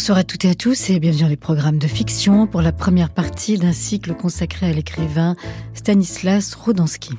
Bonsoir 0.00 0.16
à 0.16 0.24
toutes 0.24 0.46
et 0.46 0.48
à 0.48 0.54
tous 0.54 0.88
et 0.88 0.98
bienvenue 0.98 1.24
dans 1.24 1.28
les 1.28 1.36
programmes 1.36 1.76
de 1.76 1.86
fiction 1.86 2.46
pour 2.46 2.62
la 2.62 2.72
première 2.72 3.10
partie 3.10 3.58
d'un 3.58 3.74
cycle 3.74 4.14
consacré 4.14 4.70
à 4.70 4.72
l'écrivain 4.72 5.36
Stanislas 5.74 6.54
Rodansky. 6.54 7.12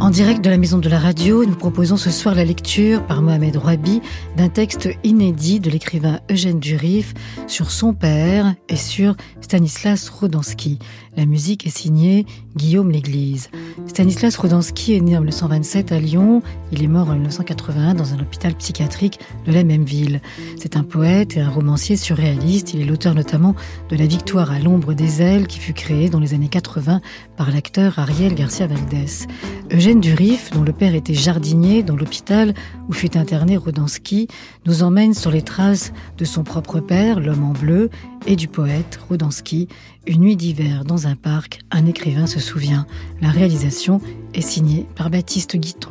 En 0.00 0.10
direct 0.10 0.44
de 0.44 0.50
la 0.50 0.56
Maison 0.56 0.78
de 0.78 0.88
la 0.88 0.98
Radio, 0.98 1.44
nous 1.44 1.54
proposons 1.54 1.96
ce 1.96 2.10
soir 2.10 2.34
la 2.34 2.44
lecture 2.44 3.06
par 3.06 3.22
Mohamed 3.22 3.56
Rouabi 3.56 4.00
d'un 4.36 4.48
texte 4.48 4.88
inédit 5.04 5.60
de 5.60 5.70
l'écrivain 5.70 6.20
Eugène 6.30 6.58
Durif 6.58 7.14
sur 7.46 7.70
son 7.70 7.94
père 7.94 8.54
et 8.68 8.76
sur 8.76 9.16
Stanislas 9.40 10.08
Rodansky. 10.08 10.78
La 11.16 11.24
musique 11.26 11.66
est 11.66 11.76
signée 11.76 12.26
Guillaume 12.56 12.90
L'Église. 12.90 13.50
Stanislas 13.86 14.36
Rodansky 14.36 14.94
est 14.94 15.00
né 15.00 15.16
en 15.16 15.20
1927 15.20 15.92
à 15.92 15.98
Lyon. 15.98 16.42
Il 16.72 16.82
est 16.82 16.88
mort 16.88 17.08
en 17.08 17.12
1981 17.12 17.94
dans 17.94 18.14
un 18.14 18.20
hôpital 18.20 18.54
psychiatrique 18.54 19.20
de 19.46 19.52
la 19.52 19.62
même 19.62 19.84
ville. 19.84 20.20
C'est 20.58 20.76
un 20.76 20.82
poète 20.82 21.36
et 21.36 21.40
un 21.40 21.48
romancier 21.48 21.96
surréaliste. 21.96 22.74
Il 22.74 22.80
est 22.80 22.84
l'auteur 22.84 23.14
notamment 23.14 23.54
de 23.90 23.96
La 23.96 24.06
Victoire 24.06 24.50
à 24.50 24.58
l'ombre 24.58 24.94
des 24.94 25.22
ailes 25.22 25.46
qui 25.46 25.58
fut 25.58 25.74
créée 25.74 26.08
dans 26.08 26.20
les 26.20 26.34
années 26.34 26.48
80 26.48 27.00
par 27.36 27.50
l'acteur 27.50 27.98
Ariel 27.98 28.34
Garcia 28.34 28.66
Valdés. 28.66 29.26
Eugène 29.72 30.00
Durif, 30.00 30.50
dont 30.50 30.62
le 30.62 30.72
père 30.72 30.94
était 30.94 31.14
jardinier 31.14 31.82
dans 31.82 31.96
l'hôpital 31.96 32.54
où 32.88 32.92
fut 32.92 33.16
interné 33.16 33.56
Rodansky, 33.56 34.28
nous 34.64 34.82
emmène 34.82 35.12
sur 35.12 35.30
les 35.30 35.42
traces 35.42 35.92
de 36.18 36.24
son 36.24 36.44
propre 36.44 36.80
père, 36.80 37.20
l'homme 37.20 37.44
en 37.44 37.52
bleu, 37.52 37.90
et 38.26 38.36
du 38.36 38.48
poète 38.48 38.98
Rodansky, 39.08 39.68
Une 40.06 40.20
nuit 40.20 40.36
d'hiver 40.36 40.84
dans 40.84 41.06
un 41.06 41.16
parc, 41.16 41.60
un 41.70 41.86
écrivain 41.86 42.26
se 42.26 42.40
souvient. 42.40 42.86
La 43.20 43.30
réalisation 43.30 44.00
est 44.34 44.40
signée 44.40 44.86
par 44.94 45.10
Baptiste 45.10 45.56
Guiton. 45.56 45.90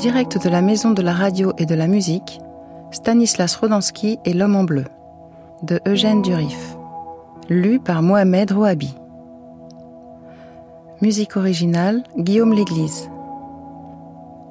Direct 0.00 0.42
de 0.42 0.48
la 0.48 0.62
Maison 0.62 0.92
de 0.92 1.02
la 1.02 1.12
Radio 1.12 1.52
et 1.58 1.66
de 1.66 1.74
la 1.74 1.86
Musique, 1.86 2.40
Stanislas 2.90 3.54
Rodansky 3.54 4.18
et 4.24 4.32
L'Homme 4.32 4.56
en 4.56 4.64
Bleu, 4.64 4.84
de 5.62 5.78
Eugène 5.86 6.22
Durif, 6.22 6.78
lu 7.50 7.78
par 7.78 8.00
Mohamed 8.00 8.50
Rouabi. 8.50 8.94
Musique 11.02 11.36
originale, 11.36 12.02
Guillaume 12.16 12.54
L'Église. 12.54 13.10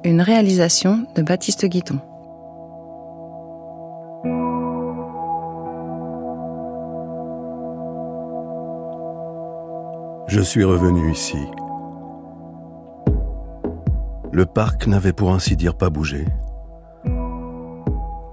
Une 0.04 0.20
réalisation 0.20 1.04
de 1.16 1.22
Baptiste 1.22 1.66
Guiton. 1.66 1.98
Je 10.28 10.40
suis 10.42 10.62
revenu 10.62 11.10
ici 11.10 11.38
le 14.32 14.46
parc 14.46 14.86
n'avait 14.86 15.12
pour 15.12 15.32
ainsi 15.32 15.56
dire 15.56 15.76
pas 15.76 15.90
bougé. 15.90 16.24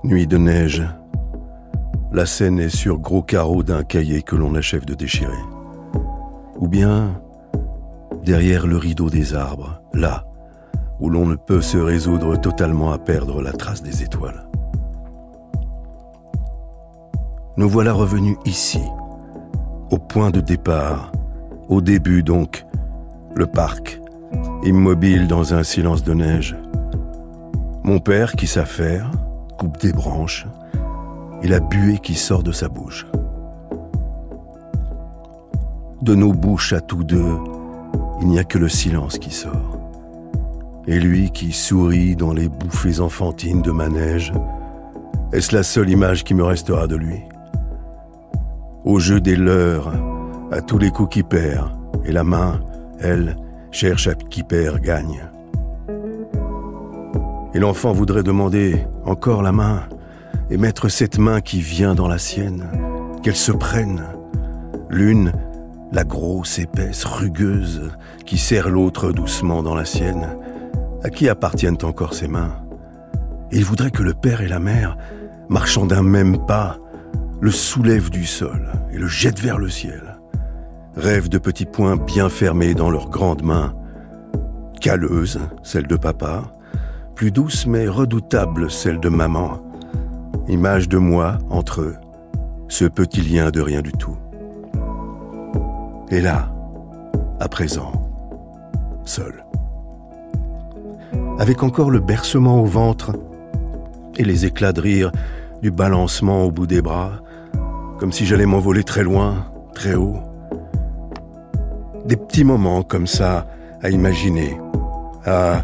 Nuit 0.04 0.28
de 0.28 0.38
neige. 0.38 0.84
La 2.12 2.26
scène 2.26 2.60
est 2.60 2.70
sur 2.76 3.00
gros 3.00 3.24
carreaux 3.24 3.64
d'un 3.64 3.84
cahier 3.84 4.22
que 4.22 4.36
l'on 4.36 4.56
achève 4.56 4.86
de 4.86 4.94
déchirer. 4.94 5.34
Ou 6.60 6.68
bien 6.68 7.22
derrière 8.24 8.68
le 8.68 8.78
rideau 8.78 9.10
des 9.10 9.34
arbres, 9.34 9.82
là 9.94 10.26
où 11.00 11.10
l'on 11.10 11.26
ne 11.26 11.36
peut 11.36 11.62
se 11.62 11.78
résoudre 11.78 12.40
totalement 12.40 12.92
à 12.92 12.98
perdre 12.98 13.42
la 13.42 13.54
trace 13.54 13.84
des 13.84 14.04
étoiles. 14.04 14.48
Nous 17.56 17.70
voilà 17.70 17.94
revenus 17.94 18.38
ici, 18.46 18.82
au 19.92 19.98
point 19.98 20.32
de 20.32 20.42
départ, 20.42 21.12
au 21.70 21.82
début 21.82 22.24
donc, 22.24 22.66
le 23.36 23.48
parc, 23.48 24.00
immobile 24.68 25.28
dans 25.28 25.54
un 25.54 25.64
silence 25.64 26.04
de 26.04 26.14
neige. 26.14 26.56
Mon 27.84 28.00
père 28.00 28.34
qui 28.34 28.48
s'affaire, 28.48 29.10
coupe 29.58 29.80
des 29.80 29.94
branches, 29.94 30.46
et 31.42 31.48
la 31.48 31.60
buée 31.60 32.00
qui 32.00 32.16
sort 32.16 32.44
de 32.44 32.52
sa 32.52 32.68
bouche. 32.68 33.08
De 36.02 36.16
nos 36.16 36.34
bouches 36.34 36.74
à 36.74 36.82
tous 36.82 37.04
deux, 37.04 37.38
il 38.22 38.28
n'y 38.28 38.40
a 38.40 38.44
que 38.44 38.58
le 38.58 38.70
silence 38.70 39.18
qui 39.18 39.32
sort. 39.32 39.78
Et 40.86 41.00
lui 41.00 41.32
qui 41.32 41.52
sourit 41.52 42.16
dans 42.16 42.34
les 42.34 42.50
bouffées 42.50 43.00
enfantines 43.00 43.62
de 43.62 43.72
ma 43.72 43.90
neige, 43.90 44.34
est-ce 45.34 45.56
la 45.56 45.64
seule 45.64 45.90
image 45.90 46.24
qui 46.24 46.34
me 46.34 46.44
restera 46.44 46.88
de 46.88 46.96
lui? 46.96 47.22
Au 48.84 49.00
jeu 49.00 49.20
des 49.20 49.36
leurs, 49.36 49.92
à 50.52 50.62
tous 50.62 50.78
les 50.78 50.92
coups 50.92 51.10
qui 51.10 51.24
perd, 51.24 51.70
et 52.06 52.12
la 52.12 52.24
main, 52.24 52.60
elle, 53.00 53.36
cherche 53.78 54.08
à 54.08 54.16
qui 54.16 54.42
perd 54.42 54.80
gagne. 54.82 55.30
Et 57.54 57.60
l'enfant 57.60 57.92
voudrait 57.92 58.24
demander 58.24 58.88
encore 59.06 59.44
la 59.44 59.52
main 59.52 59.84
et 60.50 60.58
mettre 60.58 60.90
cette 60.90 61.20
main 61.20 61.42
qui 61.42 61.62
vient 61.62 61.94
dans 61.94 62.08
la 62.08 62.18
sienne, 62.18 62.66
qu'elle 63.22 63.36
se 63.36 63.52
prenne. 63.52 64.04
L'une, 64.90 65.32
la 65.92 66.04
grosse, 66.04 66.58
épaisse, 66.58 67.06
rugueuse, 67.06 67.92
qui 68.26 68.40
serre 68.40 68.70
l'autre 68.70 69.12
doucement 69.12 69.62
dans 69.62 69.76
la 69.76 69.86
sienne. 69.86 70.28
À 71.04 71.12
qui 71.12 71.30
appartiennent 71.30 71.78
encore 71.84 72.16
ces 72.16 72.28
mains 72.28 72.56
il 73.52 73.64
voudrait 73.64 73.92
que 73.92 74.04
le 74.04 74.14
père 74.14 74.42
et 74.42 74.48
la 74.48 74.60
mère, 74.60 74.98
marchant 75.50 75.86
d'un 75.86 76.02
même 76.02 76.46
pas, 76.48 76.80
le 77.40 77.52
soulèvent 77.52 78.10
du 78.10 78.26
sol 78.26 78.72
et 78.92 78.98
le 78.98 79.08
jettent 79.08 79.40
vers 79.40 79.58
le 79.58 79.70
ciel 79.70 80.07
rêvent 80.98 81.30
de 81.30 81.38
petits 81.38 81.66
poings 81.66 81.96
bien 81.96 82.28
fermés 82.28 82.74
dans 82.74 82.90
leurs 82.90 83.10
grandes 83.10 83.44
mains, 83.44 83.74
calleuse, 84.82 85.40
celle 85.64 85.88
de 85.88 85.96
papa, 85.96 86.44
plus 87.16 87.32
douce 87.32 87.68
mais 87.68 87.88
redoutable, 87.88 88.72
celle 88.72 89.00
de 89.00 89.10
maman, 89.10 89.60
image 90.48 90.90
de 90.90 90.98
moi 90.98 91.38
entre 91.50 91.82
eux, 91.82 91.96
ce 92.68 92.86
petit 92.86 93.22
lien 93.22 93.52
de 93.52 93.62
rien 93.62 93.82
du 93.82 93.92
tout. 93.92 94.18
Et 96.10 96.20
là, 96.20 96.52
à 97.40 97.48
présent, 97.48 97.92
seul. 99.06 99.46
Avec 101.38 101.62
encore 101.62 101.92
le 101.92 102.00
bercement 102.00 102.60
au 102.62 102.66
ventre 102.66 103.12
et 104.16 104.24
les 104.24 104.46
éclats 104.46 104.74
de 104.74 104.82
rire 104.82 105.12
du 105.62 105.70
balancement 105.70 106.44
au 106.44 106.52
bout 106.52 106.66
des 106.66 106.82
bras, 106.82 107.22
comme 108.00 108.12
si 108.12 108.26
j'allais 108.26 108.48
m'envoler 108.48 108.84
très 108.84 109.04
loin, 109.04 109.46
très 109.76 109.94
haut, 109.94 110.27
des 112.08 112.16
petits 112.16 112.44
moments 112.44 112.84
comme 112.84 113.08
ça 113.08 113.46
à 113.84 113.90
imaginer, 113.90 114.58
à 115.26 115.62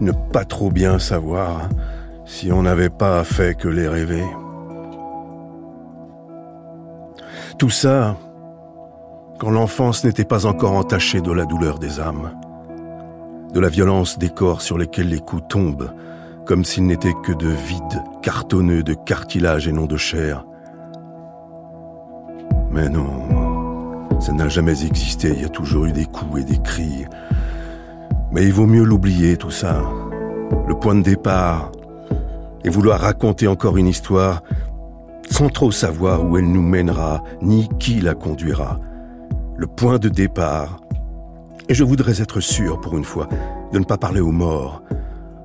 ne 0.00 0.12
pas 0.12 0.44
trop 0.44 0.70
bien 0.70 0.98
savoir 0.98 1.68
si 2.24 2.50
on 2.50 2.62
n'avait 2.62 2.90
pas 2.90 3.22
fait 3.22 3.54
que 3.54 3.68
les 3.68 3.86
rêver. 3.86 4.24
Tout 7.58 7.70
ça, 7.70 8.16
quand 9.38 9.50
l'enfance 9.50 10.04
n'était 10.04 10.24
pas 10.24 10.46
encore 10.46 10.72
entachée 10.72 11.20
de 11.20 11.32
la 11.32 11.44
douleur 11.44 11.78
des 11.78 12.00
âmes, 12.00 12.32
de 13.52 13.60
la 13.60 13.68
violence 13.68 14.18
des 14.18 14.30
corps 14.30 14.62
sur 14.62 14.78
lesquels 14.78 15.08
les 15.08 15.20
coups 15.20 15.44
tombent, 15.48 15.92
comme 16.46 16.64
s'ils 16.64 16.86
n'étaient 16.86 17.14
que 17.24 17.32
de 17.32 17.48
vide 17.48 18.02
cartonneux 18.22 18.82
de 18.82 18.94
cartilage 18.94 19.68
et 19.68 19.72
non 19.72 19.86
de 19.86 19.96
chair. 19.96 20.44
Mais 22.70 22.88
non, 22.88 23.43
ça 24.20 24.32
n'a 24.32 24.48
jamais 24.48 24.84
existé, 24.84 25.32
il 25.34 25.42
y 25.42 25.44
a 25.44 25.48
toujours 25.48 25.86
eu 25.86 25.92
des 25.92 26.06
coups 26.06 26.40
et 26.40 26.44
des 26.44 26.58
cris. 26.58 27.04
Mais 28.32 28.44
il 28.44 28.52
vaut 28.52 28.66
mieux 28.66 28.84
l'oublier, 28.84 29.36
tout 29.36 29.50
ça. 29.50 29.82
Le 30.66 30.74
point 30.74 30.94
de 30.94 31.02
départ. 31.02 31.70
Et 32.64 32.68
vouloir 32.68 33.00
raconter 33.00 33.46
encore 33.46 33.76
une 33.76 33.86
histoire 33.86 34.42
sans 35.30 35.48
trop 35.48 35.70
savoir 35.70 36.24
où 36.24 36.36
elle 36.36 36.50
nous 36.50 36.62
mènera, 36.62 37.22
ni 37.42 37.68
qui 37.78 38.00
la 38.00 38.14
conduira. 38.14 38.78
Le 39.56 39.66
point 39.66 39.98
de 39.98 40.08
départ. 40.08 40.80
Et 41.68 41.74
je 41.74 41.84
voudrais 41.84 42.20
être 42.20 42.40
sûr, 42.40 42.80
pour 42.80 42.96
une 42.96 43.04
fois, 43.04 43.28
de 43.72 43.78
ne 43.78 43.84
pas 43.84 43.98
parler 43.98 44.20
aux 44.20 44.32
morts, 44.32 44.82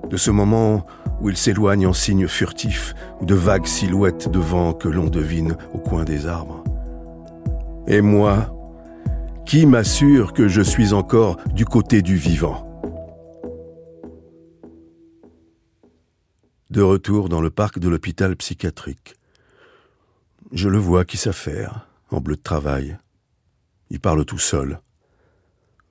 de 0.09 0.17
ce 0.17 0.31
moment 0.31 0.83
où 1.21 1.29
ils 1.29 1.37
s'éloignent 1.37 1.87
en 1.87 1.93
signes 1.93 2.27
furtifs, 2.27 2.93
ou 3.21 3.25
de 3.25 3.35
vagues 3.35 3.65
silhouettes 3.65 4.29
de 4.29 4.39
vent 4.39 4.73
que 4.73 4.89
l'on 4.89 5.07
devine 5.07 5.55
au 5.73 5.79
coin 5.79 6.03
des 6.03 6.27
arbres. 6.27 6.63
Et 7.87 8.01
moi, 8.01 8.51
qui 9.49 9.65
m'assure 9.65 10.33
que 10.33 10.47
je 10.47 10.61
suis 10.61 10.93
encore 10.93 11.37
du 11.55 11.65
côté 11.65 12.03
du 12.03 12.17
vivant 12.17 12.67
De 16.69 16.83
retour 16.83 17.29
dans 17.29 17.41
le 17.41 17.49
parc 17.49 17.79
de 17.79 17.89
l'hôpital 17.89 18.35
psychiatrique. 18.35 19.15
je 20.51 20.69
le 20.69 20.77
vois 20.77 21.03
qui 21.03 21.17
s'affaire, 21.17 21.87
en 22.11 22.21
bleu 22.21 22.35
de 22.35 22.43
travail. 22.43 22.95
Il 23.89 23.99
parle 23.99 24.23
tout 24.23 24.37
seul. 24.37 24.81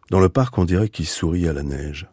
Dans 0.08 0.20
le 0.20 0.28
parc, 0.28 0.56
on 0.56 0.64
dirait 0.64 0.88
qu'il 0.88 1.08
sourit 1.08 1.48
à 1.48 1.52
la 1.52 1.64
neige. 1.64 2.06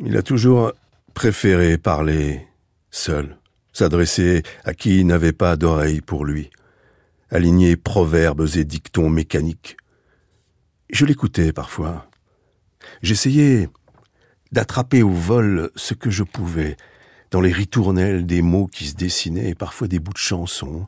Il 0.00 0.16
a 0.16 0.22
toujours 0.24 0.72
préféré 1.14 1.78
parler 1.78 2.44
seul, 2.90 3.38
s'adresser 3.72 4.42
à 4.64 4.74
qui 4.74 5.04
n'avait 5.04 5.32
pas 5.32 5.54
d'oreille 5.54 6.00
pour 6.00 6.24
lui, 6.24 6.50
aligner 7.30 7.76
proverbes 7.76 8.46
et 8.56 8.64
dictons 8.64 9.08
mécaniques. 9.08 9.76
Je 10.90 11.06
l'écoutais 11.06 11.52
parfois. 11.52 12.06
J'essayais 13.02 13.68
d'attraper 14.52 15.02
au 15.02 15.10
vol 15.10 15.70
ce 15.76 15.94
que 15.94 16.10
je 16.10 16.24
pouvais, 16.24 16.76
dans 17.30 17.40
les 17.40 17.52
ritournelles 17.52 18.26
des 18.26 18.42
mots 18.42 18.66
qui 18.66 18.86
se 18.86 18.94
dessinaient 18.94 19.50
et 19.50 19.54
parfois 19.54 19.86
des 19.86 20.00
bouts 20.00 20.12
de 20.12 20.18
chansons. 20.18 20.86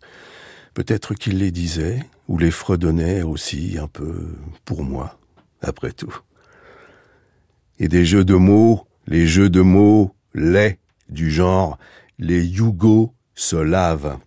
Peut-être 0.75 1.15
qu'il 1.15 1.39
les 1.39 1.53
disait, 1.53 2.05
ou 2.29 2.39
les 2.39 2.51
fredonnait 2.51 3.23
aussi 3.23 3.79
un 3.79 3.87
peu 3.87 4.35
pour 4.65 4.83
moi, 4.83 5.19
après 5.61 5.93
tout. 5.93 6.17
Et 7.79 7.89
des 7.89 8.05
jeux 8.05 8.25
de 8.25 8.35
mots, 8.35 8.87
les 9.07 9.27
jeux 9.27 9.51
de 9.51 9.61
mots 9.61 10.15
laids 10.35 10.79
du 11.09 11.31
genre 11.31 11.79
les 12.19 12.45
Yougos 12.45 13.15
se 13.35 13.57
lavent, 13.57 14.19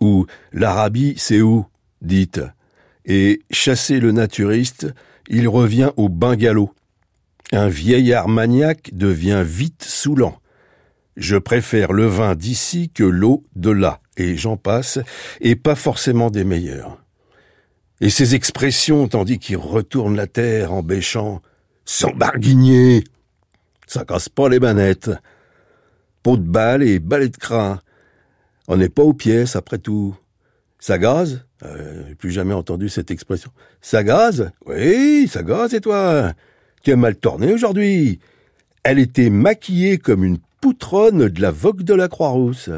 ou 0.00 0.26
l'Arabie 0.52 1.14
c'est 1.16 1.40
où, 1.40 1.66
dites, 2.02 2.40
et 3.04 3.42
chasser 3.50 4.00
le 4.00 4.12
naturiste, 4.12 4.92
il 5.28 5.48
revient 5.48 5.90
au 5.96 6.08
bungalow. 6.08 6.72
Un 7.52 7.68
vieillard 7.68 8.28
maniaque 8.28 8.90
devient 8.92 9.42
vite 9.44 9.84
saoulant. 9.84 10.40
Je 11.16 11.36
préfère 11.36 11.92
le 11.92 12.06
vin 12.06 12.34
d'ici 12.34 12.90
que 12.90 13.04
l'eau 13.04 13.44
de 13.54 13.70
là, 13.70 14.00
et 14.16 14.36
j'en 14.36 14.56
passe, 14.56 14.98
et 15.40 15.56
pas 15.56 15.76
forcément 15.76 16.30
des 16.30 16.44
meilleurs. 16.44 16.98
Et 18.00 18.10
ces 18.10 18.34
expressions, 18.34 19.08
tandis 19.08 19.38
qu'il 19.38 19.56
retourne 19.56 20.16
la 20.16 20.26
terre 20.26 20.72
en 20.72 20.82
bêchant, 20.82 21.40
sans 21.86 22.10
barguigner, 22.10 23.04
ça 23.86 24.04
casse 24.04 24.28
pas 24.28 24.48
les 24.48 24.60
manettes. 24.60 25.10
Pot 26.22 26.36
de 26.36 26.42
balle 26.42 26.82
et 26.82 26.98
balai 26.98 27.28
de 27.28 27.36
crin. 27.36 27.80
On 28.68 28.76
n'est 28.76 28.88
pas 28.88 29.02
aux 29.02 29.14
pièces, 29.14 29.56
après 29.56 29.78
tout. 29.78 30.16
Ça 30.78 30.98
gaze 30.98 31.44
euh, 31.64 32.04
J'ai 32.08 32.14
plus 32.14 32.30
jamais 32.30 32.54
entendu 32.54 32.88
cette 32.88 33.10
expression. 33.10 33.50
Ça 33.80 34.02
gaze 34.02 34.50
Oui, 34.66 35.28
ça 35.28 35.42
gaze, 35.42 35.74
et 35.74 35.80
toi? 35.80 36.32
Tu 36.82 36.92
as 36.92 36.96
mal 36.96 37.16
tourné 37.16 37.52
aujourd'hui. 37.52 38.20
Elle 38.82 38.98
était 38.98 39.30
maquillée 39.30 39.98
comme 39.98 40.24
une 40.24 40.38
poutrone 40.60 41.28
de 41.28 41.40
la 41.40 41.50
vogue 41.50 41.82
de 41.82 41.94
la 41.94 42.08
Croix-Rousse. 42.08 42.70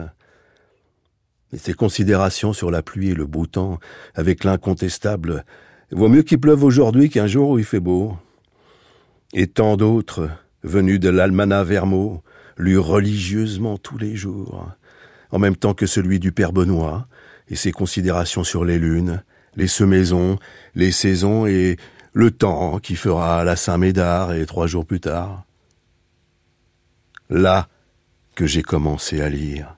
Et 1.53 1.59
ses 1.59 1.75
considérations 1.75 2.53
sur 2.53 2.71
la 2.71 2.83
pluie 2.83 3.11
et 3.11 3.15
le 3.15 3.27
beau 3.27 3.47
temps, 3.47 3.79
avec 4.15 4.45
l'incontestable, 4.45 5.45
vaut 5.91 6.09
mieux 6.09 6.23
qu'il 6.23 6.41
pleuve 6.41 6.65
aujourd'hui 6.65 7.09
qu'un 7.09 7.27
jour 7.27 7.51
où 7.51 7.59
il 7.59 7.65
fait 7.65 7.81
beau. 7.81 8.17
Et 9.33 9.47
tant 9.47 9.77
d'autres, 9.77 10.29
venus 10.63 11.01
de 11.01 11.09
l'Almanach 11.09 11.67
Vermeau, 11.67 12.23
lus 12.57 12.79
religieusement 12.79 13.79
tous 13.79 13.99
les 13.99 14.17
jours, 14.17 14.69
en 15.31 15.39
même 15.39 15.57
temps 15.57 15.75
que 15.75 15.87
celui 15.87 16.19
du 16.19 16.33
Père 16.33 16.53
Benoît, 16.53 17.07
et 17.51 17.57
ses 17.57 17.73
considérations 17.73 18.45
sur 18.45 18.65
les 18.65 18.79
lunes, 18.79 19.23
les 19.57 19.69
semaisons, 19.69 20.39
les 20.75 20.93
saisons 20.93 21.47
et 21.47 21.77
le 22.13 22.31
temps 22.31 22.79
qui 22.79 22.95
fera 22.95 23.43
la 23.45 23.57
Saint-Médard 23.57 24.35
et 24.35 24.45
trois 24.45 24.67
jours 24.67 24.85
plus 24.85 25.01
tard 25.01 25.45
là 27.31 27.69
que 28.35 28.47
j'ai 28.47 28.63
commencé 28.63 29.21
à 29.21 29.29
lire. 29.29 29.77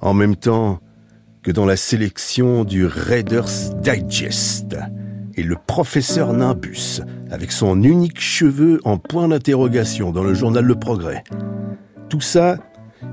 En 0.00 0.14
même 0.14 0.36
temps 0.36 0.80
que 1.42 1.50
dans 1.50 1.66
la 1.66 1.76
sélection 1.76 2.64
du 2.64 2.86
Reader's 2.86 3.74
Digest 3.76 4.76
et 5.34 5.42
le 5.42 5.56
professeur 5.56 6.32
Nimbus 6.32 7.00
avec 7.30 7.52
son 7.52 7.82
unique 7.82 8.20
cheveu 8.20 8.80
en 8.84 8.98
point 8.98 9.28
d'interrogation 9.28 10.12
dans 10.12 10.22
le 10.22 10.34
journal 10.34 10.64
Le 10.64 10.74
Progrès. 10.74 11.24
Tout 12.08 12.20
ça 12.20 12.58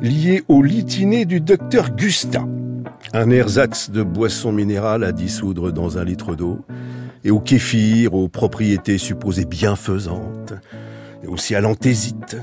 lié 0.02 0.44
au 0.48 0.62
litiné 0.62 1.26
du 1.26 1.42
docteur 1.42 1.96
Gustin, 1.96 2.48
un 3.14 3.30
ersatz 3.30 3.90
de 3.90 4.04
boisson 4.04 4.52
minérale 4.52 5.04
à 5.04 5.12
dissoudre 5.12 5.72
dans 5.72 5.98
un 5.98 6.04
litre 6.04 6.36
d'eau, 6.36 6.60
et 7.24 7.32
au 7.32 7.40
kéfir 7.40 8.14
aux 8.14 8.28
propriétés 8.28 8.98
supposées 8.98 9.46
bienfaisantes, 9.46 10.54
et 11.24 11.28
aussi 11.28 11.56
à 11.56 11.62
l'anthésite, 11.62 12.38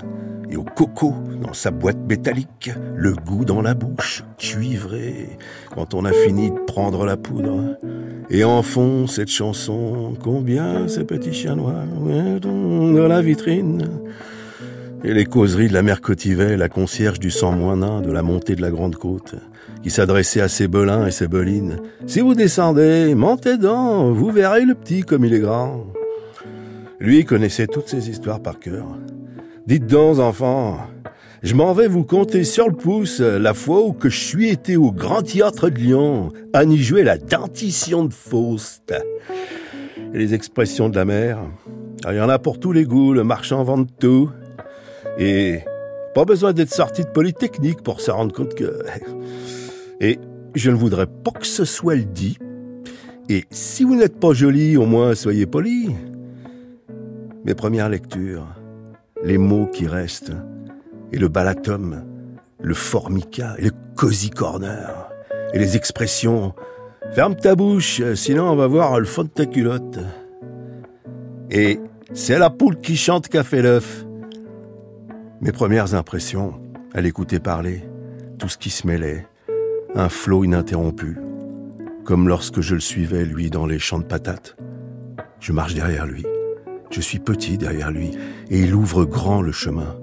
et 0.51 0.57
au 0.57 0.65
coco 0.65 1.15
dans 1.41 1.53
sa 1.53 1.71
boîte 1.71 1.99
métallique, 2.09 2.71
le 2.95 3.15
goût 3.15 3.45
dans 3.45 3.63
la 3.63 3.75
bouche, 3.75 4.25
cuivré, 4.39 5.39
quand 5.75 5.95
on 5.95 6.05
a 6.05 6.13
fini 6.13 6.51
de 6.51 6.59
prendre 6.67 7.05
la 7.05 7.17
poudre. 7.17 7.79
Et 8.31 8.45
en 8.45 8.63
fond, 8.63 9.07
cette 9.07 9.31
chanson, 9.31 10.15
combien 10.23 10.89
ces 10.89 11.05
petits 11.05 11.33
chiens 11.33 11.57
noirs 11.57 11.87
dans 12.41 13.09
la 13.09 13.23
vitrine? 13.23 13.89
Et 15.05 15.13
les 15.13 15.25
causeries 15.25 15.69
de 15.69 15.73
la 15.73 15.83
mère 15.83 16.01
Cotivet, 16.01 16.57
la 16.57 16.69
concierge 16.69 17.19
du 17.19 17.31
sang 17.31 17.53
moinin 17.53 18.01
de 18.01 18.13
la 18.13 18.23
montée 18.23 18.55
de 18.55 18.63
la 18.63 18.71
Grande 18.71 18.97
Côte, 18.97 19.35
qui 19.83 19.91
s'adressait 19.91 20.41
à 20.41 20.49
ses 20.49 20.69
belins 20.69 21.07
et 21.07 21.11
ses 21.11 21.27
belines. 21.27 21.79
Si 22.07 22.21
vous 22.21 22.35
descendez, 22.35 23.15
montez 23.15 23.59
dans, 23.59 24.13
vous 24.13 24.31
verrez 24.31 24.65
le 24.65 24.75
petit 24.75 25.03
comme 25.03 25.25
il 25.25 25.35
est 25.35 25.41
grand. 25.41 25.87
Lui 27.01 27.25
connaissait 27.25 27.67
toutes 27.67 27.89
ces 27.89 28.09
histoires 28.09 28.41
par 28.41 28.61
cœur. 28.61 28.87
Dites 29.67 29.87
donc, 29.87 30.21
enfants, 30.21 30.79
je 31.43 31.55
m'en 31.55 31.73
vais 31.73 31.89
vous 31.89 32.05
compter 32.05 32.45
sur 32.45 32.69
le 32.69 32.77
pouce 32.77 33.19
la 33.19 33.55
fois 33.55 33.85
où 33.85 33.93
que 33.93 34.09
je 34.09 34.21
suis 34.21 34.51
été 34.51 34.77
au 34.77 34.93
Grand 34.93 35.23
Théâtre 35.23 35.69
de 35.69 35.79
Lyon, 35.79 36.29
à 36.53 36.63
y 36.63 36.77
jouer 36.77 37.03
la 37.03 37.19
dentition 37.19 38.05
de 38.05 38.13
Faust. 38.13 38.95
Et 40.15 40.19
les 40.19 40.35
expressions 40.35 40.89
de 40.89 40.95
la 40.95 41.05
mère, 41.05 41.39
ah, 42.05 42.13
il 42.13 42.19
y 42.19 42.21
en 42.21 42.29
a 42.29 42.39
pour 42.39 42.61
tous 42.61 42.73
les 42.73 42.85
goûts, 42.85 43.13
le 43.13 43.25
marchand 43.25 43.65
vend 43.65 43.85
tout. 43.85 44.31
Et 45.19 45.61
pas 46.15 46.25
besoin 46.25 46.53
d'être 46.53 46.73
sorti 46.73 47.03
de 47.03 47.09
Polytechnique 47.09 47.83
pour 47.83 48.01
se 48.01 48.11
rendre 48.11 48.35
compte 48.35 48.55
que... 48.55 48.83
Et 50.01 50.19
je 50.55 50.71
ne 50.71 50.77
voudrais 50.77 51.07
pas 51.07 51.31
que 51.31 51.47
ce 51.47 51.65
soit 51.65 51.95
le 51.95 52.05
dit. 52.05 52.39
Et 53.29 53.45
si 53.51 53.85
vous 53.85 53.95
n'êtes 53.95 54.19
pas 54.19 54.33
joli, 54.33 54.77
au 54.77 54.85
moins 54.85 55.15
soyez 55.15 55.47
poli. 55.47 55.95
Mes 57.45 57.55
premières 57.55 57.89
lectures, 57.89 58.47
les 59.23 59.39
mots 59.39 59.67
qui 59.67 59.87
restent, 59.87 60.33
et 61.13 61.19
le 61.19 61.29
balatum, 61.29 62.05
le 62.61 62.75
formica, 62.75 63.55
et 63.59 63.63
le 63.63 63.71
cozy 63.97 64.31
corner, 64.31 65.09
et 65.53 65.59
les 65.59 65.77
expressions 65.77 66.55
Ferme 67.13 67.35
ta 67.35 67.55
bouche, 67.55 68.01
sinon 68.15 68.51
on 68.51 68.57
va 68.57 68.67
voir 68.67 68.99
le 68.99 69.05
fond 69.05 69.25
de 69.25 69.29
ta 69.29 69.45
culotte. 69.45 69.99
Et 71.51 71.79
c'est 72.15 72.39
la 72.39 72.49
poule 72.49 72.79
qui 72.79 72.97
chante 72.97 73.29
fait 73.43 73.61
l'œuf. 73.61 74.07
Mes 75.43 75.51
premières 75.51 75.97
impressions, 75.97 76.55
à 76.95 77.01
l'écouter 77.01 77.41
parler, 77.41 77.83
tout 78.39 78.49
ce 78.49 78.57
qui 78.57 78.71
se 78.71 78.87
mêlait, 78.87 79.27
un 79.97 80.09
flot 80.09 80.45
ininterrompu, 80.45 81.19
comme 82.05 82.29
lorsque 82.29 82.61
je 82.61 82.75
le 82.75 82.81
suivais, 82.81 83.25
lui, 83.25 83.51
dans 83.51 83.67
les 83.67 83.81
champs 83.81 83.99
de 83.99 84.05
patates. 84.05 84.55
Je 85.41 85.51
marche 85.51 85.75
derrière 85.75 86.07
lui. 86.07 86.25
Je 86.93 87.01
suis 87.01 87.19
petit 87.19 87.59
derrière 87.59 87.91
lui 87.91 88.13
et 88.51 88.61
il 88.61 88.73
ouvre 88.73 89.05
grand 89.05 89.43
le 89.43 89.51
chemin. 89.51 89.97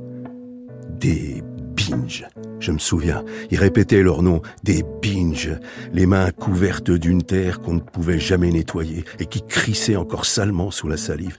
Des 0.89 1.41
binges, 1.73 2.27
je 2.59 2.73
me 2.73 2.79
souviens, 2.79 3.23
il 3.49 3.59
répétait 3.59 4.03
leur 4.03 4.21
nom, 4.23 4.41
des 4.63 4.83
binges, 5.01 5.57
les 5.93 6.05
mains 6.05 6.31
couvertes 6.31 6.91
d'une 6.91 7.23
terre 7.23 7.61
qu'on 7.61 7.75
ne 7.75 7.79
pouvait 7.79 8.19
jamais 8.19 8.51
nettoyer 8.51 9.05
et 9.19 9.25
qui 9.25 9.41
crissaient 9.47 9.95
encore 9.95 10.25
salement 10.25 10.69
sous 10.69 10.89
la 10.89 10.97
salive. 10.97 11.37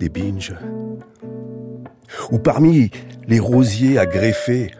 Des 0.00 0.08
binges. 0.08 0.52
Ou 2.30 2.38
parmi 2.38 2.90
les 3.28 3.40
rosiers 3.40 3.98
à 3.98 4.06
greffer, 4.06 4.70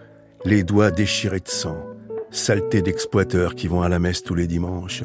les 0.44 0.62
doigts 0.62 0.90
déchirés 0.90 1.40
de 1.40 1.48
sang, 1.48 1.78
saletés 2.30 2.82
d'exploiteurs 2.82 3.54
qui 3.54 3.68
vont 3.68 3.82
à 3.82 3.88
la 3.88 3.98
messe 3.98 4.22
tous 4.22 4.34
les 4.34 4.46
dimanches 4.46 5.04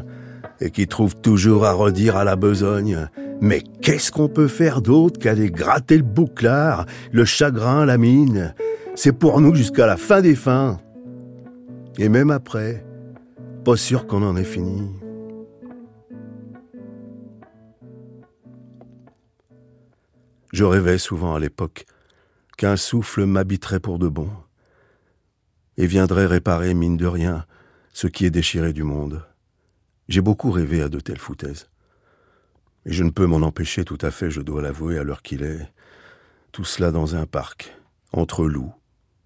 et 0.59 0.69
qui 0.69 0.87
trouvent 0.87 1.19
toujours 1.19 1.65
à 1.65 1.73
redire 1.73 2.15
à 2.17 2.23
la 2.23 2.35
besogne 2.35 3.07
mais 3.41 3.63
qu'est-ce 3.81 4.11
qu'on 4.11 4.29
peut 4.29 4.47
faire 4.47 4.83
d'autre 4.83 5.19
qu'aller 5.19 5.49
gratter 5.49 5.97
le 5.97 6.03
bouclard, 6.03 6.85
le 7.11 7.25
chagrin, 7.25 7.87
la 7.87 7.97
mine? 7.97 8.53
C'est 8.93 9.13
pour 9.13 9.41
nous 9.41 9.55
jusqu'à 9.55 9.87
la 9.87 9.97
fin 9.97 10.21
des 10.21 10.35
fins. 10.35 10.79
Et 11.97 12.07
même 12.07 12.29
après, 12.29 12.85
pas 13.65 13.75
sûr 13.75 14.05
qu'on 14.05 14.21
en 14.21 14.37
ait 14.37 14.43
fini. 14.43 14.91
Je 20.53 20.63
rêvais 20.63 20.99
souvent 20.99 21.33
à 21.33 21.39
l'époque 21.39 21.85
qu'un 22.61 22.77
souffle 22.77 23.25
m'habiterait 23.25 23.79
pour 23.79 23.97
de 23.97 24.07
bon 24.07 24.29
et 25.77 25.87
viendrait 25.87 26.27
réparer, 26.27 26.75
mine 26.75 26.95
de 26.95 27.07
rien, 27.07 27.47
ce 27.91 28.05
qui 28.05 28.23
est 28.23 28.29
déchiré 28.29 28.71
du 28.71 28.83
monde. 28.83 29.25
J'ai 30.09 30.21
beaucoup 30.21 30.51
rêvé 30.51 30.83
à 30.83 30.87
de 30.87 30.99
telles 30.99 31.17
foutaises. 31.17 31.71
Et 32.85 32.93
je 32.93 33.03
ne 33.03 33.09
peux 33.09 33.25
m'en 33.25 33.41
empêcher 33.41 33.83
tout 33.83 33.97
à 33.99 34.11
fait, 34.11 34.29
je 34.29 34.41
dois 34.41 34.61
l'avouer, 34.61 34.99
à 34.99 35.03
l'heure 35.03 35.23
qu'il 35.23 35.41
est. 35.41 35.67
Tout 36.51 36.63
cela 36.63 36.91
dans 36.91 37.15
un 37.15 37.25
parc, 37.25 37.75
entre 38.13 38.45
loups 38.45 38.75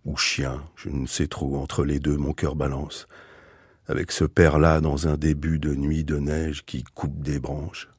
ou 0.06 0.16
chiens, 0.16 0.64
je 0.78 0.88
ne 0.88 1.06
sais 1.06 1.28
trop, 1.28 1.58
entre 1.58 1.84
les 1.84 2.00
deux, 2.00 2.16
mon 2.16 2.32
cœur 2.32 2.56
balance. 2.56 3.06
avec 3.88 4.14
ce 4.14 4.24
père-là 4.24 4.80
dans 4.80 5.10
un 5.10 5.18
début 5.18 5.60
de 5.60 5.76
nuit 5.76 6.06
de 6.06 6.20
neige 6.20 6.64
qui 6.66 6.84
coupe 6.84 7.22
des 7.22 7.40
branches. 7.40 7.90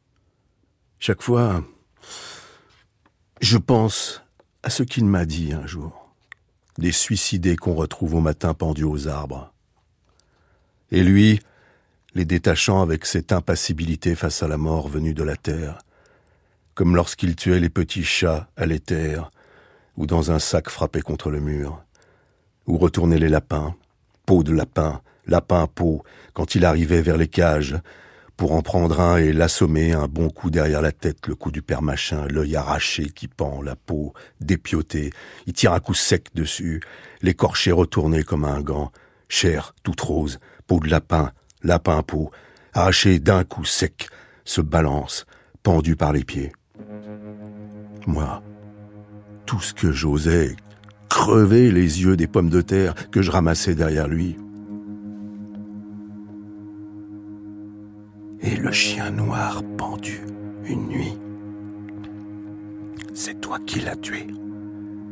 Chaque 0.99 1.21
fois, 1.21 1.63
je 3.43 3.59
pense 3.59 4.26
à 4.67 4.69
ce 4.69 4.83
qu'il 4.83 5.05
m'a 5.05 5.27
dit 5.27 5.53
un 5.53 5.65
jour, 5.65 6.11
des 6.77 6.91
suicidés 6.91 7.55
qu'on 7.55 7.75
retrouve 7.75 8.17
au 8.17 8.21
matin 8.21 8.53
pendus 8.53 8.83
aux 8.83 9.07
arbres. 9.07 9.53
Et 10.91 11.05
lui, 11.05 11.39
les 12.17 12.25
détachant 12.25 12.83
avec 12.83 13.07
cette 13.07 13.31
impassibilité 13.31 14.17
face 14.17 14.43
à 14.43 14.49
la 14.49 14.57
mort 14.57 14.89
venue 14.89 15.15
de 15.15 15.23
la 15.23 15.37
terre, 15.37 15.79
comme 16.75 16.97
lorsqu'il 16.97 17.37
tuait 17.37 17.61
les 17.61 17.69
petits 17.69 18.03
chats 18.03 18.49
à 18.57 18.67
l'éther, 18.67 19.31
ou 19.97 20.05
dans 20.05 20.33
un 20.33 20.41
sac 20.41 20.69
frappé 20.69 21.01
contre 21.01 21.31
le 21.31 21.39
mur, 21.39 21.81
ou 22.67 22.77
retournait 22.77 23.21
les 23.21 23.29
lapins, 23.29 23.77
peau 24.27 24.43
de 24.43 24.53
lapin, 24.53 25.01
lapin 25.29 25.69
peau, 25.69 26.03
quand 26.33 26.57
il 26.57 26.65
arrivait 26.65 27.03
vers 27.03 27.19
les 27.19 27.29
cages, 27.29 27.77
pour 28.37 28.53
en 28.53 28.63
prendre 28.63 29.01
un 29.01 29.17
et 29.17 29.33
l'assommer, 29.33 29.93
un 29.93 30.09
bon 30.09 30.29
coup 30.29 30.51
derrière 30.51 30.83
la 30.83 30.93
tête, 30.93 31.27
le 31.27 31.35
coup 31.35 31.51
du 31.51 31.63
père 31.63 31.83
machin, 31.83 32.27
l'œil 32.29 32.57
arraché 32.57 33.11
qui 33.11 33.29
pend, 33.29 33.63
la 33.63 33.77
peau 33.77 34.13
dépiotée, 34.41 35.11
il 35.47 35.53
tire 35.55 35.73
un 35.73 35.81
coup 35.81 35.95
sec 35.95 36.29
dessus, 36.35 36.83
l'écorché 37.23 37.73
retourné 37.73 38.23
comme 38.23 38.45
un 38.45 38.61
gant, 38.61 38.93
chair 39.29 39.75
toute 39.83 40.01
rose, 40.01 40.39
peau 40.67 40.81
de 40.81 40.89
lapin, 40.89 41.33
lapin 41.63 42.03
peau, 42.03 42.31
arraché 42.75 43.19
d'un 43.19 43.45
coup 43.45 43.65
sec, 43.65 44.09
se 44.45 44.61
balance, 44.61 45.27
pendu 45.63 45.97
par 45.97 46.13
les 46.13 46.25
pieds. 46.25 46.53
Moi, 48.07 48.43
tout 49.47 49.61
ce 49.61 49.73
que 49.73 49.93
j'osais, 49.93 50.57
crever 51.09 51.71
les 51.71 52.03
yeux 52.03 52.17
des 52.17 52.27
pommes 52.27 52.51
de 52.51 52.61
terre 52.61 52.95
que 53.11 53.23
je 53.23 53.31
ramassais 53.31 53.75
derrière 53.75 54.09
lui. 54.09 54.37
Le 58.67 58.73
chien 58.73 59.13
noir 59.13 59.63
pendu 59.79 60.23
une 60.65 60.89
nuit. 60.89 61.17
C'est 63.15 63.41
toi 63.41 63.61
qui 63.65 63.79
l'as 63.79 63.95
tué. 63.95 64.27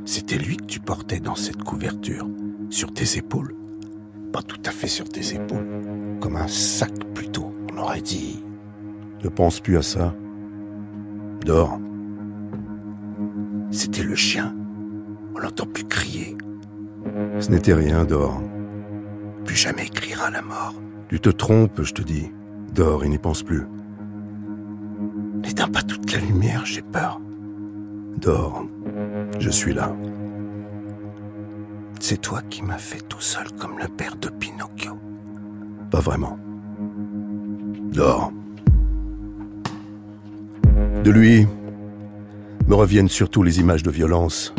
C'était 0.05 0.39
lui 0.39 0.57
que 0.57 0.65
tu 0.65 0.81
portais 0.81 1.21
dans 1.21 1.37
cette 1.37 1.63
couverture, 1.63 2.29
sur 2.69 2.93
tes 2.93 3.17
épaules. 3.17 3.55
Pas 4.33 4.43
tout 4.43 4.59
à 4.67 4.73
fait 4.73 4.89
sur 4.89 5.09
tes 5.09 5.37
épaules, 5.37 5.69
comme 6.21 6.35
un 6.35 6.49
sac 6.49 6.91
plutôt, 7.15 7.53
on 7.73 7.79
aurait 7.79 8.01
dit. 8.01 8.43
Ne 9.23 9.29
pense 9.29 9.61
plus 9.61 9.79
à 9.79 9.83
ça. 9.83 10.13
Dors. 11.47 11.79
C'était 13.71 14.03
le 14.03 14.17
chien. 14.17 14.53
On 15.37 15.39
l'entend 15.39 15.67
plus 15.67 15.85
crier. 15.85 16.37
Ce 17.39 17.53
n'était 17.53 17.75
rien, 17.75 18.05
dors. 18.05 18.43
Plus 19.45 19.55
jamais 19.55 19.89
criera 19.89 20.29
la 20.33 20.43
mort. 20.43 20.75
Tu 21.09 21.21
te 21.21 21.31
trompes, 21.31 21.83
je 21.83 21.93
te 21.93 22.03
dis. 22.03 22.33
Dors 22.75 23.05
et 23.05 23.09
n'y 23.09 23.19
pense 23.19 23.43
plus. 23.43 23.67
N'éteins 25.43 25.69
pas 25.69 25.83
toute 25.83 26.13
la 26.13 26.19
lumière, 26.19 26.67
j'ai 26.67 26.83
peur. 26.83 27.21
Dors. 28.17 28.65
Je 29.39 29.51
suis 29.51 29.73
là. 29.73 29.95
C'est 32.01 32.21
toi 32.21 32.43
qui 32.51 32.63
m'as 32.63 32.79
fait 32.79 33.01
tout 33.09 33.21
seul 33.21 33.47
comme 33.59 33.79
le 33.79 33.87
père 33.89 34.17
de 34.17 34.29
Pinocchio. 34.29 34.99
Pas 35.91 36.01
vraiment. 36.01 36.39
Dors. 37.93 38.33
De 41.05 41.11
lui 41.11 41.47
me 42.67 42.75
reviennent 42.75 43.09
surtout 43.09 43.43
les 43.43 43.61
images 43.61 43.83
de 43.83 43.91
violence 43.91 44.55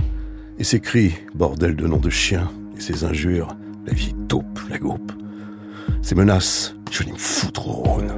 et 0.57 0.63
ses 0.63 0.79
cris, 0.79 1.15
bordel 1.33 1.75
de 1.75 1.87
nom 1.87 1.97
de 1.97 2.09
chien, 2.09 2.49
et 2.77 2.79
ses 2.79 3.03
injures, 3.03 3.57
la 3.85 3.93
vieille 3.93 4.15
taupe, 4.29 4.59
la 4.69 4.77
groupe. 4.77 5.11
Ces 6.01 6.15
menaces, 6.15 6.74
je 6.91 7.03
les 7.03 7.11
me 7.11 7.17
foutre 7.17 7.67
au 7.67 7.71
Rhône. 7.71 8.11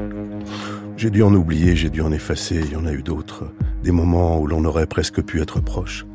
J'ai 0.98 1.10
dû 1.10 1.24
en 1.24 1.34
oublier, 1.34 1.76
j'ai 1.76 1.90
dû 1.90 2.02
en 2.02 2.12
effacer, 2.12 2.62
il 2.64 2.72
y 2.72 2.76
en 2.76 2.86
a 2.86 2.92
eu 2.92 3.04
d'autres. 3.04 3.46
Des 3.84 3.92
moments 3.92 4.40
où 4.40 4.48
l'on 4.48 4.66
aurait 4.66 4.88
presque 4.88 5.22
pu 5.22 5.42
être 5.42 5.60
proche, 5.60 6.06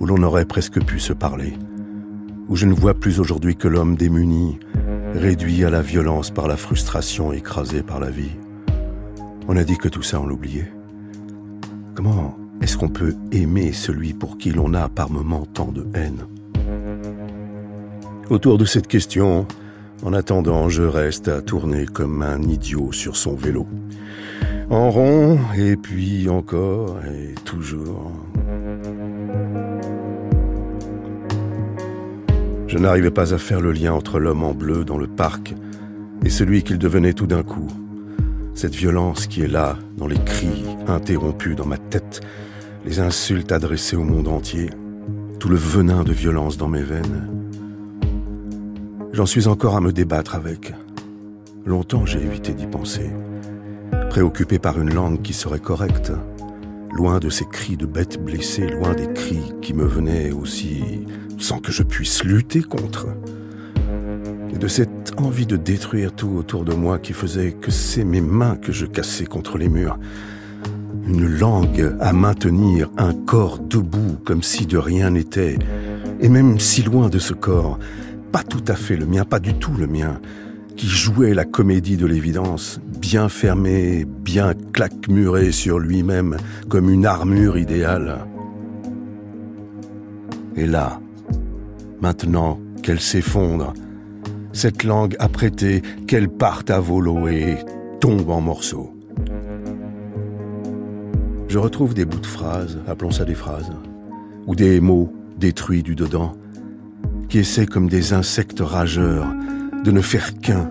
où 0.00 0.06
l'on 0.06 0.22
aurait 0.22 0.46
presque 0.46 0.82
pu 0.84 0.98
se 0.98 1.12
parler, 1.12 1.54
où 2.48 2.56
je 2.56 2.66
ne 2.66 2.74
vois 2.74 2.94
plus 2.94 3.20
aujourd'hui 3.20 3.56
que 3.56 3.68
l'homme 3.68 3.96
démuni, 3.96 4.58
réduit 5.14 5.64
à 5.64 5.70
la 5.70 5.82
violence 5.82 6.30
par 6.30 6.48
la 6.48 6.56
frustration, 6.56 7.32
écrasé 7.32 7.82
par 7.82 8.00
la 8.00 8.10
vie. 8.10 8.32
On 9.46 9.56
a 9.56 9.64
dit 9.64 9.76
que 9.76 9.88
tout 9.88 10.02
ça 10.02 10.20
on 10.20 10.26
l'oubliait. 10.26 10.72
Comment 11.94 12.36
est-ce 12.60 12.76
qu'on 12.76 12.88
peut 12.88 13.14
aimer 13.30 13.72
celui 13.72 14.14
pour 14.14 14.38
qui 14.38 14.50
l'on 14.50 14.74
a 14.74 14.88
par 14.88 15.10
moments 15.10 15.46
tant 15.46 15.70
de 15.70 15.86
haine? 15.94 16.26
Autour 18.30 18.56
de 18.56 18.64
cette 18.64 18.88
question, 18.88 19.46
en 20.02 20.12
attendant, 20.12 20.68
je 20.68 20.82
reste 20.82 21.28
à 21.28 21.40
tourner 21.40 21.86
comme 21.86 22.22
un 22.22 22.42
idiot 22.42 22.92
sur 22.92 23.16
son 23.16 23.34
vélo. 23.34 23.66
En 24.70 24.90
rond, 24.90 25.38
et 25.56 25.76
puis 25.76 26.28
encore, 26.28 26.96
et 27.04 27.34
toujours. 27.44 28.12
Je 32.66 32.78
n'arrivais 32.78 33.10
pas 33.10 33.32
à 33.32 33.38
faire 33.38 33.60
le 33.60 33.72
lien 33.72 33.92
entre 33.92 34.18
l'homme 34.18 34.42
en 34.42 34.52
bleu 34.52 34.84
dans 34.84 34.98
le 34.98 35.06
parc 35.06 35.54
et 36.24 36.30
celui 36.30 36.62
qu'il 36.62 36.78
devenait 36.78 37.12
tout 37.12 37.26
d'un 37.26 37.42
coup. 37.42 37.68
Cette 38.54 38.74
violence 38.74 39.26
qui 39.26 39.42
est 39.42 39.48
là, 39.48 39.78
dans 39.96 40.06
les 40.06 40.18
cris 40.18 40.64
interrompus 40.88 41.54
dans 41.54 41.66
ma 41.66 41.78
tête, 41.78 42.20
les 42.84 43.00
insultes 43.00 43.52
adressées 43.52 43.96
au 43.96 44.02
monde 44.02 44.28
entier, 44.28 44.70
tout 45.38 45.48
le 45.48 45.56
venin 45.56 46.04
de 46.04 46.12
violence 46.12 46.56
dans 46.56 46.68
mes 46.68 46.82
veines. 46.82 47.43
J'en 49.14 49.26
suis 49.26 49.46
encore 49.46 49.76
à 49.76 49.80
me 49.80 49.92
débattre 49.92 50.34
avec. 50.34 50.74
Longtemps 51.64 52.04
j'ai 52.04 52.20
évité 52.20 52.52
d'y 52.52 52.66
penser, 52.66 53.12
préoccupé 54.10 54.58
par 54.58 54.80
une 54.80 54.92
langue 54.92 55.22
qui 55.22 55.32
serait 55.32 55.60
correcte, 55.60 56.10
loin 56.92 57.20
de 57.20 57.30
ces 57.30 57.44
cris 57.44 57.76
de 57.76 57.86
bêtes 57.86 58.20
blessées, 58.20 58.66
loin 58.66 58.92
des 58.92 59.06
cris 59.12 59.52
qui 59.62 59.72
me 59.72 59.84
venaient 59.84 60.32
aussi 60.32 61.06
sans 61.38 61.60
que 61.60 61.70
je 61.70 61.84
puisse 61.84 62.24
lutter 62.24 62.62
contre, 62.62 63.06
et 64.52 64.58
de 64.58 64.66
cette 64.66 65.12
envie 65.16 65.46
de 65.46 65.56
détruire 65.56 66.12
tout 66.12 66.34
autour 66.36 66.64
de 66.64 66.74
moi 66.74 66.98
qui 66.98 67.12
faisait 67.12 67.52
que 67.52 67.70
c'est 67.70 68.04
mes 68.04 68.20
mains 68.20 68.56
que 68.56 68.72
je 68.72 68.84
cassais 68.84 69.26
contre 69.26 69.58
les 69.58 69.68
murs, 69.68 69.96
une 71.06 71.28
langue 71.38 71.94
à 72.00 72.12
maintenir 72.12 72.90
un 72.96 73.14
corps 73.14 73.60
debout 73.60 74.16
comme 74.24 74.42
si 74.42 74.66
de 74.66 74.76
rien 74.76 75.10
n'était, 75.10 75.56
et 76.20 76.28
même 76.28 76.58
si 76.58 76.82
loin 76.82 77.08
de 77.08 77.20
ce 77.20 77.32
corps, 77.32 77.78
pas 78.34 78.42
tout 78.42 78.64
à 78.66 78.74
fait 78.74 78.96
le 78.96 79.06
mien, 79.06 79.24
pas 79.24 79.38
du 79.38 79.54
tout 79.54 79.74
le 79.78 79.86
mien, 79.86 80.20
qui 80.74 80.88
jouait 80.88 81.34
la 81.34 81.44
comédie 81.44 81.96
de 81.96 82.04
l'évidence, 82.04 82.80
bien 82.98 83.28
fermé, 83.28 84.04
bien 84.04 84.54
claquemuré 84.72 85.52
sur 85.52 85.78
lui-même, 85.78 86.36
comme 86.68 86.90
une 86.90 87.06
armure 87.06 87.56
idéale. 87.56 88.26
Et 90.56 90.66
là, 90.66 91.00
maintenant 92.00 92.58
qu'elle 92.82 92.98
s'effondre, 92.98 93.72
cette 94.52 94.82
langue 94.82 95.14
apprêtée, 95.20 95.80
qu'elle 96.08 96.28
parte 96.28 96.70
à 96.70 96.80
volo 96.80 97.28
et 97.28 97.58
tombe 98.00 98.30
en 98.30 98.40
morceaux. 98.40 98.92
Je 101.46 101.58
retrouve 101.60 101.94
des 101.94 102.04
bouts 102.04 102.18
de 102.18 102.26
phrases, 102.26 102.80
appelons 102.88 103.12
ça 103.12 103.24
des 103.24 103.36
phrases, 103.36 103.70
ou 104.48 104.56
des 104.56 104.80
mots 104.80 105.12
détruits 105.38 105.84
du 105.84 105.94
dedans, 105.94 106.32
qui 107.28 107.38
essaient 107.38 107.66
comme 107.66 107.88
des 107.88 108.12
insectes 108.12 108.60
rageurs 108.60 109.26
de 109.84 109.90
ne 109.90 110.00
faire 110.00 110.38
qu'un 110.38 110.70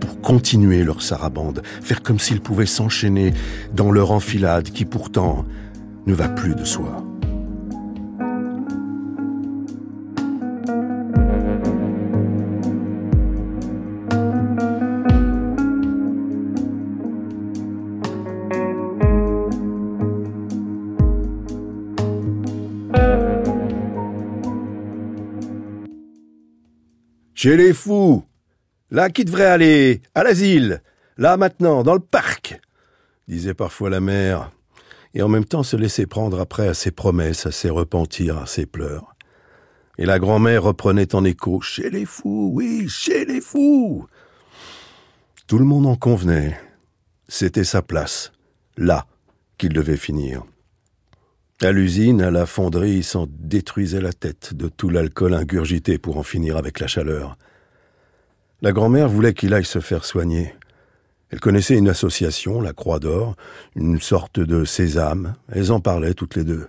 pour 0.00 0.20
continuer 0.20 0.84
leur 0.84 1.02
sarabande, 1.02 1.62
faire 1.82 2.02
comme 2.02 2.18
s'ils 2.18 2.40
pouvaient 2.40 2.66
s'enchaîner 2.66 3.32
dans 3.74 3.90
leur 3.90 4.10
enfilade 4.10 4.70
qui 4.70 4.84
pourtant 4.84 5.44
ne 6.06 6.14
va 6.14 6.28
plus 6.28 6.54
de 6.54 6.64
soi. 6.64 7.04
Chez 27.42 27.56
les 27.56 27.74
fous. 27.74 28.24
Là 28.92 29.10
qui 29.10 29.24
devrait 29.24 29.46
aller 29.46 30.00
à 30.14 30.22
l'asile? 30.22 30.80
Là 31.16 31.36
maintenant, 31.36 31.82
dans 31.82 31.94
le 31.94 31.98
parc. 31.98 32.60
Disait 33.26 33.52
parfois 33.52 33.90
la 33.90 33.98
mère. 33.98 34.52
Et 35.12 35.22
en 35.22 35.28
même 35.28 35.44
temps 35.44 35.64
se 35.64 35.74
laissait 35.76 36.06
prendre 36.06 36.38
après 36.38 36.68
à 36.68 36.74
ses 36.74 36.92
promesses, 36.92 37.44
à 37.44 37.50
ses 37.50 37.68
repentirs, 37.68 38.38
à 38.38 38.46
ses 38.46 38.64
pleurs. 38.64 39.16
Et 39.98 40.06
la 40.06 40.20
grand-mère 40.20 40.62
reprenait 40.62 41.16
en 41.16 41.24
écho. 41.24 41.60
Chez 41.60 41.90
les 41.90 42.04
fous, 42.04 42.52
oui, 42.54 42.88
chez 42.88 43.24
les 43.24 43.40
fous. 43.40 44.06
Tout 45.48 45.58
le 45.58 45.64
monde 45.64 45.88
en 45.88 45.96
convenait. 45.96 46.56
C'était 47.26 47.64
sa 47.64 47.82
place. 47.82 48.30
Là 48.76 49.04
qu'il 49.58 49.72
devait 49.72 49.96
finir. 49.96 50.44
À 51.64 51.70
l'usine, 51.70 52.22
à 52.22 52.32
la 52.32 52.44
fonderie, 52.44 52.96
il 52.96 53.04
s'en 53.04 53.28
détruisait 53.28 54.00
la 54.00 54.12
tête 54.12 54.52
de 54.52 54.66
tout 54.66 54.88
l'alcool 54.88 55.32
ingurgité 55.32 55.96
pour 55.96 56.18
en 56.18 56.24
finir 56.24 56.56
avec 56.56 56.80
la 56.80 56.88
chaleur. 56.88 57.36
La 58.62 58.72
grand-mère 58.72 59.08
voulait 59.08 59.32
qu'il 59.32 59.54
aille 59.54 59.64
se 59.64 59.78
faire 59.78 60.04
soigner. 60.04 60.56
Elle 61.30 61.38
connaissait 61.38 61.78
une 61.78 61.88
association, 61.88 62.60
la 62.60 62.72
Croix 62.72 62.98
d'Or, 62.98 63.36
une 63.76 64.00
sorte 64.00 64.40
de 64.40 64.64
sésame. 64.64 65.34
Elles 65.52 65.70
en 65.70 65.78
parlaient 65.78 66.14
toutes 66.14 66.34
les 66.34 66.42
deux. 66.42 66.66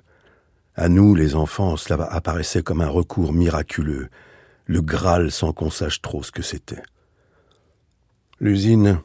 À 0.76 0.90
nous, 0.90 1.16
les 1.16 1.34
enfants, 1.34 1.76
cela 1.76 2.04
apparaissait 2.04 2.62
comme 2.62 2.82
un 2.82 2.88
recours 2.88 3.34
miraculeux, 3.34 4.10
le 4.68 4.82
Graal 4.82 5.32
sans 5.32 5.54
qu'on 5.54 5.72
sache 5.72 6.04
trop 6.04 6.22
ce 6.22 6.32
que 6.32 6.44
c'était. 6.44 6.84
L'usine 8.40 9.00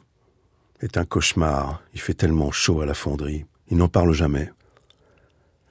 est 0.81 0.97
un 0.97 1.05
cauchemar. 1.05 1.81
Il 1.95 1.99
fait 1.99 2.13
tellement 2.13 2.51
chaud 2.51 2.81
à 2.81 2.85
la 2.85 2.93
fonderie. 2.93 3.45
Il 3.69 3.77
n'en 3.77 3.87
parle 3.87 4.13
jamais. 4.13 4.51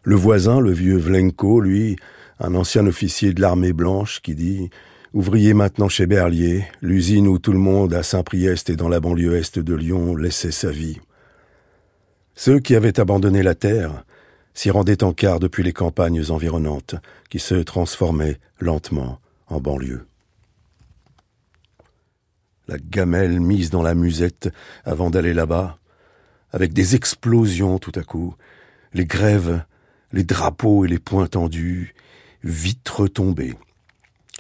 Le 0.09 0.17
voisin, 0.17 0.59
le 0.59 0.73
vieux 0.73 0.97
Vlenko, 0.97 1.61
lui, 1.61 1.97
un 2.41 2.55
ancien 2.55 2.87
officier 2.87 3.35
de 3.35 3.43
l'armée 3.43 3.75
blanche, 3.75 4.23
qui 4.23 4.35
dit 4.35 4.71
Ouvrier 5.13 5.53
maintenant 5.53 5.91
chez 5.91 6.07
Berlier, 6.07 6.65
l'usine 6.81 7.29
où 7.29 7.39
tout 7.39 7.53
le 7.53 7.59
monde 7.59 7.93
à 7.93 8.03
Saint-Priest 8.03 8.71
et 8.71 8.77
dans 8.77 8.89
la 8.89 9.01
banlieue 9.01 9.37
est 9.37 9.59
de 9.59 9.75
Lyon 9.75 10.17
laissait 10.17 10.51
sa 10.51 10.71
vie. 10.71 10.99
Ceux 12.35 12.59
qui 12.59 12.75
avaient 12.75 12.99
abandonné 12.99 13.43
la 13.43 13.55
terre 13.55 14.03
s'y 14.55 14.71
rendaient 14.71 15.05
en 15.05 15.13
quart 15.13 15.41
depuis 15.41 15.63
les 15.63 15.75
campagnes 15.75 16.25
environnantes, 16.31 16.95
qui 17.29 17.39
se 17.39 17.57
transformaient 17.57 18.41
lentement 18.61 19.21
en 19.49 19.61
banlieue. 19.61 20.07
La 22.67 22.79
gamelle 22.79 23.41
mise 23.41 23.69
dans 23.69 23.83
la 23.83 23.95
musette 23.95 24.49
avant 24.87 25.11
d'aller 25.11 25.35
là-bas, 25.35 25.77
avec 26.51 26.73
des 26.73 26.95
explosions 26.95 27.79
tout 27.79 27.93
à 27.95 28.03
coup, 28.05 28.35
les 28.95 29.05
grèves, 29.05 29.63
les 30.13 30.25
drapeaux 30.25 30.85
et 30.85 30.89
les 30.89 30.99
poings 30.99 31.27
tendus, 31.27 31.95
vite 32.43 32.89
retombés. 32.89 33.55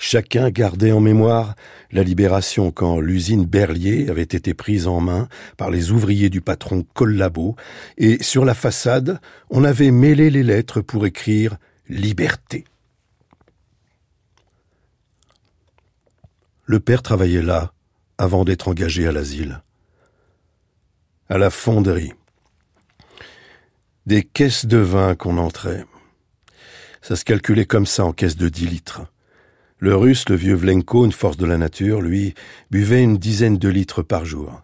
Chacun 0.00 0.50
gardait 0.50 0.92
en 0.92 1.00
mémoire 1.00 1.56
la 1.90 2.04
libération 2.04 2.70
quand 2.70 3.00
l'usine 3.00 3.44
Berlier 3.44 4.08
avait 4.08 4.22
été 4.22 4.54
prise 4.54 4.87
en 4.87 5.00
main 5.00 5.28
par 5.56 5.70
les 5.70 5.90
ouvriers 5.90 6.30
du 6.30 6.40
patron 6.40 6.87
Collabo, 6.94 7.56
et 7.96 8.22
sur 8.22 8.44
la 8.44 8.54
façade, 8.54 9.20
on 9.50 9.64
avait 9.64 9.90
mêlé 9.90 10.30
les 10.30 10.44
lettres 10.44 10.80
pour 10.80 11.04
écrire 11.04 11.56
Liberté. 11.88 12.64
Le 16.64 16.78
père 16.78 17.02
travaillait 17.02 17.42
là, 17.42 17.72
avant 18.18 18.44
d'être 18.44 18.68
engagé 18.68 19.06
à 19.06 19.12
l'asile. 19.12 19.62
À 21.28 21.38
la 21.38 21.50
fonderie. 21.50 22.12
Des 24.08 24.22
caisses 24.22 24.64
de 24.64 24.78
vin 24.78 25.14
qu'on 25.14 25.36
entrait. 25.36 25.84
Ça 27.02 27.14
se 27.14 27.26
calculait 27.26 27.66
comme 27.66 27.84
ça 27.84 28.06
en 28.06 28.14
caisse 28.14 28.38
de 28.38 28.48
dix 28.48 28.66
litres. 28.66 29.02
Le 29.80 29.94
russe, 29.94 30.30
le 30.30 30.34
vieux 30.34 30.54
Vlenko, 30.54 31.04
une 31.04 31.12
force 31.12 31.36
de 31.36 31.44
la 31.44 31.58
nature, 31.58 32.00
lui, 32.00 32.32
buvait 32.70 33.02
une 33.02 33.18
dizaine 33.18 33.58
de 33.58 33.68
litres 33.68 34.00
par 34.00 34.24
jour. 34.24 34.62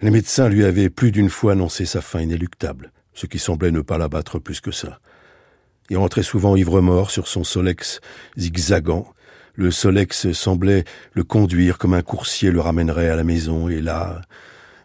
Les 0.00 0.10
médecins 0.10 0.48
lui 0.48 0.64
avaient 0.64 0.88
plus 0.88 1.12
d'une 1.12 1.28
fois 1.28 1.52
annoncé 1.52 1.84
sa 1.84 2.00
fin 2.00 2.22
inéluctable, 2.22 2.92
ce 3.12 3.26
qui 3.26 3.38
semblait 3.38 3.72
ne 3.72 3.82
pas 3.82 3.98
l'abattre 3.98 4.38
plus 4.38 4.62
que 4.62 4.70
ça. 4.72 5.00
Il 5.90 5.98
rentrait 5.98 6.22
souvent 6.22 6.56
ivre-mort 6.56 7.10
sur 7.10 7.28
son 7.28 7.44
solex 7.44 8.00
zigzagant. 8.38 9.06
Le 9.54 9.70
solex 9.70 10.32
semblait 10.32 10.84
le 11.12 11.24
conduire 11.24 11.76
comme 11.76 11.92
un 11.92 12.00
coursier 12.00 12.50
le 12.50 12.60
ramènerait 12.60 13.10
à 13.10 13.16
la 13.16 13.24
maison, 13.24 13.68
et 13.68 13.82
là, 13.82 14.22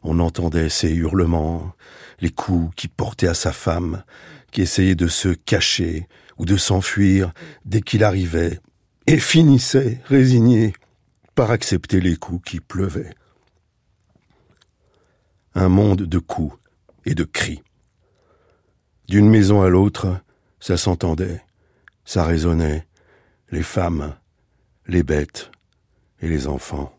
on 0.03 0.20
entendait 0.20 0.67
ses 0.67 0.91
hurlements, 0.91 1.74
les 2.20 2.30
coups 2.30 2.74
qu'il 2.76 2.90
portait 2.90 3.28
à 3.28 3.34
sa 3.34 3.52
femme, 3.52 4.04
qui 4.52 4.62
essayait 4.62 4.96
de 4.96 5.08
se 5.08 5.30
cacher 5.30 6.08
ou 6.38 6.46
de 6.46 6.58
s'enfuir 6.58 7.32
dès 7.65 7.82
qu'il 7.82 8.04
arrivait, 8.04 8.60
et 9.08 9.20
finissait, 9.20 10.02
résigné, 10.06 10.74
par 11.36 11.52
accepter 11.52 12.00
les 12.02 12.15
coups 12.15 12.50
qui 12.50 12.60
pleuvaient. 12.60 13.13
Un 15.56 15.70
monde 15.70 16.04
de 16.04 16.20
coups 16.20 16.58
et 17.06 17.15
de 17.15 17.24
cris. 17.24 17.62
D'une 19.08 19.30
maison 19.30 19.62
à 19.62 19.70
l'autre, 19.70 20.20
ça 20.60 20.78
s'entendait, 20.78 21.41
ça 22.06 22.26
résonnait, 22.26 22.88
les 23.52 23.63
femmes, 23.63 24.15
les 24.88 25.04
bêtes 25.04 25.52
et 26.22 26.28
les 26.28 26.48
enfants. 26.48 26.97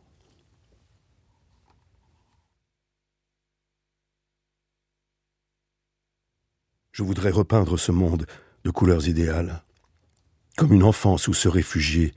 Je 6.98 7.04
voudrais 7.04 7.30
repeindre 7.30 7.78
ce 7.78 7.92
monde 7.92 8.26
de 8.64 8.70
couleurs 8.70 9.06
idéales 9.06 9.62
comme 10.56 10.72
une 10.72 10.82
enfance 10.82 11.28
où 11.28 11.32
se 11.32 11.46
réfugier, 11.46 12.12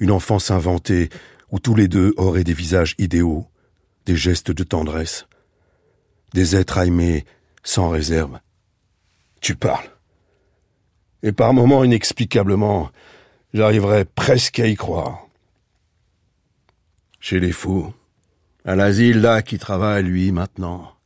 une 0.00 0.10
enfance 0.10 0.50
inventée 0.50 1.10
où 1.52 1.60
tous 1.60 1.76
les 1.76 1.86
deux 1.86 2.12
auraient 2.16 2.42
des 2.42 2.54
visages 2.54 2.96
idéaux, 2.98 3.46
des 4.04 4.16
gestes 4.16 4.50
de 4.50 4.64
tendresse, 4.64 5.28
des 6.32 6.56
êtres 6.56 6.78
à 6.78 6.86
aimer 6.86 7.24
sans 7.62 7.88
réserve. 7.88 8.40
Tu 9.40 9.54
parles. 9.54 9.88
Et 11.22 11.30
par 11.30 11.54
moments, 11.54 11.84
inexplicablement, 11.84 12.90
j'arriverais 13.52 14.06
presque 14.06 14.58
à 14.58 14.66
y 14.66 14.74
croire. 14.74 15.28
Chez 17.20 17.38
les 17.38 17.52
fous, 17.52 17.94
à 18.64 18.74
l'asile 18.74 19.20
là 19.20 19.40
qui 19.40 19.56
travaille, 19.60 20.02
lui, 20.02 20.32
maintenant, 20.32 20.96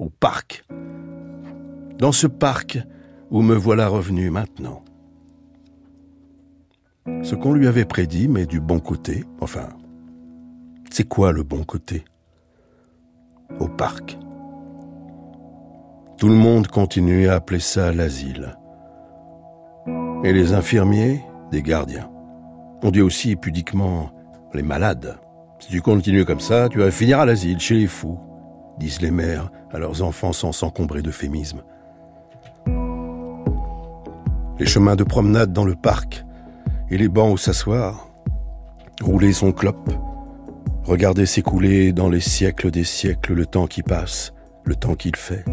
au 0.00 0.08
parc. 0.08 0.64
Dans 1.98 2.12
ce 2.12 2.26
parc 2.26 2.78
où 3.30 3.42
me 3.42 3.54
voilà 3.54 3.88
revenu 3.88 4.30
maintenant. 4.30 4.82
Ce 7.22 7.34
qu'on 7.34 7.52
lui 7.52 7.66
avait 7.66 7.84
prédit, 7.84 8.28
mais 8.28 8.46
du 8.46 8.60
bon 8.60 8.78
côté, 8.78 9.24
enfin, 9.40 9.68
c'est 10.90 11.08
quoi 11.08 11.32
le 11.32 11.42
bon 11.42 11.64
côté? 11.64 12.04
Au 13.58 13.68
parc. 13.68 14.18
Tout 16.18 16.28
le 16.28 16.34
monde 16.34 16.68
continuait 16.68 17.28
à 17.28 17.34
appeler 17.34 17.60
ça 17.60 17.92
l'asile. 17.92 18.56
Et 20.22 20.32
les 20.32 20.52
infirmiers, 20.52 21.20
des 21.50 21.62
gardiens. 21.62 22.08
On 22.82 22.90
dit 22.90 23.00
aussi 23.00 23.36
pudiquement 23.36 24.10
les 24.54 24.62
malades. 24.62 25.18
Si 25.58 25.68
tu 25.68 25.80
continues 25.80 26.24
comme 26.24 26.40
ça, 26.40 26.68
tu 26.68 26.78
vas 26.78 26.90
finir 26.90 27.20
à 27.20 27.26
l'asile, 27.26 27.58
chez 27.58 27.74
les 27.74 27.86
fous, 27.86 28.18
disent 28.78 29.00
les 29.00 29.10
mères 29.10 29.50
à 29.72 29.78
leurs 29.78 30.02
enfants 30.02 30.32
sans 30.32 30.52
s'encombrer 30.52 31.02
d'euphémismes. 31.02 31.62
Les 34.62 34.68
chemins 34.68 34.94
de 34.94 35.02
promenade 35.02 35.52
dans 35.52 35.64
le 35.64 35.74
parc 35.74 36.24
et 36.88 36.96
les 36.96 37.08
bancs 37.08 37.34
où 37.34 37.36
s'asseoir, 37.36 38.08
rouler 39.00 39.32
son 39.32 39.50
clope, 39.50 39.90
regarder 40.84 41.26
s'écouler 41.26 41.92
dans 41.92 42.08
les 42.08 42.20
siècles 42.20 42.70
des 42.70 42.84
siècles 42.84 43.32
le 43.32 43.44
temps 43.44 43.66
qui 43.66 43.82
passe, 43.82 44.32
le 44.62 44.76
temps 44.76 44.94
qu'il 44.94 45.16
fait. 45.16 45.44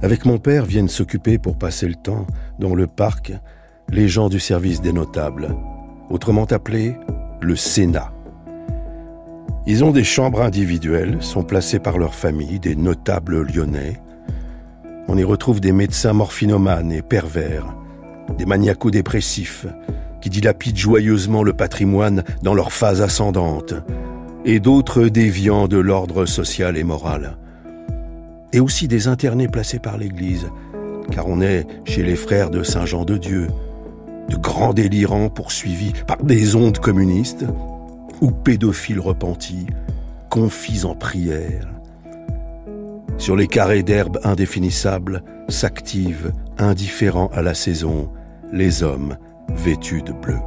Avec 0.00 0.24
mon 0.24 0.38
père 0.38 0.64
viennent 0.64 0.88
s'occuper 0.88 1.36
pour 1.36 1.58
passer 1.58 1.86
le 1.86 1.96
temps 1.96 2.26
dans 2.58 2.74
le 2.74 2.86
parc 2.86 3.34
les 3.90 4.08
gens 4.08 4.30
du 4.30 4.40
service 4.40 4.80
des 4.80 4.94
notables, 4.94 5.54
autrement 6.08 6.46
appelé 6.46 6.96
le 7.42 7.56
Sénat. 7.56 8.10
Ils 9.66 9.84
ont 9.84 9.90
des 9.90 10.02
chambres 10.02 10.40
individuelles, 10.40 11.18
sont 11.20 11.44
placés 11.44 11.78
par 11.78 11.98
leur 11.98 12.14
famille, 12.14 12.58
des 12.58 12.74
notables 12.74 13.42
lyonnais. 13.42 14.00
On 15.08 15.18
y 15.18 15.24
retrouve 15.24 15.60
des 15.60 15.72
médecins 15.72 16.12
morphinomanes 16.12 16.92
et 16.92 17.02
pervers, 17.02 17.74
des 18.38 18.46
maniaco-dépressifs 18.46 19.66
qui 20.20 20.30
dilapident 20.30 20.78
joyeusement 20.78 21.42
le 21.42 21.52
patrimoine 21.52 22.24
dans 22.42 22.54
leur 22.54 22.72
phase 22.72 23.02
ascendante, 23.02 23.74
et 24.46 24.60
d'autres 24.60 25.08
déviants 25.08 25.68
de 25.68 25.76
l'ordre 25.76 26.24
social 26.24 26.78
et 26.78 26.84
moral. 26.84 27.36
Et 28.54 28.60
aussi 28.60 28.88
des 28.88 29.08
internés 29.08 29.48
placés 29.48 29.78
par 29.78 29.98
l'Église, 29.98 30.48
car 31.10 31.28
on 31.28 31.42
est 31.42 31.66
chez 31.84 32.02
les 32.02 32.16
frères 32.16 32.50
de 32.50 32.62
Saint 32.62 32.86
Jean 32.86 33.04
de 33.04 33.18
Dieu, 33.18 33.48
de 34.30 34.36
grands 34.36 34.72
délirants 34.72 35.28
poursuivis 35.28 35.92
par 36.06 36.22
des 36.22 36.56
ondes 36.56 36.78
communistes, 36.78 37.44
ou 38.22 38.30
pédophiles 38.30 39.00
repentis, 39.00 39.66
confis 40.30 40.86
en 40.86 40.94
prière. 40.94 41.73
Sur 43.18 43.36
les 43.36 43.46
carrés 43.46 43.82
d'herbe 43.82 44.18
indéfinissables 44.22 45.22
s'activent 45.48 46.32
indifférents 46.58 47.30
à 47.32 47.42
la 47.42 47.54
saison, 47.54 48.12
les 48.52 48.82
hommes 48.82 49.16
vêtus 49.48 50.02
de 50.02 50.12
bleu. 50.12 50.38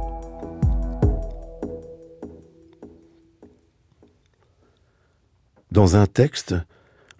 Dans 5.70 5.96
un 5.96 6.06
texte, 6.06 6.54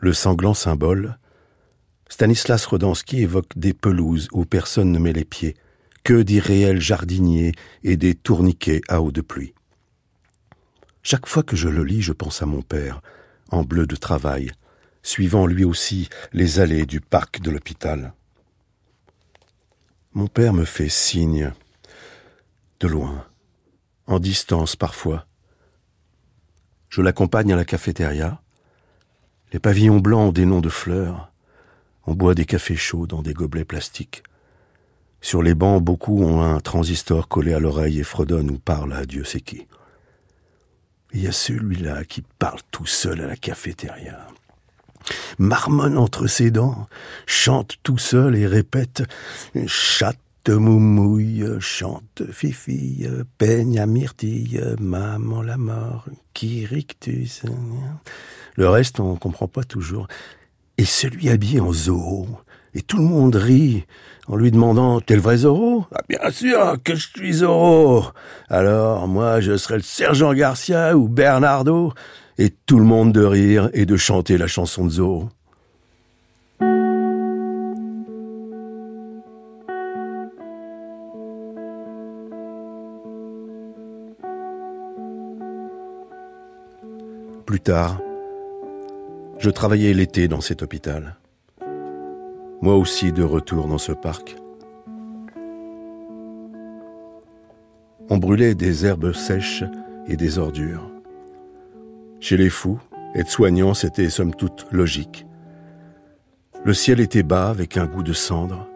Le 0.01 0.13
sanglant 0.13 0.55
symbole, 0.55 1.19
Stanislas 2.09 2.65
Rodansky 2.67 3.23
évoque 3.23 3.59
des 3.59 3.75
pelouses 3.75 4.29
où 4.33 4.45
personne 4.45 4.93
ne 4.93 4.99
met 5.01 5.13
les 5.13 5.25
pieds, 5.25 5.57
que 6.05 6.23
d'irréels 6.23 6.81
jardiniers 6.81 7.53
et 7.83 7.97
des 7.97 8.15
tourniquets 8.15 8.81
à 8.89 9.03
eau 9.03 9.11
de 9.11 9.21
pluie. 9.21 9.55
Chaque 11.03 11.27
fois 11.27 11.43
que 11.43 11.57
je 11.57 11.69
le 11.69 11.83
lis, 11.83 12.01
je 12.01 12.13
pense 12.13 12.43
à 12.43 12.47
mon 12.47 12.63
père, 12.63 13.03
en 13.51 13.65
bleu 13.65 13.87
de 13.87 13.97
travail, 13.97 14.53
suivant 15.03 15.47
lui 15.47 15.65
aussi 15.65 16.09
les 16.33 16.61
allées 16.61 16.87
du 16.87 17.01
parc 17.01 17.41
de 17.41 17.51
l'hôpital. 17.51 18.13
Mon 20.13 20.27
père 20.27 20.53
me 20.53 20.65
fait 20.65 20.89
signe, 20.89 21.53
de 22.81 22.89
loin, 22.89 23.25
en 24.07 24.19
distance 24.19 24.77
parfois, 24.77 25.27
Je 26.89 27.03
l'accompagne 27.03 27.53
à 27.53 27.57
la 27.57 27.67
cafétéria. 27.67 28.41
Les 29.53 29.59
pavillons 29.59 30.01
blancs 30.01 30.31
ont 30.31 30.33
des 30.33 30.47
noms 30.47 30.63
de 30.63 30.71
fleurs. 30.71 31.31
On 32.07 32.15
boit 32.15 32.35
des 32.35 32.47
cafés 32.47 32.77
chauds 32.77 33.07
dans 33.07 33.21
des 33.21 33.35
gobelets 33.35 33.67
plastiques. 33.67 34.23
Sur 35.21 35.43
les 35.43 35.55
bancs, 35.55 35.83
beaucoup 35.83 36.23
ont 36.23 36.41
un 36.41 36.61
transistor 36.61 37.29
collé 37.29 37.53
à 37.53 37.59
l'oreille 37.59 38.01
et 38.01 38.05
fredonnent 38.05 38.51
ou 38.51 38.59
parlent 38.59 38.95
à 38.95 39.05
Dieu 39.05 39.25
sait 39.25 39.43
qui. 39.43 39.67
Il 41.13 41.23
y 41.23 41.27
a 41.27 41.33
celui-là 41.33 42.05
qui 42.05 42.23
parle 42.39 42.61
tout 42.71 42.87
seul 42.87 43.21
à 43.21 43.27
la 43.27 43.37
cafétéria. 43.37 44.27
Marmonne 45.38 45.99
entre 45.99 46.27
ses 46.27 46.51
dents, 46.51 46.87
chante 47.27 47.77
tout 47.83 47.99
seul 47.99 48.37
et 48.37 48.47
répète 48.47 49.03
Chatte 49.66 50.18
moumouille, 50.49 51.44
chante 51.61 52.23
fifille, 52.31 53.11
peigne 53.37 53.79
à 53.79 53.87
myrtille, 53.87 54.62
maman 54.81 55.42
la 55.42 55.57
mort, 55.57 56.07
qui 56.33 56.64
rictus. 56.64 57.42
Le 58.57 58.68
reste, 58.68 59.01
on 59.01 59.16
comprend 59.16 59.49
pas 59.49 59.64
toujours. 59.64 60.09
Et 60.79 60.85
celui 60.85 61.29
habillé 61.29 61.61
en 61.61 61.73
Zorro, 61.73 62.29
et 62.75 62.83
tout 62.83 62.99
le 62.99 63.05
monde 63.05 63.35
rit 63.35 63.85
en 64.29 64.37
lui 64.37 64.51
demandant 64.51 65.01
T'es 65.01 65.16
le 65.16 65.21
vrai 65.21 65.38
Zorro? 65.38 65.87
Ah 65.94 66.03
bien 66.09 66.31
sûr 66.31 66.77
que 66.85 66.94
je 66.94 67.09
suis 67.09 67.33
Zorro 67.33 68.05
Alors 68.49 69.09
moi 69.09 69.40
je 69.40 69.57
serai 69.57 69.77
le 69.77 69.83
sergent 69.83 70.33
Garcia 70.35 70.97
ou 70.97 71.09
Bernardo 71.09 71.92
et 72.38 72.51
tout 72.51 72.79
le 72.79 72.85
monde 72.85 73.12
de 73.12 73.24
rire 73.24 73.68
et 73.72 73.85
de 73.85 73.96
chanter 73.96 74.38
la 74.38 74.46
chanson 74.46 74.85
de 74.85 74.90
Zorro. 74.90 75.29
Plus 87.44 87.61
tard, 87.61 88.01
je 89.38 89.51
travaillais 89.51 89.94
l'été 89.94 90.29
dans 90.29 90.40
cet 90.40 90.62
hôpital. 90.62 91.16
Moi 92.61 92.77
aussi 92.77 93.12
de 93.12 93.22
retour 93.22 93.66
dans 93.66 93.79
ce 93.79 93.92
parc. 93.92 94.37
On 98.11 98.18
brûlait 98.18 98.55
des 98.55 98.87
herbes 98.87 99.12
sèches 99.12 99.64
et 100.07 100.16
des 100.16 100.38
ordures. 100.38 100.98
Chez 102.21 102.37
les 102.37 102.51
fous, 102.51 102.81
être 103.15 103.31
soignant, 103.31 103.75
c'était 103.75 104.11
somme 104.11 104.35
toute 104.35 104.67
logique. 104.71 105.27
Le 106.65 106.75
ciel 106.75 107.01
était 107.01 107.23
bas 107.23 107.49
avec 107.49 107.77
un 107.77 107.87
goût 107.87 108.03
de 108.03 108.13
cendre. 108.13 108.67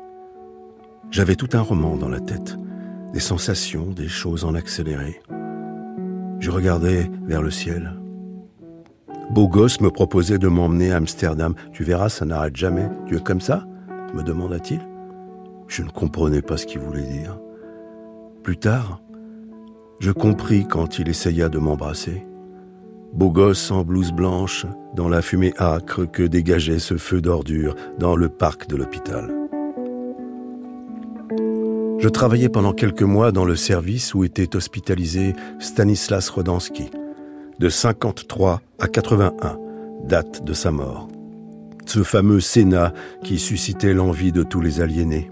J'avais 1.10 1.36
tout 1.36 1.50
un 1.52 1.60
roman 1.60 1.96
dans 1.96 2.08
la 2.08 2.20
tête, 2.20 2.56
des 3.12 3.20
sensations, 3.20 3.86
des 3.86 4.08
choses 4.08 4.44
en 4.44 4.54
accéléré. 4.54 5.20
Je 6.38 6.50
regardais 6.50 7.10
vers 7.24 7.42
le 7.42 7.50
ciel. 7.50 7.92
Beau 9.30 9.48
gosse 9.48 9.80
me 9.80 9.90
proposait 9.90 10.38
de 10.38 10.48
m'emmener 10.48 10.92
à 10.92 10.96
Amsterdam. 10.96 11.54
Tu 11.72 11.84
verras, 11.84 12.08
ça 12.08 12.24
n'arrête 12.24 12.56
jamais. 12.56 12.88
Tu 13.06 13.16
es 13.16 13.20
comme 13.20 13.40
ça 13.40 13.66
me 14.14 14.22
demanda-t-il. 14.22 14.80
Je 15.68 15.82
ne 15.82 15.90
comprenais 15.90 16.42
pas 16.42 16.56
ce 16.56 16.66
qu'il 16.66 16.80
voulait 16.80 17.02
dire. 17.02 17.38
Plus 18.42 18.56
tard, 18.56 19.00
je 20.00 20.10
compris 20.10 20.66
quand 20.66 20.98
il 20.98 21.08
essaya 21.08 21.48
de 21.48 21.58
m'embrasser. 21.58 22.26
Beau 23.12 23.30
gosse 23.30 23.70
en 23.70 23.84
blouse 23.84 24.12
blanche, 24.12 24.66
dans 24.94 25.08
la 25.08 25.22
fumée 25.22 25.52
âcre 25.58 26.10
que 26.10 26.22
dégageait 26.22 26.78
ce 26.78 26.96
feu 26.96 27.20
d'ordure 27.20 27.74
dans 27.98 28.16
le 28.16 28.28
parc 28.28 28.68
de 28.68 28.76
l'hôpital. 28.76 29.32
Je 31.98 32.08
travaillais 32.08 32.48
pendant 32.48 32.72
quelques 32.72 33.02
mois 33.02 33.30
dans 33.30 33.44
le 33.44 33.56
service 33.56 34.14
où 34.14 34.24
était 34.24 34.56
hospitalisé 34.56 35.34
Stanislas 35.60 36.28
Rodansky, 36.30 36.90
de 37.58 37.68
53 37.68 38.60
à 38.80 38.88
81, 38.88 39.58
date 40.04 40.44
de 40.44 40.52
sa 40.52 40.70
mort 40.72 41.08
ce 41.86 42.02
fameux 42.02 42.40
Sénat 42.40 42.92
qui 43.22 43.38
suscitait 43.38 43.94
l'envie 43.94 44.32
de 44.32 44.42
tous 44.42 44.60
les 44.60 44.80
aliénés. 44.80 45.30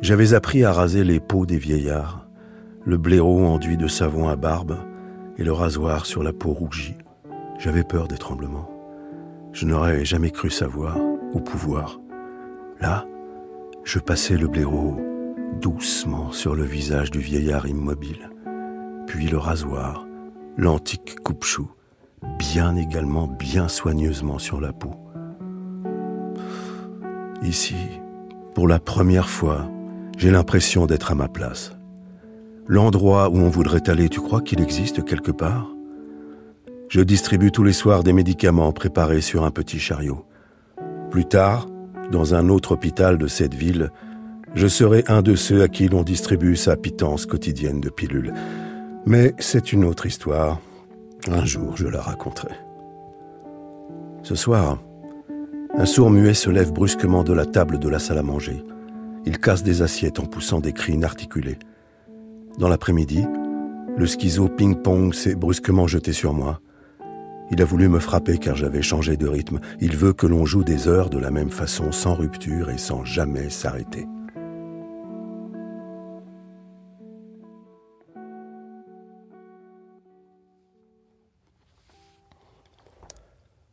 J'avais 0.00 0.34
appris 0.34 0.64
à 0.64 0.72
raser 0.72 1.04
les 1.04 1.20
peaux 1.20 1.46
des 1.46 1.58
vieillards, 1.58 2.26
le 2.84 2.96
blaireau 2.96 3.44
enduit 3.44 3.76
de 3.76 3.88
savon 3.88 4.28
à 4.28 4.36
barbe 4.36 4.76
et 5.38 5.44
le 5.44 5.52
rasoir 5.52 6.06
sur 6.06 6.22
la 6.22 6.32
peau 6.32 6.52
rougie. 6.52 6.96
J'avais 7.58 7.84
peur 7.84 8.08
des 8.08 8.18
tremblements. 8.18 8.70
Je 9.52 9.66
n'aurais 9.66 10.04
jamais 10.04 10.30
cru 10.30 10.50
savoir 10.50 10.98
ou 11.32 11.40
pouvoir. 11.40 12.00
Là, 12.80 13.06
je 13.84 13.98
passais 13.98 14.36
le 14.36 14.48
blaireau 14.48 15.00
doucement 15.60 16.32
sur 16.32 16.54
le 16.54 16.64
visage 16.64 17.10
du 17.10 17.20
vieillard 17.20 17.66
immobile, 17.66 18.30
puis 19.06 19.26
le 19.28 19.38
rasoir, 19.38 20.06
l'antique 20.56 21.20
coupe-chou, 21.22 21.70
bien 22.38 22.76
également, 22.76 23.26
bien 23.26 23.68
soigneusement 23.68 24.38
sur 24.38 24.60
la 24.60 24.72
peau. 24.72 24.94
Ici, 27.42 27.76
pour 28.54 28.68
la 28.68 28.78
première 28.78 29.28
fois, 29.28 29.70
j'ai 30.16 30.30
l'impression 30.30 30.86
d'être 30.86 31.12
à 31.12 31.14
ma 31.14 31.28
place. 31.28 31.75
L'endroit 32.68 33.30
où 33.30 33.36
on 33.36 33.48
voudrait 33.48 33.88
aller, 33.88 34.08
tu 34.08 34.20
crois 34.20 34.40
qu'il 34.40 34.60
existe 34.60 35.04
quelque 35.04 35.30
part? 35.30 35.70
Je 36.88 37.00
distribue 37.00 37.52
tous 37.52 37.62
les 37.62 37.72
soirs 37.72 38.02
des 38.02 38.12
médicaments 38.12 38.72
préparés 38.72 39.20
sur 39.20 39.44
un 39.44 39.50
petit 39.52 39.78
chariot. 39.78 40.24
Plus 41.10 41.24
tard, 41.24 41.68
dans 42.10 42.34
un 42.34 42.48
autre 42.48 42.72
hôpital 42.72 43.18
de 43.18 43.28
cette 43.28 43.54
ville, 43.54 43.90
je 44.54 44.66
serai 44.66 45.04
un 45.06 45.22
de 45.22 45.34
ceux 45.34 45.62
à 45.62 45.68
qui 45.68 45.88
l'on 45.88 46.02
distribue 46.02 46.56
sa 46.56 46.76
pitance 46.76 47.26
quotidienne 47.26 47.80
de 47.80 47.90
pilules. 47.90 48.32
Mais 49.04 49.34
c'est 49.38 49.72
une 49.72 49.84
autre 49.84 50.06
histoire. 50.06 50.60
Un 51.28 51.44
jour, 51.44 51.76
je 51.76 51.86
la 51.86 52.00
raconterai. 52.00 52.54
Ce 54.22 54.34
soir, 54.34 54.78
un 55.76 55.84
sourd 55.84 56.10
muet 56.10 56.34
se 56.34 56.50
lève 56.50 56.72
brusquement 56.72 57.22
de 57.22 57.32
la 57.32 57.46
table 57.46 57.78
de 57.78 57.88
la 57.88 58.00
salle 58.00 58.18
à 58.18 58.22
manger. 58.22 58.64
Il 59.24 59.38
casse 59.38 59.62
des 59.62 59.82
assiettes 59.82 60.18
en 60.18 60.26
poussant 60.26 60.58
des 60.58 60.72
cris 60.72 60.94
inarticulés. 60.94 61.58
Dans 62.58 62.68
l'après-midi, 62.68 63.26
le 63.96 64.06
schizo 64.06 64.48
ping-pong 64.48 65.12
s'est 65.12 65.34
brusquement 65.34 65.86
jeté 65.86 66.12
sur 66.12 66.32
moi. 66.32 66.60
Il 67.50 67.60
a 67.60 67.64
voulu 67.64 67.88
me 67.88 67.98
frapper 67.98 68.38
car 68.38 68.56
j'avais 68.56 68.82
changé 68.82 69.16
de 69.16 69.28
rythme. 69.28 69.60
Il 69.80 69.94
veut 69.94 70.12
que 70.12 70.26
l'on 70.26 70.46
joue 70.46 70.64
des 70.64 70.88
heures 70.88 71.10
de 71.10 71.18
la 71.18 71.30
même 71.30 71.50
façon, 71.50 71.92
sans 71.92 72.14
rupture 72.14 72.70
et 72.70 72.78
sans 72.78 73.04
jamais 73.04 73.50
s'arrêter. 73.50 74.06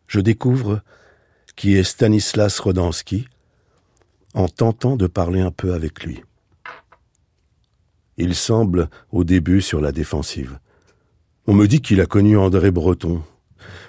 Je 0.08 0.20
découvre 0.20 0.82
qui 1.56 1.76
est 1.76 1.84
Stanislas 1.84 2.60
Rodansky, 2.60 3.28
en 4.34 4.48
tentant 4.48 4.96
de 4.96 5.08
parler 5.08 5.42
un 5.42 5.52
peu 5.52 5.74
avec 5.74 6.04
lui. 6.04 6.22
Il 8.18 8.36
semble 8.36 8.90
au 9.12 9.24
début 9.24 9.62
sur 9.62 9.82
la 9.82 9.92
défensive. 9.92 10.60
On 11.48 11.54
me 11.54 11.68
dit 11.68 11.82
qu'il 11.82 12.02
a 12.02 12.06
connu 12.06 12.38
André 12.38 12.72
Breton. 12.72 13.22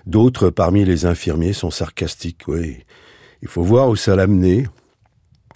D'autres 0.06 0.50
parmi 0.50 0.84
les 0.84 1.06
infirmiers 1.06 1.52
sont 1.52 1.70
sarcastiques, 1.70 2.48
oui. 2.48 2.84
Il 3.42 3.48
faut 3.48 3.62
voir 3.62 3.88
où 3.88 3.96
ça 3.96 4.16
l'a 4.16 4.26
mené. 4.26 4.66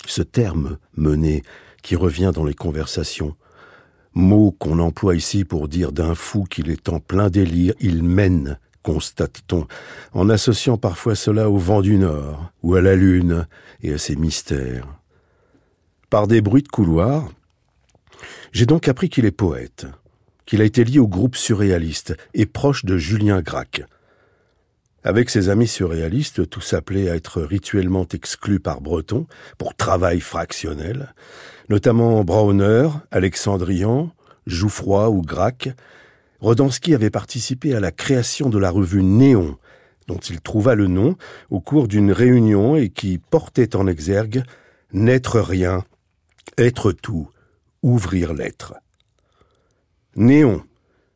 Ce 0.07 0.23
terme 0.23 0.79
mené 0.97 1.43
qui 1.83 1.97
revient 1.97 2.33
dans 2.35 2.45
les 2.45 2.55
conversations, 2.55 3.37
mot 4.15 4.53
qu'on 4.53 4.79
emploie 4.79 5.17
ici 5.17 5.45
pour 5.45 5.69
dire 5.69 5.93
d'un 5.93 6.15
fou 6.15 6.45
qu'il 6.45 6.71
est 6.71 6.89
en 6.89 7.01
plein 7.01 7.31
délire, 7.31 7.75
il 7.81 8.03
mène 8.03 8.59
constate-t-on, 8.83 9.67
en 10.15 10.29
associant 10.31 10.79
parfois 10.79 11.15
cela 11.15 11.51
au 11.51 11.59
vent 11.59 11.83
du 11.83 11.99
Nord, 11.99 12.51
ou 12.63 12.75
à 12.75 12.81
la 12.81 12.97
Lune, 12.97 13.47
et 13.83 13.93
à 13.93 13.99
ses 13.99 14.17
mystères. 14.17 14.87
Par 16.09 16.27
des 16.27 16.41
bruits 16.41 16.63
de 16.63 16.69
couloir, 16.69 17.29
j'ai 18.53 18.67
donc 18.67 18.89
appris 18.89 19.09
qu'il 19.09 19.25
est 19.25 19.31
poète, 19.31 19.87
qu'il 20.47 20.61
a 20.61 20.65
été 20.65 20.85
lié 20.85 20.99
au 20.99 21.09
groupe 21.09 21.37
surréaliste 21.37 22.17
et 22.35 22.47
proche 22.47 22.85
de 22.85 22.97
Julien 22.97 23.41
Gracq. 23.41 23.85
Avec 25.05 25.31
ses 25.31 25.49
amis 25.49 25.69
surréalistes, 25.69 26.49
tous 26.51 26.75
appelés 26.75 27.09
à 27.09 27.15
être 27.15 27.41
rituellement 27.41 28.07
exclus 28.13 28.61
par 28.61 28.81
Breton 28.81 29.27
pour 29.57 29.75
travail 29.75 30.21
fractionnel, 30.21 31.15
notamment 31.69 32.25
Brauner, 32.25 32.89
Alexandrian, 33.11 34.11
Jouffroy 34.47 35.09
ou 35.09 35.23
Gracq, 35.23 35.71
Rodansky 36.41 36.95
avait 36.95 37.11
participé 37.11 37.75
à 37.75 37.81
la 37.81 37.93
création 37.93 38.49
de 38.49 38.59
la 38.59 38.71
revue 38.71 39.03
Néon, 39.03 39.57
dont 40.07 40.19
il 40.19 40.41
trouva 40.41 40.75
le 40.75 40.87
nom 40.87 41.17
au 41.51 41.61
cours 41.61 41.89
d'une 41.89 42.13
réunion 42.13 42.77
et 42.77 42.89
qui 42.89 43.19
portait 43.19 43.77
en 43.77 43.87
exergue 43.87 44.43
N'être 44.93 45.41
rien, 45.41 45.85
être 46.57 46.93
tout, 46.93 47.29
ouvrir 47.83 48.35
l'être. 48.35 48.75
Néon, 50.17 50.63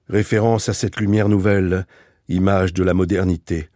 référence 0.09 0.69
à 0.69 0.75
cette 0.75 0.99
lumière 0.99 1.29
nouvelle, 1.29 1.87
image 2.29 2.73
de 2.73 2.85
la 2.85 2.95
modernité. 2.95 3.69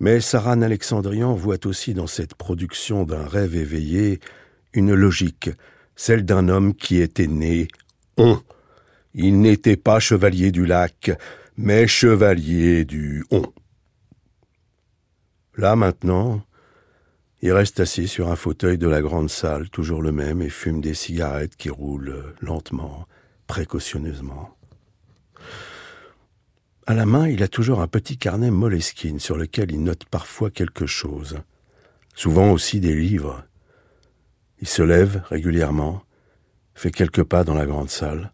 Mais 0.00 0.20
Saran 0.20 0.62
Alexandrian 0.62 1.34
voit 1.34 1.66
aussi 1.66 1.94
dans 1.94 2.06
cette 2.06 2.34
production 2.34 3.04
d'un 3.04 3.26
rêve 3.26 3.54
éveillé 3.54 4.20
une 4.72 4.94
logique, 4.94 5.50
celle 5.94 6.24
d'un 6.24 6.48
homme 6.48 6.74
qui 6.74 7.00
était 7.00 7.28
né 7.28 7.68
on, 8.16 8.40
il 9.14 9.40
n'était 9.40 9.76
pas 9.76 10.00
chevalier 10.00 10.50
du 10.50 10.66
lac, 10.66 11.12
mais 11.56 11.86
chevalier 11.86 12.84
du 12.84 13.24
on. 13.30 13.44
Là 15.56 15.76
maintenant, 15.76 16.42
il 17.44 17.52
reste 17.52 17.78
assis 17.78 18.08
sur 18.08 18.30
un 18.30 18.36
fauteuil 18.36 18.78
de 18.78 18.88
la 18.88 19.02
grande 19.02 19.28
salle, 19.28 19.68
toujours 19.68 20.00
le 20.00 20.12
même, 20.12 20.40
et 20.40 20.48
fume 20.48 20.80
des 20.80 20.94
cigarettes 20.94 21.56
qui 21.56 21.68
roulent 21.68 22.34
lentement, 22.40 23.06
précautionneusement. 23.46 24.56
À 26.86 26.94
la 26.94 27.04
main, 27.04 27.28
il 27.28 27.42
a 27.42 27.48
toujours 27.48 27.82
un 27.82 27.86
petit 27.86 28.16
carnet 28.16 28.50
Moleskine 28.50 29.20
sur 29.20 29.36
lequel 29.36 29.72
il 29.72 29.82
note 29.82 30.06
parfois 30.06 30.50
quelque 30.50 30.86
chose, 30.86 31.36
souvent 32.14 32.50
aussi 32.50 32.80
des 32.80 32.94
livres. 32.94 33.44
Il 34.60 34.66
se 34.66 34.82
lève 34.82 35.22
régulièrement, 35.28 36.02
fait 36.74 36.92
quelques 36.92 37.24
pas 37.24 37.44
dans 37.44 37.54
la 37.54 37.66
grande 37.66 37.90
salle, 37.90 38.32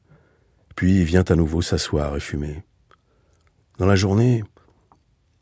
puis 0.76 1.02
vient 1.02 1.24
à 1.28 1.34
nouveau 1.34 1.62
s'asseoir 1.62 2.16
et 2.16 2.20
fumer. 2.20 2.62
Dans 3.76 3.86
la 3.86 3.96
journée, 3.96 4.44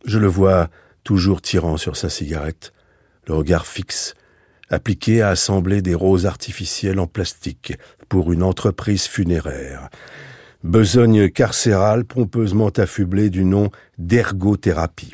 je 0.07 0.19
le 0.19 0.27
vois 0.27 0.71
toujours 1.05 1.43
tirant 1.43 1.77
sur 1.77 1.99
sa 1.99 2.09
cigarette, 2.09 2.73
le 3.29 3.35
regard 3.35 3.67
fixe, 3.67 4.15
appliqué 4.71 5.23
à 5.23 5.29
assembler 5.29 5.83
des 5.83 5.95
roses 5.95 6.27
artificielles 6.27 6.99
en 6.99 7.07
plastique 7.07 7.75
pour 8.09 8.33
une 8.33 8.43
entreprise 8.43 9.07
funéraire. 9.07 9.89
Besogne 10.65 11.31
carcérale 11.31 12.05
pompeusement 12.05 12.71
affublée 12.71 13.31
du 13.31 13.45
nom 13.45 13.71
d'ergothérapie. 13.99 15.13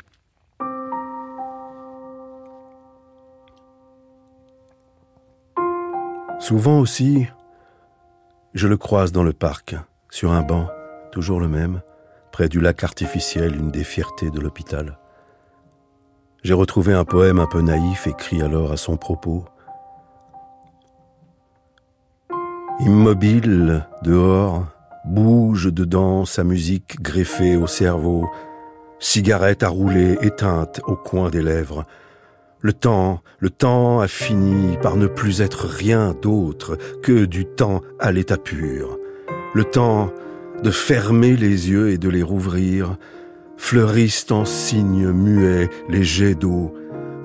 Souvent 6.39 6.79
aussi, 6.79 7.27
je 8.53 8.67
le 8.67 8.77
croise 8.77 9.11
dans 9.11 9.23
le 9.23 9.33
parc, 9.33 9.75
sur 10.09 10.31
un 10.31 10.41
banc, 10.41 10.69
toujours 11.11 11.39
le 11.39 11.47
même, 11.47 11.81
près 12.31 12.49
du 12.49 12.59
lac 12.59 12.83
artificiel, 12.83 13.55
une 13.55 13.71
des 13.71 13.83
fiertés 13.83 14.29
de 14.29 14.39
l'hôpital. 14.39 14.97
J'ai 16.45 16.53
retrouvé 16.53 16.93
un 16.93 17.05
poème 17.05 17.39
un 17.39 17.47
peu 17.47 17.59
naïf 17.61 18.05
écrit 18.05 18.43
alors 18.43 18.71
à 18.71 18.77
son 18.77 18.97
propos. 18.97 19.45
Immobile, 22.79 23.87
dehors, 24.03 24.67
bouge 25.05 25.73
dedans 25.73 26.23
sa 26.23 26.43
musique 26.43 27.01
greffée 27.01 27.55
au 27.57 27.65
cerveau, 27.65 28.29
cigarette 28.99 29.63
à 29.63 29.69
rouler 29.69 30.19
éteinte 30.21 30.81
au 30.85 30.95
coin 30.95 31.31
des 31.31 31.41
lèvres. 31.41 31.83
Le 32.59 32.73
temps, 32.73 33.23
le 33.39 33.49
temps 33.49 33.99
a 33.99 34.07
fini 34.07 34.77
par 34.83 34.97
ne 34.97 35.07
plus 35.07 35.41
être 35.41 35.65
rien 35.65 36.13
d'autre 36.21 36.77
que 37.01 37.25
du 37.25 37.47
temps 37.47 37.81
à 37.99 38.11
l'état 38.11 38.37
pur. 38.37 38.99
Le 39.55 39.63
temps 39.63 40.11
de 40.61 40.69
fermer 40.69 41.37
les 41.37 41.71
yeux 41.71 41.89
et 41.89 41.97
de 41.97 42.07
les 42.07 42.21
rouvrir, 42.21 42.97
fleurissent 43.57 44.31
en 44.31 44.45
signes 44.45 45.11
muets 45.11 45.69
les 45.89 46.03
jets 46.03 46.35
d'eau, 46.35 46.73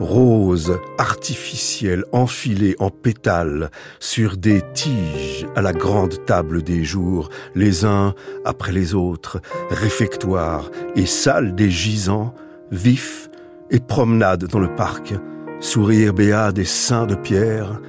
roses 0.00 0.78
artificielles 0.98 2.04
enfilées 2.12 2.74
en 2.78 2.90
pétales 2.90 3.70
sur 4.00 4.36
des 4.36 4.62
tiges 4.72 5.46
à 5.54 5.62
la 5.62 5.72
grande 5.72 6.24
table 6.24 6.62
des 6.62 6.84
jours, 6.84 7.28
les 7.54 7.84
uns 7.84 8.14
après 8.44 8.72
les 8.72 8.94
autres, 8.94 9.40
réfectoires 9.70 10.70
et 10.96 11.06
salles 11.06 11.54
des 11.54 11.70
gisants, 11.70 12.34
vifs 12.72 13.28
et 13.70 13.78
promenades 13.78 14.46
dans 14.46 14.58
le 14.58 14.74
parc, 14.74 15.14
sourire 15.60 16.14
béat 16.14 16.52
des 16.52 16.64
saints 16.64 17.06
de 17.06 17.14
pierre, 17.14 17.80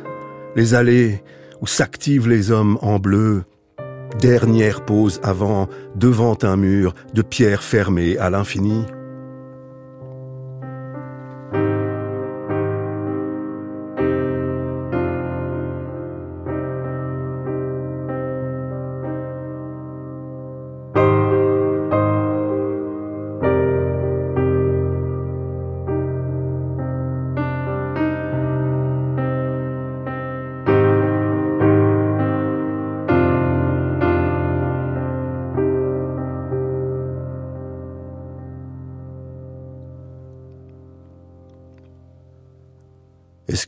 les 0.55 0.73
allées 0.73 1.23
où 1.61 1.67
s'activent 1.67 2.27
les 2.27 2.51
hommes 2.51 2.77
en 2.81 2.99
bleu, 2.99 3.43
Dernière 4.19 4.85
pause 4.85 5.19
avant, 5.23 5.67
devant 5.95 6.37
un 6.43 6.55
mur 6.55 6.93
de 7.13 7.21
pierre 7.21 7.63
fermée 7.63 8.17
à 8.17 8.29
l'infini. 8.29 8.85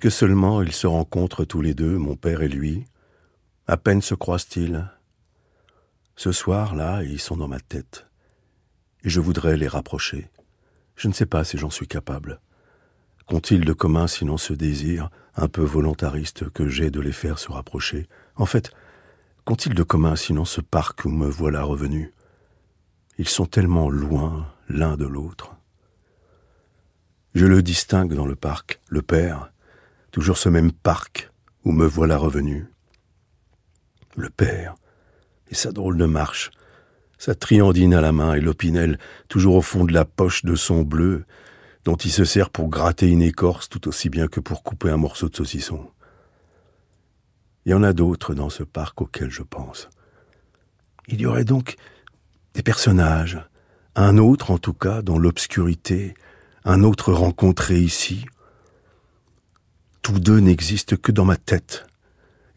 Est-ce 0.03 0.09
que 0.09 0.19
seulement 0.19 0.61
ils 0.61 0.73
se 0.73 0.85
rencontrent 0.85 1.45
tous 1.45 1.61
les 1.61 1.73
deux, 1.73 1.97
mon 1.97 2.17
père 2.17 2.41
et 2.41 2.49
lui 2.49 2.83
À 3.67 3.77
peine 3.77 4.01
se 4.01 4.13
croisent-ils 4.13 4.85
Ce 6.17 6.33
soir-là, 6.33 7.03
ils 7.03 7.21
sont 7.21 7.37
dans 7.37 7.47
ma 7.47 7.61
tête. 7.61 8.05
Et 9.05 9.09
je 9.09 9.21
voudrais 9.21 9.55
les 9.55 9.69
rapprocher. 9.69 10.29
Je 10.97 11.07
ne 11.07 11.13
sais 11.13 11.25
pas 11.25 11.45
si 11.45 11.57
j'en 11.57 11.69
suis 11.69 11.87
capable. 11.87 12.41
Qu'ont-ils 13.27 13.63
de 13.63 13.71
commun 13.71 14.07
sinon 14.07 14.35
ce 14.35 14.51
désir, 14.51 15.09
un 15.37 15.47
peu 15.47 15.61
volontariste, 15.61 16.49
que 16.49 16.67
j'ai 16.67 16.91
de 16.91 16.99
les 16.99 17.13
faire 17.13 17.39
se 17.39 17.49
rapprocher? 17.49 18.09
En 18.35 18.45
fait, 18.45 18.71
qu'ont-ils 19.45 19.73
de 19.73 19.83
commun 19.83 20.17
sinon 20.17 20.43
ce 20.43 20.59
parc 20.59 21.05
où 21.05 21.09
me 21.11 21.29
voilà 21.29 21.63
revenu? 21.63 22.13
Ils 23.17 23.29
sont 23.29 23.45
tellement 23.45 23.89
loin 23.89 24.53
l'un 24.67 24.97
de 24.97 25.05
l'autre. 25.05 25.55
Je 27.35 27.45
le 27.45 27.63
distingue 27.63 28.15
dans 28.15 28.27
le 28.27 28.35
parc, 28.35 28.81
le 28.89 29.01
père, 29.01 29.52
toujours 30.13 30.37
ce 30.37 30.47
même 30.47 30.71
parc 30.71 31.31
où 31.65 31.71
me 31.71 31.87
voilà 31.87 32.17
revenu. 32.17 32.67
Le 34.15 34.29
père, 34.29 34.75
et 35.49 35.55
sa 35.55 35.71
drôle 35.71 35.97
de 35.97 36.05
marche, 36.05 36.51
sa 37.17 37.33
triandine 37.33 37.95
à 37.95 38.01
la 38.01 38.11
main 38.11 38.35
et 38.35 38.39
l'opinel 38.39 38.99
toujours 39.27 39.55
au 39.55 39.61
fond 39.61 39.85
de 39.85 39.91
la 39.91 40.05
poche 40.05 40.45
de 40.45 40.53
son 40.53 40.83
bleu, 40.83 41.25
dont 41.83 41.95
il 41.95 42.11
se 42.11 42.25
sert 42.25 42.51
pour 42.51 42.69
gratter 42.69 43.09
une 43.09 43.23
écorce 43.23 43.69
tout 43.69 43.87
aussi 43.87 44.09
bien 44.09 44.27
que 44.27 44.39
pour 44.39 44.61
couper 44.61 44.91
un 44.91 44.97
morceau 44.97 45.29
de 45.29 45.35
saucisson. 45.35 45.89
Il 47.65 47.71
y 47.71 47.75
en 47.75 47.81
a 47.81 47.93
d'autres 47.93 48.35
dans 48.35 48.51
ce 48.51 48.63
parc 48.63 49.01
auxquels 49.01 49.31
je 49.31 49.41
pense. 49.41 49.89
Il 51.07 51.21
y 51.21 51.25
aurait 51.25 51.43
donc 51.43 51.75
des 52.53 52.61
personnages, 52.61 53.39
un 53.95 54.19
autre 54.19 54.51
en 54.51 54.59
tout 54.59 54.73
cas 54.73 55.01
dans 55.01 55.17
l'obscurité, 55.17 56.13
un 56.65 56.83
autre 56.83 57.13
rencontré 57.13 57.79
ici, 57.79 58.25
tous 60.03 60.19
deux 60.19 60.39
n'existent 60.39 60.97
que 61.01 61.13
dans 61.13 61.25
ma 61.25 61.37
tête. 61.37 61.87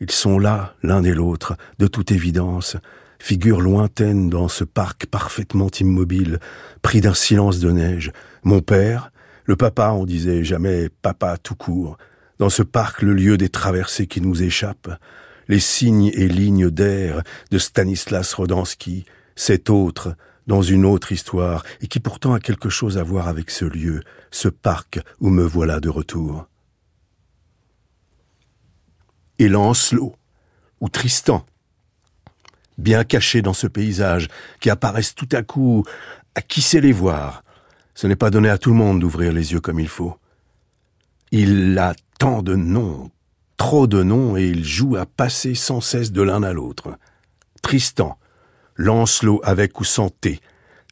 Ils 0.01 0.11
sont 0.11 0.39
là, 0.39 0.75
l'un 0.83 1.05
et 1.05 1.15
l'autre, 1.15 1.57
de 1.79 1.87
toute 1.87 2.11
évidence, 2.11 2.77
figures 3.21 3.61
lointaines 3.61 4.29
dans 4.29 4.49
ce 4.49 4.65
parc 4.65 5.07
parfaitement 5.07 5.71
immobile, 5.81 6.41
pris 6.83 7.01
d'un 7.01 7.15
silence 7.15 7.61
de 7.61 7.71
neige. 7.71 8.11
Mon 8.43 8.61
père, 8.61 9.13
le 9.45 9.55
papa, 9.55 9.91
on 9.91 10.05
disait 10.05 10.43
jamais 10.43 10.89
papa 10.89 11.39
tout 11.39 11.55
court, 11.55 11.97
dans 12.39 12.51
ce 12.51 12.65
parc 12.65 13.01
le 13.01 13.15
lieu 13.15 13.39
des 13.39 13.49
traversées 13.49 14.09
qui 14.09 14.21
nous 14.21 14.43
échappent, 14.43 14.99
les 15.47 15.61
signes 15.61 16.11
et 16.15 16.27
lignes 16.27 16.69
d'air 16.69 17.23
de 17.53 17.59
Stanislas 17.59 18.35
Rodansky, 18.35 19.05
cet 19.37 19.71
autre, 19.71 20.17
dans 20.49 20.63
une 20.63 20.85
autre 20.85 21.13
histoire, 21.13 21.65
et 21.81 21.87
qui 21.87 22.01
pourtant 22.01 22.35
a 22.35 22.41
quelque 22.41 22.71
chose 22.71 22.99
à 22.99 23.05
voir 23.05 23.29
avec 23.29 23.51
ce 23.53 23.65
lieu, 23.65 24.03
ce 24.33 24.49
parc 24.49 24.99
où 25.21 25.31
me 25.31 25.45
voilà 25.45 25.79
de 25.79 25.89
retour 25.89 26.49
et 29.39 29.49
Lancelot, 29.49 30.15
ou 30.81 30.89
Tristan, 30.89 31.45
bien 32.79 33.05
cachés 33.05 33.43
dans 33.43 33.53
ce 33.53 33.67
paysage, 33.67 34.29
qui 34.61 34.71
apparaissent 34.71 35.15
tout 35.15 35.29
à 35.33 35.43
coup, 35.43 35.85
à 36.35 36.43
qui 36.43 36.63
sait 36.63 36.81
les 36.81 36.93
voir. 36.93 37.43
Ce 37.95 38.07
n'est 38.07 38.17
pas 38.17 38.31
donné 38.31 38.49
à 38.49 38.59
tout 38.59 38.71
le 38.71 38.77
monde 38.77 39.01
d'ouvrir 39.01 39.33
les 39.33 39.53
yeux 39.53 39.61
comme 39.61 39.81
il 39.81 39.89
faut. 39.89 40.17
Il 41.31 41.79
a 41.79 41.95
tant 42.19 42.43
de 42.43 42.55
noms, 42.55 43.11
trop 43.57 43.87
de 43.87 44.03
noms, 44.03 44.37
et 44.37 44.47
il 44.47 44.65
joue 44.65 44.97
à 44.97 45.07
passer 45.07 45.55
sans 45.55 45.81
cesse 45.81 46.13
de 46.13 46.23
l'un 46.23 46.43
à 46.43 46.53
l'autre. 46.53 46.99
Tristan, 47.63 48.19
Lancelot 48.77 49.41
avec 49.43 49.81
ou 49.81 49.85
sans 49.85 50.11
T, 50.11 50.41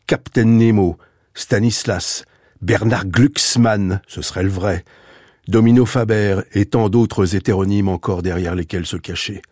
Captain 0.07 0.44
Nemo, 0.44 0.98
Stanislas, 1.35 2.24
Bernard 2.62 3.07
Glucksmann, 3.07 4.00
ce 4.07 4.22
serait 4.22 4.42
le 4.42 4.48
vrai, 4.48 4.85
Domino 5.46 5.85
Faber 5.85 6.40
et 6.52 6.64
tant 6.64 6.88
d'autres 6.88 7.37
hétéronymes 7.37 7.88
encore 7.88 8.22
derrière 8.22 8.54
lesquels 8.54 8.87
se 8.87 8.96
cacher. 8.96 9.42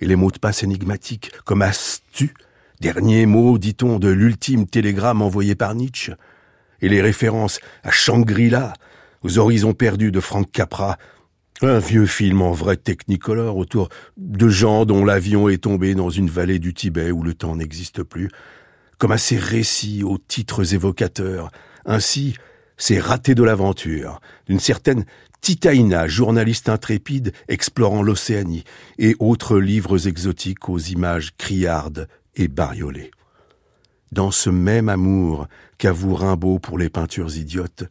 Et 0.00 0.06
les 0.06 0.14
mots 0.14 0.30
de 0.30 0.38
passe 0.38 0.62
énigmatiques, 0.62 1.32
comme 1.44 1.62
astu, 1.62 2.34
dernier 2.80 3.26
mot, 3.26 3.58
dit-on, 3.58 3.98
de 3.98 4.08
l'ultime 4.08 4.66
télégramme 4.66 5.20
envoyé 5.20 5.56
par 5.56 5.74
Nietzsche, 5.74 6.12
et 6.80 6.88
les 6.88 7.02
références 7.02 7.58
à 7.82 7.90
Shangri-La, 7.90 8.74
aux 9.22 9.38
horizons 9.38 9.72
perdus 9.72 10.12
de 10.12 10.20
Frank 10.20 10.50
Capra, 10.52 10.96
un 11.62 11.78
vieux 11.78 12.06
film 12.06 12.42
en 12.42 12.52
vrai 12.52 12.76
technicolor 12.76 13.56
autour 13.56 13.88
de 14.16 14.48
gens 14.48 14.84
dont 14.84 15.04
l'avion 15.04 15.48
est 15.48 15.62
tombé 15.62 15.94
dans 15.94 16.10
une 16.10 16.28
vallée 16.28 16.58
du 16.58 16.74
Tibet 16.74 17.10
où 17.10 17.22
le 17.22 17.34
temps 17.34 17.56
n'existe 17.56 18.02
plus, 18.02 18.30
comme 18.98 19.12
à 19.12 19.18
ces 19.18 19.38
récits 19.38 20.04
aux 20.04 20.18
titres 20.18 20.74
évocateurs, 20.74 21.50
ainsi 21.84 22.36
ces 22.76 22.98
ratés 22.98 23.34
de 23.34 23.42
l'aventure, 23.42 24.20
d'une 24.46 24.60
certaine 24.60 25.04
Titaïna, 25.40 26.08
journaliste 26.08 26.68
intrépide 26.68 27.32
explorant 27.48 28.02
l'Océanie, 28.02 28.64
et 28.98 29.14
autres 29.18 29.58
livres 29.58 30.08
exotiques 30.08 30.68
aux 30.68 30.78
images 30.78 31.36
criardes 31.36 32.08
et 32.34 32.48
bariolées. 32.48 33.10
Dans 34.10 34.30
ce 34.30 34.48
même 34.48 34.88
amour 34.88 35.46
qu'avoue 35.76 36.14
Rimbaud 36.14 36.60
pour 36.60 36.78
les 36.78 36.88
peintures 36.88 37.36
idiotes, 37.36 37.84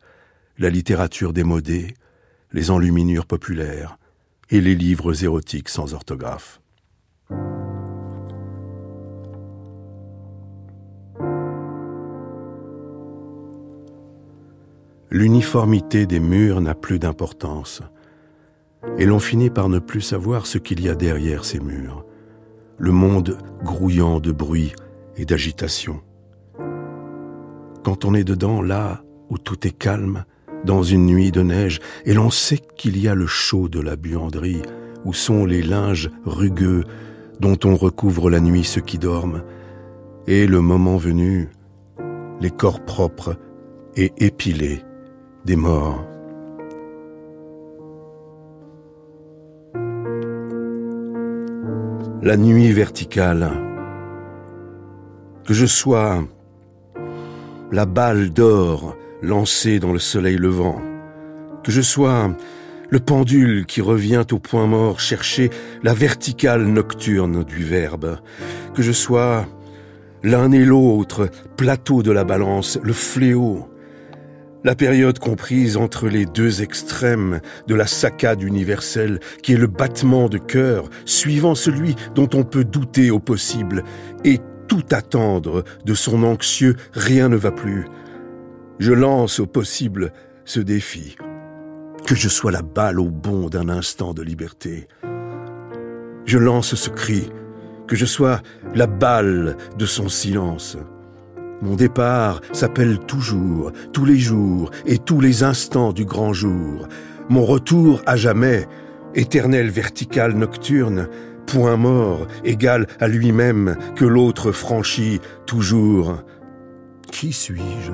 la 0.58 0.70
littérature 0.70 1.34
démodée, 1.34 1.94
les 2.52 2.72
enluminures 2.72 3.26
populaires 3.26 3.98
et 4.50 4.62
les 4.62 4.76
livres 4.76 5.24
érotiques 5.24 5.70
sans 5.70 5.94
orthographe. 5.94 6.60
L'uniformité 15.14 16.08
des 16.08 16.20
murs 16.20 16.60
n'a 16.60 16.74
plus 16.74 16.98
d'importance, 16.98 17.84
et 18.98 19.06
l'on 19.06 19.20
finit 19.20 19.52
par 19.52 19.70
ne 19.70 19.78
plus 19.78 20.02
savoir 20.02 20.48
ce 20.48 20.58
qu'il 20.58 20.82
y 20.82 20.90
a 20.90 20.96
derrière 20.96 21.46
ces 21.46 21.60
murs, 21.60 22.04
le 22.80 22.92
monde 22.92 23.38
grouillant 23.64 24.20
de 24.20 24.32
bruit 24.32 24.74
et 25.16 25.26
d'agitation. 25.26 26.02
Quand 27.84 28.06
on 28.06 28.16
est 28.16 28.24
dedans, 28.24 28.64
là 28.64 29.04
où 29.30 29.38
tout 29.38 29.68
est 29.68 29.78
calme, 29.78 30.26
dans 30.66 30.82
une 30.82 31.06
nuit 31.06 31.32
de 31.32 31.44
neige, 31.44 31.80
et 32.06 32.16
l'on 32.16 32.32
sait 32.32 32.60
qu'il 32.76 32.98
y 32.98 33.08
a 33.08 33.14
le 33.14 33.28
chaud 33.28 33.70
de 33.70 33.80
la 33.80 33.96
buanderie, 33.96 34.64
où 35.06 35.14
sont 35.14 35.46
les 35.46 35.62
linges 35.62 36.10
rugueux 36.26 36.86
dont 37.40 37.58
on 37.66 37.76
recouvre 37.76 38.32
la 38.32 38.40
nuit 38.40 38.64
ceux 38.64 38.82
qui 38.82 38.98
dorment, 38.98 39.44
et 40.26 40.48
le 40.48 40.62
moment 40.62 40.98
venu, 40.98 41.50
les 42.42 42.52
corps 42.52 42.84
propres 42.84 43.38
et 43.96 44.12
épilés 44.18 44.82
des 45.46 45.56
morts. 45.56 46.04
La 52.22 52.38
nuit 52.38 52.72
verticale. 52.72 53.52
Que 55.46 55.54
je 55.54 55.66
sois 55.66 56.24
la 57.72 57.86
balle 57.86 58.30
d'or 58.30 58.96
lancée 59.22 59.80
dans 59.80 59.92
le 59.92 60.00
soleil 60.00 60.38
levant. 60.38 60.82
Que 61.64 61.72
je 61.72 61.82
sois 61.82 62.32
le 62.90 63.00
pendule 63.00 63.66
qui 63.66 63.82
revient 63.82 64.26
au 64.32 64.40
point 64.40 64.68
mort 64.68 65.00
chercher 65.00 65.50
la 65.82 65.94
verticale 65.94 66.66
nocturne 66.66 67.44
du 67.44 67.64
verbe. 67.64 68.20
Que 68.74 68.82
je 68.82 68.92
sois 68.92 69.46
l'un 70.24 70.52
et 70.52 70.64
l'autre, 70.64 71.30
plateau 71.58 72.04
de 72.04 72.12
la 72.12 72.24
balance, 72.24 72.80
le 72.82 72.94
fléau, 72.94 73.68
la 74.64 74.76
période 74.76 75.20
comprise 75.20 75.78
entre 75.78 76.08
les 76.08 76.26
deux 76.26 76.62
extrêmes 76.62 77.42
de 77.68 77.76
la 77.76 77.88
saccade 77.88 78.42
universelle, 78.42 79.20
qui 79.42 79.54
est 79.54 79.58
le 79.58 79.68
battement 79.68 80.30
de 80.30 80.38
cœur, 80.38 80.90
suivant 81.06 81.56
celui 81.56 81.96
dont 82.16 82.30
on 82.34 82.44
peut 82.44 82.64
douter 82.64 83.12
au 83.12 83.20
possible, 83.20 83.84
et 84.24 84.40
tout 84.68 84.84
attendre 84.92 85.64
de 85.86 85.94
son 85.94 86.24
anxieux 86.24 86.76
rien 86.94 87.30
ne 87.30 87.36
va 87.36 87.52
plus. 87.52 87.86
Je 88.80 88.94
lance 88.94 89.40
au 89.40 89.46
possible 89.46 90.12
ce 90.46 90.60
défi. 90.60 91.16
Que 92.06 92.16
je 92.16 92.28
sois 92.28 92.52
la 92.52 92.62
balle 92.62 93.00
au 93.00 93.10
bond 93.10 93.50
d'un 93.50 93.70
instant 93.70 94.14
de 94.14 94.22
liberté. 94.22 94.88
Je 96.26 96.38
lance 96.38 96.76
ce 96.76 96.90
cri, 96.90 97.30
que 97.88 97.96
je 97.96 98.06
sois 98.06 98.42
la 98.76 98.88
balle 98.88 99.58
de 99.78 99.86
son 99.86 100.10
silence. 100.10 100.78
Mon 101.62 101.76
départ 101.76 102.42
s'appelle 102.52 103.00
toujours, 103.00 103.72
tous 103.94 104.06
les 104.06 104.18
jours 104.18 104.72
et 104.86 104.98
tous 104.98 105.22
les 105.22 105.44
instants 105.44 105.94
du 105.94 106.06
grand 106.06 106.34
jour. 106.34 106.88
Mon 107.30 107.46
retour 107.46 108.02
à 108.06 108.18
jamais, 108.18 108.68
éternel 109.16 109.70
vertical 109.70 110.34
nocturne, 110.34 111.08
point 111.46 111.78
mort, 111.78 112.28
égal 112.44 112.88
à 113.00 113.08
lui-même 113.08 113.78
que 113.96 114.06
l'autre 114.06 114.52
franchit 114.52 115.22
toujours. 115.46 116.18
Qui 117.12 117.32
suis-je? 117.32 117.92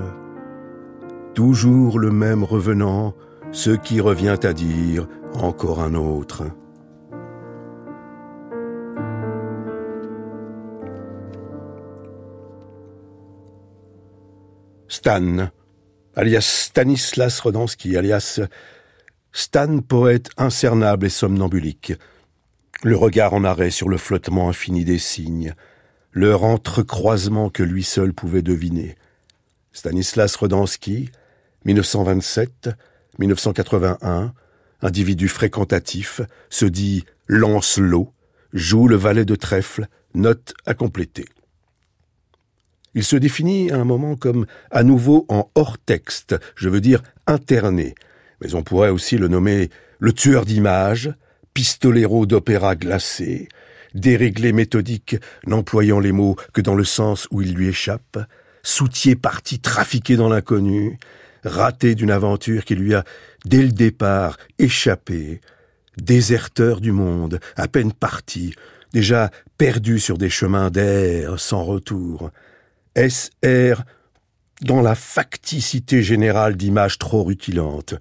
Toujours 1.33 1.99
le 1.99 2.11
même 2.11 2.43
revenant, 2.43 3.13
ce 3.51 3.71
qui 3.71 4.01
revient 4.01 4.37
à 4.43 4.53
dire 4.53 5.07
encore 5.33 5.81
un 5.81 5.93
autre. 5.93 6.43
Stan, 14.89 15.49
alias 16.15 16.41
Stanislas 16.41 17.39
Rodansky, 17.41 17.95
alias 17.95 18.41
Stan, 19.31 19.81
poète 19.81 20.31
incernable 20.35 21.05
et 21.05 21.09
somnambulique. 21.09 21.93
Le 22.81 22.97
regard 22.97 23.35
en 23.35 23.43
arrêt 23.43 23.69
sur 23.69 23.87
le 23.87 23.97
flottement 23.97 24.49
infini 24.49 24.85
des 24.85 24.97
signes, 24.97 25.53
leur 26.11 26.43
entrecroisement 26.43 27.51
que 27.51 27.61
lui 27.61 27.83
seul 27.83 28.13
pouvait 28.13 28.41
deviner. 28.41 28.95
Stanislas 29.73 30.35
Rodansky, 30.35 31.11
1927-1981, 31.67 34.31
individu 34.81 35.27
fréquentatif, 35.27 36.21
se 36.49 36.65
dit 36.65 37.05
Lancelot, 37.27 38.11
joue 38.53 38.87
le 38.87 38.95
valet 38.95 39.25
de 39.25 39.35
trèfle, 39.35 39.85
note 40.15 40.55
à 40.65 40.73
compléter. 40.73 41.27
Il 42.95 43.03
se 43.03 43.15
définit 43.15 43.71
à 43.71 43.75
un 43.75 43.85
moment 43.85 44.15
comme 44.15 44.45
à 44.71 44.83
nouveau 44.83 45.25
en 45.29 45.49
hors 45.55 45.77
texte, 45.77 46.35
je 46.55 46.69
veux 46.69 46.81
dire 46.81 47.01
interné, 47.27 47.95
mais 48.41 48.55
on 48.55 48.63
pourrait 48.63 48.89
aussi 48.89 49.17
le 49.17 49.27
nommer 49.27 49.69
le 49.99 50.13
tueur 50.13 50.45
d'images, 50.45 51.11
pistolero 51.53 52.25
d'opéra 52.25 52.75
glacé, 52.75 53.47
déréglé 53.93 54.53
méthodique, 54.53 55.17
n'employant 55.45 55.99
les 55.99 56.11
mots 56.11 56.35
que 56.53 56.61
dans 56.61 56.75
le 56.75 56.83
sens 56.83 57.27
où 57.31 57.41
il 57.41 57.53
lui 57.53 57.67
échappe, 57.67 58.17
soutier 58.63 59.15
parti 59.15 59.59
trafiqué 59.59 60.15
dans 60.15 60.29
l'inconnu, 60.29 60.97
raté 61.43 61.95
d'une 61.95 62.11
aventure 62.11 62.65
qui 62.65 62.75
lui 62.75 62.95
a, 62.95 63.03
dès 63.45 63.61
le 63.61 63.71
départ, 63.71 64.37
échappé, 64.57 65.41
déserteur 65.97 66.81
du 66.81 66.91
monde, 66.91 67.39
à 67.55 67.67
peine 67.67 67.93
parti, 67.93 68.53
déjà 68.93 69.31
perdu 69.57 69.99
sur 69.99 70.17
des 70.17 70.29
chemins 70.29 70.69
d'air 70.69 71.39
sans 71.39 71.63
retour, 71.63 72.31
SR 73.07 73.83
dans 74.61 74.81
la 74.81 74.93
facticité 74.93 76.03
générale 76.03 76.57
d'images 76.57 76.97
trop 76.97 77.23
rutilantes, 77.23 77.95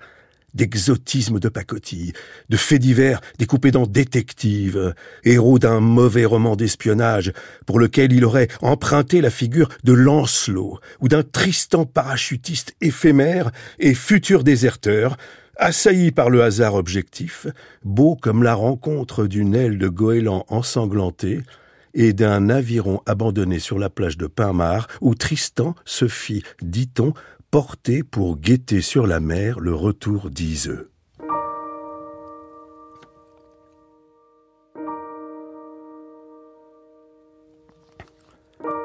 d'exotisme 0.55 1.39
de 1.39 1.49
pacotille, 1.49 2.13
de 2.49 2.57
faits 2.57 2.81
divers 2.81 3.21
découpés 3.39 3.71
dans 3.71 3.87
détective, 3.87 4.95
héros 5.23 5.61
d'un 5.61 5.79
mauvais 5.79 6.25
roman 6.25 6.57
d'espionnage 6.57 7.33
pour 7.65 7.79
lequel 7.79 8.13
il 8.13 8.25
aurait 8.25 8.49
emprunté 8.61 9.21
la 9.21 9.31
figure 9.31 9.69
de 9.85 9.93
Lancelot 9.93 10.81
ou 11.01 11.07
d'un 11.09 11.23
Tristan 11.23 11.85
parachutiste 11.85 12.75
éphémère 12.81 13.53
et 13.79 13.95
futur 13.95 14.43
déserteur, 14.43 15.17
assailli 15.57 16.11
par 16.11 16.29
le 16.29 16.43
hasard 16.43 16.75
objectif, 16.75 17.47
beau 17.85 18.17
comme 18.17 18.43
la 18.43 18.55
rencontre 18.55 19.27
d'une 19.27 19.55
aile 19.55 19.79
de 19.79 19.89
goéland 19.89 20.45
ensanglantée, 20.49 21.43
et 21.94 22.12
d'un 22.12 22.48
aviron 22.48 23.01
abandonné 23.07 23.59
sur 23.59 23.78
la 23.78 23.91
plage 23.91 24.16
de 24.16 24.26
Pinmar 24.26 24.86
où 25.01 25.14
Tristan 25.14 25.74
se 25.84 26.09
fit, 26.09 26.43
dit-on, 26.62 27.12
porter 27.51 28.03
pour 28.03 28.36
guetter 28.36 28.80
sur 28.80 29.07
la 29.07 29.20
mer 29.20 29.61
le 29.61 29.74
retour 29.74 30.30
d'Iseux. 30.30 30.91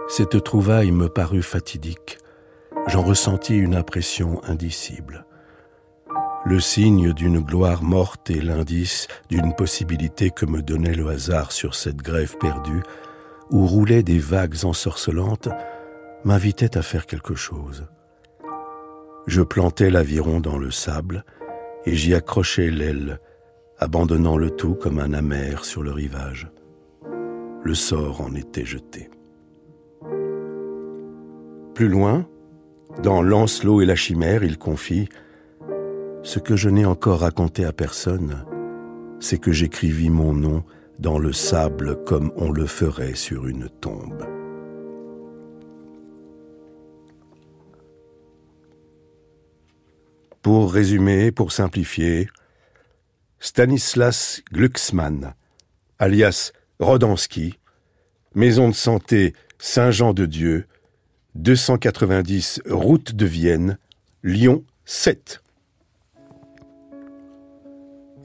Cette 0.08 0.43
trouvaille 0.43 0.91
me 0.91 1.10
parut 1.10 1.41
fatidique. 1.41 2.20
J'en 2.88 3.01
ressentis 3.01 3.56
une 3.56 3.74
impression 3.74 4.43
indicible. 4.43 5.26
Le 6.46 6.60
signe 6.60 7.14
d'une 7.14 7.39
gloire 7.39 7.84
morte 7.84 8.30
et 8.30 8.41
l'indice 8.41 9.08
d'une 9.30 9.56
possibilité 9.56 10.30
que 10.30 10.46
me 10.46 10.62
donnait 10.62 10.94
le 10.94 11.08
hasard 11.08 11.54
sur 11.54 11.74
cette 11.74 12.02
grève 12.02 12.38
perdue 12.38 12.84
où 13.50 13.66
roulaient 13.66 14.04
des 14.04 14.20
vagues 14.20 14.66
ensorcelantes, 14.66 15.50
m'invitait 16.26 16.78
à 16.78 16.82
faire 16.82 17.06
quelque 17.06 17.36
chose. 17.36 17.88
Je 19.26 19.41
plantai 19.41 19.89
l'aviron 19.89 20.41
dans 20.41 20.58
le 20.58 20.72
sable 20.72 21.24
et 21.86 21.96
j'y 21.96 22.14
accrochai 22.14 22.72
l'aile, 22.72 23.20
abandonnant 23.78 24.38
le 24.38 24.50
tout 24.50 24.76
comme 24.76 25.00
un 25.00 25.14
amer 25.14 25.64
sur 25.64 25.82
le 25.82 25.91
rivage. 25.91 26.50
Le 27.64 27.76
sort 27.76 28.20
en 28.20 28.36
était 28.36 28.66
jeté. 28.66 29.10
Plus 31.74 31.88
loin, 31.88 32.28
dans 33.02 33.22
Lancelot 33.22 33.82
et 33.82 33.86
la 33.86 33.96
chimère, 33.96 34.44
il 34.44 34.58
confie 34.58 35.08
ce 36.24 36.40
que 36.40 36.56
je 36.56 36.70
n'ai 36.70 36.86
encore 36.86 37.20
raconté 37.20 37.66
à 37.66 37.74
personne, 37.74 38.46
c'est 39.20 39.40
que 39.40 39.52
j'écrivis 39.52 40.10
mon 40.10 40.34
nom 40.34 40.64
dans 40.98 41.20
le 41.20 41.34
sable 41.34 42.02
comme 42.06 42.32
on 42.38 42.50
le 42.50 42.66
ferait 42.66 43.14
sur 43.14 43.46
une 43.46 43.68
tombe. 43.68 44.26
Pour 50.42 50.74
résumer, 50.74 51.32
pour 51.32 51.52
simplifier, 51.52 52.30
Stanislas 53.40 54.42
Glucksmann, 54.54 55.34
alias 56.00 56.54
Rodansky, 56.80 57.60
Maison 58.34 58.70
de 58.70 58.74
santé 58.74 59.34
Saint-Jean-de-Dieu, 59.60 60.68
290 61.36 62.62
Route 62.70 63.14
de 63.14 63.26
Vienne, 63.26 63.78
Lyon 64.24 64.64
7. 64.86 65.43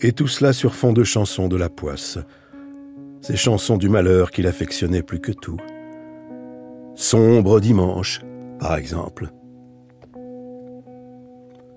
Et 0.00 0.12
tout 0.12 0.28
cela 0.28 0.52
sur 0.52 0.74
fond 0.74 0.92
de 0.92 1.02
chansons 1.02 1.48
de 1.48 1.56
la 1.56 1.68
poisse, 1.68 2.18
ces 3.20 3.36
chansons 3.36 3.76
du 3.76 3.88
malheur 3.88 4.30
qu'il 4.30 4.46
affectionnait 4.46 5.02
plus 5.02 5.20
que 5.20 5.32
tout. 5.32 5.58
Sombre 6.94 7.58
dimanche, 7.58 8.20
par 8.60 8.76
exemple. 8.76 9.30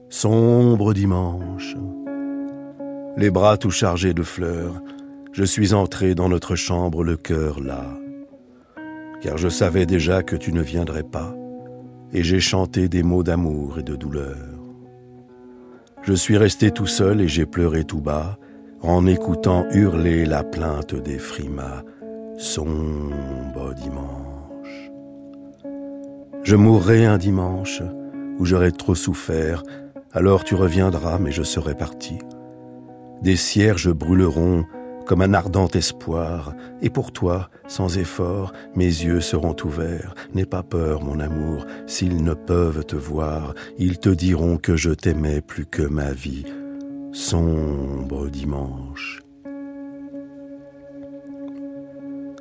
Sombre 0.09 0.93
dimanche. 0.93 1.75
Les 3.17 3.31
bras 3.31 3.57
tout 3.57 3.71
chargés 3.71 4.13
de 4.13 4.23
fleurs, 4.23 4.81
je 5.31 5.43
suis 5.43 5.73
entré 5.73 6.13
dans 6.13 6.29
notre 6.29 6.55
chambre, 6.55 7.03
le 7.03 7.17
cœur 7.17 7.59
là. 7.59 7.85
Car 9.21 9.37
je 9.37 9.49
savais 9.49 9.85
déjà 9.85 10.21
que 10.21 10.35
tu 10.35 10.53
ne 10.53 10.61
viendrais 10.61 11.03
pas, 11.03 11.35
et 12.13 12.23
j'ai 12.23 12.39
chanté 12.39 12.87
des 12.87 13.03
mots 13.03 13.23
d'amour 13.23 13.79
et 13.79 13.83
de 13.83 13.95
douleur. 13.95 14.50
Je 16.03 16.13
suis 16.13 16.37
resté 16.37 16.71
tout 16.71 16.87
seul 16.87 17.21
et 17.21 17.27
j'ai 17.27 17.45
pleuré 17.45 17.83
tout 17.83 18.01
bas, 18.01 18.37
en 18.81 19.05
écoutant 19.05 19.67
hurler 19.71 20.25
la 20.25 20.43
plainte 20.43 20.95
des 20.95 21.19
frimas. 21.19 21.83
Sombre 22.37 23.75
dimanche. 23.75 24.91
Je 26.43 26.55
mourrai 26.55 27.05
un 27.05 27.19
dimanche 27.19 27.83
où 28.39 28.45
j'aurai 28.45 28.71
trop 28.71 28.95
souffert, 28.95 29.61
alors 30.11 30.43
tu 30.43 30.55
reviendras, 30.55 31.19
mais 31.19 31.31
je 31.31 31.43
serai 31.43 31.75
parti. 31.75 32.17
Des 33.21 33.35
cierges 33.35 33.93
brûleront 33.93 34.65
comme 35.05 35.21
un 35.21 35.33
ardent 35.33 35.67
espoir, 35.67 36.53
et 36.81 36.89
pour 36.89 37.11
toi, 37.11 37.49
sans 37.67 37.97
effort, 37.97 38.53
mes 38.75 38.85
yeux 38.85 39.21
seront 39.21 39.55
ouverts. 39.63 40.15
N'aie 40.33 40.45
pas 40.45 40.63
peur, 40.63 41.03
mon 41.03 41.19
amour, 41.19 41.65
s'ils 41.87 42.23
ne 42.23 42.33
peuvent 42.33 42.85
te 42.85 42.95
voir, 42.95 43.53
ils 43.77 43.99
te 43.99 44.09
diront 44.09 44.57
que 44.57 44.75
je 44.75 44.91
t'aimais 44.91 45.41
plus 45.41 45.65
que 45.65 45.83
ma 45.83 46.11
vie. 46.11 46.45
Sombre 47.11 48.29
dimanche. 48.29 49.21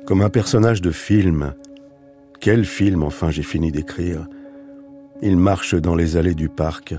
Comme 0.05 0.21
un 0.21 0.29
personnage 0.29 0.81
de 0.81 0.91
film, 0.91 1.53
quel 2.39 2.65
film 2.65 3.03
enfin 3.03 3.31
j'ai 3.31 3.43
fini 3.43 3.71
d'écrire 3.71 4.27
Il 5.21 5.37
marche 5.37 5.75
dans 5.75 5.95
les 5.95 6.17
allées 6.17 6.35
du 6.35 6.49
parc, 6.49 6.95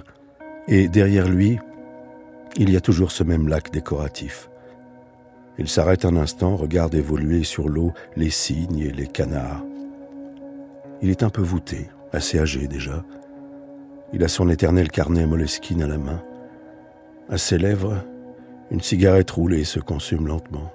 et 0.69 0.89
derrière 0.89 1.29
lui, 1.29 1.59
il 2.57 2.71
y 2.71 2.77
a 2.77 2.81
toujours 2.81 3.11
ce 3.11 3.25
même 3.25 3.49
lac 3.49 3.73
décoratif. 3.73 4.49
Il 5.59 5.69
s'arrête 5.69 6.05
un 6.05 6.17
instant, 6.17 6.57
regarde 6.57 6.95
évoluer 6.95 7.45
sur 7.45 7.69
l'eau 7.69 7.93
les 8.17 8.31
cygnes 8.31 8.79
et 8.79 8.93
les 8.93 9.07
canards. 9.07 9.63
Il 11.03 11.11
est 11.11 11.23
un 11.23 11.31
peu 11.31 11.43
voûté, 11.43 11.89
assez 12.13 12.39
âgé 12.39 12.69
déjà. 12.69 13.05
Il 14.13 14.25
a 14.25 14.29
son 14.29 14.49
éternel 14.49 14.91
carnet 14.91 15.27
Moleskine 15.27 15.83
à 15.83 15.87
la 15.87 15.99
main. 15.99 16.23
À 17.29 17.39
ses 17.39 17.59
lèvres, 17.59 18.03
une 18.71 18.81
cigarette 18.81 19.31
roulée 19.31 19.65
se 19.65 19.81
consume 19.81 20.27
lentement. 20.27 20.73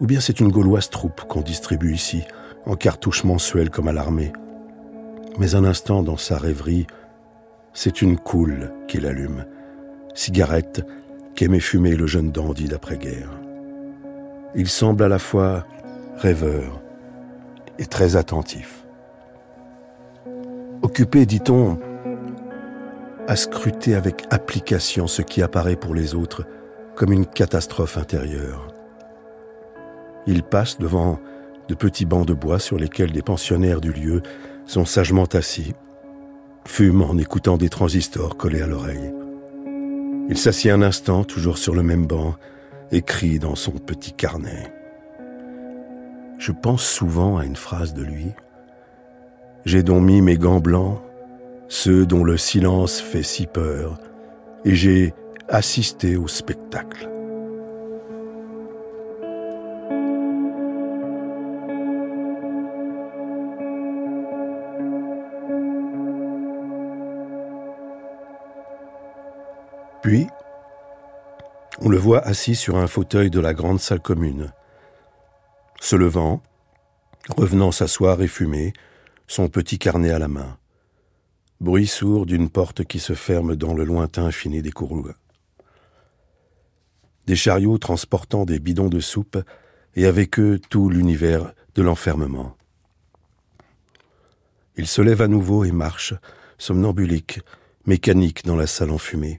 Ou 0.00 0.06
bien 0.06 0.20
c'est 0.20 0.40
une 0.40 0.52
gauloise 0.52 0.90
troupe 0.90 1.22
qu'on 1.22 1.40
distribue 1.40 1.94
ici, 1.94 2.22
en 2.66 2.76
cartouches 2.76 3.24
mensuelles 3.24 3.70
comme 3.70 3.88
à 3.88 3.92
l'armée. 3.92 4.32
Mais 5.38 5.54
un 5.54 5.64
instant 5.64 6.02
dans 6.02 6.16
sa 6.16 6.38
rêverie, 6.38 6.86
c'est 7.72 8.02
une 8.02 8.18
coule 8.18 8.72
qu'il 8.86 9.06
allume, 9.06 9.44
cigarette 10.14 10.84
qu'aimait 11.34 11.60
fumer 11.60 11.96
le 11.96 12.06
jeune 12.06 12.32
dandy 12.32 12.66
d'après-guerre. 12.66 13.37
Il 14.54 14.68
semble 14.68 15.02
à 15.02 15.08
la 15.08 15.18
fois 15.18 15.66
rêveur 16.16 16.80
et 17.78 17.86
très 17.86 18.16
attentif. 18.16 18.84
Occupé, 20.82 21.26
dit-on, 21.26 21.78
à 23.26 23.36
scruter 23.36 23.94
avec 23.94 24.26
application 24.30 25.06
ce 25.06 25.22
qui 25.22 25.42
apparaît 25.42 25.76
pour 25.76 25.94
les 25.94 26.14
autres 26.14 26.44
comme 26.96 27.12
une 27.12 27.26
catastrophe 27.26 27.98
intérieure. 27.98 28.68
Il 30.26 30.42
passe 30.42 30.78
devant 30.78 31.20
de 31.68 31.74
petits 31.74 32.06
bancs 32.06 32.26
de 32.26 32.34
bois 32.34 32.58
sur 32.58 32.78
lesquels 32.78 33.12
des 33.12 33.22
pensionnaires 33.22 33.80
du 33.80 33.92
lieu 33.92 34.22
sont 34.66 34.84
sagement 34.84 35.26
assis, 35.26 35.74
fument 36.66 37.02
en 37.02 37.18
écoutant 37.18 37.56
des 37.56 37.68
transistors 37.68 38.36
collés 38.36 38.62
à 38.62 38.66
l'oreille. 38.66 39.12
Il 40.28 40.36
s'assied 40.36 40.70
un 40.70 40.82
instant, 40.82 41.24
toujours 41.24 41.58
sur 41.58 41.74
le 41.74 41.82
même 41.82 42.06
banc, 42.06 42.34
écrit 42.92 43.38
dans 43.38 43.54
son 43.54 43.72
petit 43.72 44.12
carnet. 44.12 44.72
Je 46.38 46.52
pense 46.52 46.84
souvent 46.84 47.38
à 47.38 47.44
une 47.44 47.56
phrase 47.56 47.94
de 47.94 48.02
lui. 48.02 48.32
J'ai 49.64 49.82
donc 49.82 50.04
mis 50.04 50.22
mes 50.22 50.36
gants 50.36 50.60
blancs, 50.60 51.00
ceux 51.68 52.06
dont 52.06 52.24
le 52.24 52.36
silence 52.36 53.00
fait 53.00 53.22
si 53.22 53.46
peur, 53.46 53.98
et 54.64 54.74
j'ai 54.74 55.14
assisté 55.48 56.16
au 56.16 56.28
spectacle. 56.28 57.10
Puis, 70.02 70.28
on 71.80 71.88
le 71.88 71.98
voit 71.98 72.20
assis 72.20 72.54
sur 72.54 72.76
un 72.76 72.86
fauteuil 72.86 73.30
de 73.30 73.40
la 73.40 73.54
grande 73.54 73.80
salle 73.80 74.00
commune. 74.00 74.52
Se 75.80 75.96
levant, 75.96 76.42
revenant 77.28 77.70
s'asseoir 77.70 78.20
et 78.20 78.28
fumer, 78.28 78.72
son 79.26 79.48
petit 79.48 79.78
carnet 79.78 80.10
à 80.10 80.18
la 80.18 80.28
main. 80.28 80.58
Bruit 81.60 81.86
sourd 81.86 82.26
d'une 82.26 82.50
porte 82.50 82.84
qui 82.84 82.98
se 82.98 83.14
ferme 83.14 83.54
dans 83.54 83.74
le 83.74 83.84
lointain 83.84 84.30
fini 84.30 84.62
des 84.62 84.72
courroux. 84.72 85.08
Des 87.26 87.36
chariots 87.36 87.78
transportant 87.78 88.44
des 88.44 88.58
bidons 88.58 88.88
de 88.88 89.00
soupe 89.00 89.38
et 89.94 90.06
avec 90.06 90.38
eux 90.38 90.60
tout 90.70 90.88
l'univers 90.88 91.52
de 91.74 91.82
l'enfermement. 91.82 92.56
Il 94.76 94.86
se 94.86 95.02
lève 95.02 95.20
à 95.20 95.28
nouveau 95.28 95.64
et 95.64 95.72
marche, 95.72 96.14
somnambulique, 96.56 97.40
mécanique 97.86 98.44
dans 98.44 98.56
la 98.56 98.66
salle 98.66 98.90
enfumée. 98.90 99.38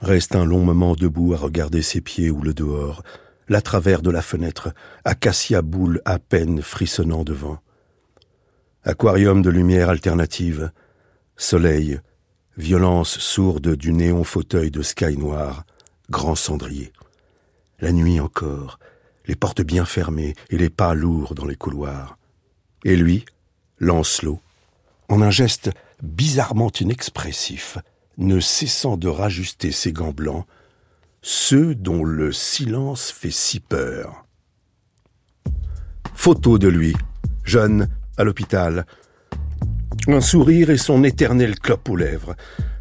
Reste 0.00 0.36
un 0.36 0.44
long 0.44 0.64
moment 0.64 0.94
debout 0.94 1.34
à 1.34 1.36
regarder 1.36 1.82
ses 1.82 2.00
pieds 2.00 2.30
ou 2.30 2.40
le 2.40 2.54
dehors, 2.54 3.02
la 3.48 3.60
travers 3.60 4.02
de 4.02 4.10
la 4.10 4.22
fenêtre, 4.22 4.72
acacia 5.04 5.62
boule 5.62 6.00
à 6.04 6.18
peine 6.18 6.62
frissonnant 6.62 7.24
devant. 7.24 7.58
Aquarium 8.84 9.42
de 9.42 9.50
lumière 9.50 9.88
alternative, 9.88 10.70
soleil, 11.36 12.00
violence 12.56 13.18
sourde 13.18 13.74
du 13.74 13.92
néon 13.92 14.24
fauteuil 14.24 14.70
de 14.70 14.82
sky 14.82 15.16
noir, 15.16 15.64
grand 16.10 16.36
cendrier. 16.36 16.92
La 17.80 17.92
nuit 17.92 18.20
encore, 18.20 18.78
les 19.26 19.36
portes 19.36 19.62
bien 19.62 19.84
fermées 19.84 20.34
et 20.50 20.58
les 20.58 20.70
pas 20.70 20.94
lourds 20.94 21.34
dans 21.34 21.44
les 21.46 21.56
couloirs. 21.56 22.18
Et 22.84 22.96
lui, 22.96 23.24
Lancelot, 23.78 24.40
en 25.08 25.22
un 25.22 25.30
geste 25.30 25.70
bizarrement 26.02 26.70
inexpressif, 26.80 27.78
ne 28.18 28.40
cessant 28.40 28.96
de 28.96 29.08
rajuster 29.08 29.72
ses 29.72 29.92
gants 29.92 30.12
blancs, 30.12 30.44
ceux 31.22 31.74
dont 31.74 32.04
le 32.04 32.32
silence 32.32 33.10
fait 33.10 33.30
si 33.30 33.60
peur. 33.60 34.26
Photo 36.14 36.58
de 36.58 36.68
lui, 36.68 36.94
jeune, 37.44 37.88
à 38.16 38.24
l'hôpital. 38.24 38.86
Un 40.08 40.20
sourire 40.20 40.70
et 40.70 40.76
son 40.78 41.04
éternel 41.04 41.58
clope 41.58 41.88
aux 41.88 41.96
lèvres, 41.96 42.34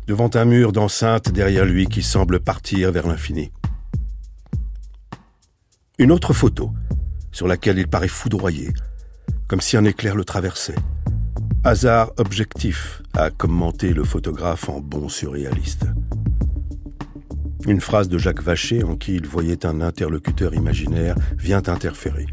devant 0.08 0.30
un 0.34 0.46
mur 0.46 0.72
d'enceinte 0.72 1.32
derrière 1.32 1.66
lui 1.66 1.88
qui 1.88 2.02
semble 2.02 2.40
partir 2.40 2.92
vers 2.92 3.08
l'infini. 3.08 3.52
Une 6.00 6.12
autre 6.12 6.34
photo, 6.34 6.72
sur 7.32 7.48
laquelle 7.48 7.78
il 7.78 7.88
paraît 7.88 8.08
foudroyé, 8.08 8.72
comme 9.48 9.62
si 9.62 9.78
un 9.78 9.86
éclair 9.86 10.16
le 10.16 10.26
traversait. 10.26 10.76
Hasard 11.64 12.12
objectif, 12.18 13.02
a 13.14 13.30
commenté 13.30 13.94
le 13.94 14.04
photographe 14.04 14.70
en 14.70 14.80
bon 14.80 15.10
surréaliste. 15.10 15.86
Une 17.68 17.82
phrase 17.82 18.08
de 18.08 18.18
Jacques 18.18 18.42
Vacher 18.42 18.84
en 18.84 18.96
qui 18.96 19.16
il 19.16 19.28
voyait 19.28 19.66
un 19.66 19.82
interlocuteur 19.82 20.54
imaginaire 20.54 21.16
vient 21.38 21.64
interférer. 21.68 22.28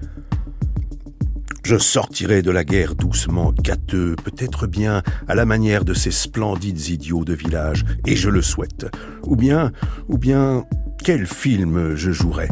Je 1.65 1.79
sortirai 1.79 2.43
de 2.43 2.51
la 2.51 2.63
guerre 2.63 2.95
doucement, 2.95 3.53
gâteux, 3.53 4.15
peut-être 4.23 4.67
bien 4.67 5.03
à 5.27 5.35
la 5.35 5.47
manière 5.47 5.85
de 5.85 5.95
ces 5.95 6.11
splendides 6.11 6.89
idiots 6.89 7.25
de 7.25 7.33
village, 7.33 7.85
et 8.07 8.17
je 8.17 8.29
le 8.29 8.43
souhaite. 8.43 8.87
Ou 9.25 9.35
bien, 9.35 9.73
ou 10.09 10.19
bien, 10.19 10.65
quel 11.03 11.27
film 11.27 11.97
je 11.97 12.13
jouerai? 12.13 12.49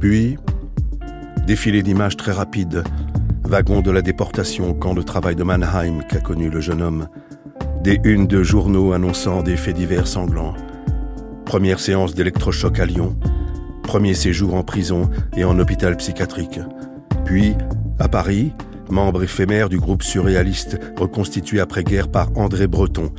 Puis, 0.00 0.36
défilé 1.46 1.82
d'images 1.82 2.16
très 2.16 2.32
rapides, 2.32 2.82
wagon 3.46 3.82
de 3.82 3.90
la 3.90 4.02
déportation, 4.02 4.74
camp 4.74 4.94
de 4.94 5.02
travail 5.02 5.36
de 5.36 5.42
Mannheim 5.42 6.02
qu'a 6.08 6.20
connu 6.20 6.48
le 6.48 6.60
jeune 6.60 6.82
homme, 6.82 7.08
des 7.82 8.00
unes 8.04 8.26
de 8.26 8.42
journaux 8.42 8.92
annonçant 8.92 9.42
des 9.42 9.56
faits 9.56 9.76
divers 9.76 10.06
sanglants. 10.06 10.54
Première 11.44 11.78
séance 11.78 12.14
d'électrochoc 12.14 12.80
à 12.80 12.86
Lyon, 12.86 13.16
premier 13.82 14.14
séjour 14.14 14.54
en 14.54 14.62
prison 14.62 15.10
et 15.36 15.44
en 15.44 15.58
hôpital 15.58 15.96
psychiatrique. 15.96 16.58
Puis, 17.24 17.54
à 17.98 18.08
Paris, 18.08 18.52
membre 18.90 19.22
éphémère 19.22 19.68
du 19.68 19.78
groupe 19.78 20.02
surréaliste 20.02 20.80
reconstitué 20.96 21.60
après-guerre 21.60 22.08
par 22.08 22.28
André 22.36 22.66
Breton, 22.66 23.12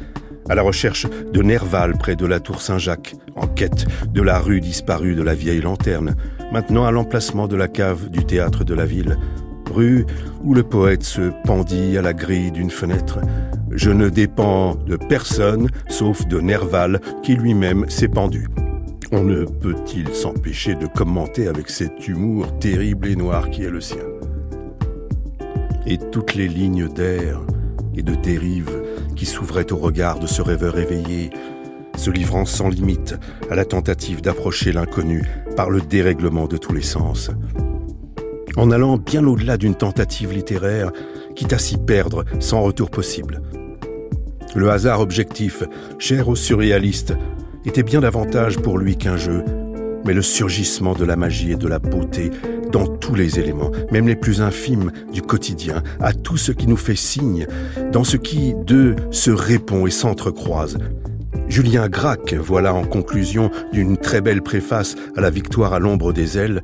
à 0.50 0.56
la 0.56 0.64
recherche 0.64 1.08
de 1.32 1.42
Nerval 1.42 1.94
près 1.98 2.16
de 2.16 2.26
la 2.26 2.40
tour 2.40 2.62
Saint-Jacques, 2.62 3.16
en 3.36 3.48
quête 3.48 3.86
de 4.12 4.22
la 4.22 4.40
rue 4.40 4.62
disparue 4.62 5.16
de 5.16 5.24
la 5.24 5.36
vieille 5.36 5.62
lanterne, 5.62 6.16
maintenant 6.52 6.86
à 6.86 6.92
l'emplacement 6.92 7.48
de 7.48 7.56
la 7.56 7.68
cave 7.68 8.10
du 8.10 8.26
théâtre 8.26 8.64
de 8.64 8.74
la 8.74 8.86
ville, 8.86 9.18
rue 9.76 10.06
où 10.44 10.54
le 10.54 10.64
poète 10.64 11.04
se 11.04 11.32
pendit 11.44 11.98
à 11.98 12.02
la 12.02 12.14
grille 12.14 12.52
d'une 12.52 12.72
fenêtre. 12.72 13.20
Je 13.72 13.92
ne 13.92 14.10
dépends 14.10 14.76
de 14.76 14.96
personne 14.96 15.68
sauf 15.90 16.26
de 16.28 16.40
Nerval 16.40 17.02
qui 17.24 17.36
lui-même 17.36 17.86
s'est 17.90 18.08
pendu. 18.08 18.48
On 19.12 19.24
ne 19.24 19.44
peut-il 19.44 20.10
s'empêcher 20.16 20.76
de 20.76 20.88
commenter 20.88 21.48
avec 21.48 21.70
cet 21.70 22.08
humour 22.08 22.58
terrible 22.60 23.08
et 23.08 23.16
noir 23.16 23.50
qui 23.50 23.64
est 23.64 23.70
le 23.70 23.82
sien? 23.82 24.06
Et 25.86 25.98
toutes 25.98 26.36
les 26.36 26.48
lignes 26.48 26.88
d'air 26.88 27.42
et 27.96 28.02
de 28.02 28.16
dérive 28.16 28.82
qui 29.16 29.26
s'ouvraient 29.26 29.72
au 29.72 29.78
regard 29.78 30.20
de 30.20 30.28
ce 30.28 30.42
rêveur 30.42 30.80
éveillé, 30.80 31.30
se 31.98 32.10
livrant 32.10 32.46
sans 32.46 32.70
limite 32.70 33.16
à 33.50 33.56
la 33.56 33.66
tentative 33.66 34.22
d'approcher 34.22 34.72
l'inconnu 34.72 35.24
par 35.56 35.70
le 35.70 35.82
dérèglement 35.82 36.48
de 36.48 36.58
tous 36.58 36.74
les 36.74 36.82
sens. 36.82 37.32
En 38.58 38.72
allant 38.72 38.97
bien 38.97 39.26
au-delà 39.26 39.58
d'une 39.58 39.76
tentative 39.76 40.32
littéraire, 40.32 40.91
quitte 41.36 41.53
à 41.53 41.58
s'y 41.58 41.78
perdre 41.78 42.24
sans 42.39 42.62
retour 42.62 42.89
possible. 42.89 43.41
Le 44.56 44.70
hasard 44.70 45.01
objectif, 45.01 45.64
cher 45.99 46.30
aux 46.30 46.36
surréalistes, 46.36 47.16
était 47.66 47.84
bien 47.84 47.99
davantage 47.99 48.60
pour 48.60 48.78
lui 48.78 48.95
qu'un 48.95 49.18
jeu, 49.18 49.43
mais 50.06 50.14
le 50.14 50.22
surgissement 50.22 50.93
de 50.93 51.03
la 51.03 51.18
magie 51.18 51.51
et 51.51 51.58
de 51.58 51.68
la 51.68 51.80
beauté 51.80 52.30
dans 52.72 52.88
tous 52.88 53.16
les 53.16 53.39
éléments, 53.39 53.72
même 53.91 54.08
les 54.08 54.16
plus 54.16 54.41
infimes 54.41 54.91
du 55.12 55.22
quotidien, 55.22 55.84
à 55.99 56.14
tout 56.14 56.38
ce 56.38 56.51
qui 56.51 56.68
nous 56.68 56.78
fait 56.78 56.95
signe, 56.95 57.47
dans 57.91 58.03
ce 58.03 58.16
qui, 58.16 58.53
d'eux, 58.66 58.95
se 59.12 59.32
répond 59.32 59.88
et 59.88 59.91
s'entrecroise. 59.91 60.78
Julien 61.47 61.89
Gracq, 61.89 62.34
voilà 62.34 62.74
en 62.74 62.86
conclusion 62.86 63.51
d'une 63.74 63.97
très 63.97 64.22
belle 64.22 64.41
préface 64.41 64.95
à 65.16 65.22
la 65.22 65.30
victoire 65.30 65.74
à 65.74 65.80
l'ombre 65.80 66.14
des 66.14 66.38
ailes, 66.38 66.64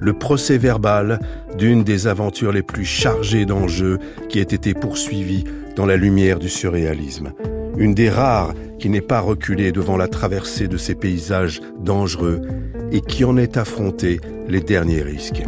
le 0.00 0.12
procès 0.12 0.58
verbal 0.58 1.20
d'une 1.56 1.84
des 1.84 2.06
aventures 2.06 2.52
les 2.52 2.62
plus 2.62 2.84
chargées 2.84 3.46
d'enjeux 3.46 3.98
qui 4.28 4.38
ait 4.38 4.42
été 4.42 4.74
poursuivie 4.74 5.44
dans 5.76 5.86
la 5.86 5.96
lumière 5.96 6.38
du 6.38 6.48
surréalisme. 6.48 7.32
Une 7.76 7.94
des 7.94 8.10
rares 8.10 8.54
qui 8.78 8.88
n'est 8.88 9.00
pas 9.00 9.20
reculée 9.20 9.72
devant 9.72 9.96
la 9.96 10.08
traversée 10.08 10.68
de 10.68 10.76
ces 10.76 10.94
paysages 10.94 11.60
dangereux 11.80 12.42
et 12.90 13.00
qui 13.00 13.24
en 13.24 13.36
est 13.36 13.56
affronté 13.56 14.20
les 14.48 14.60
derniers 14.60 15.02
risques. 15.02 15.42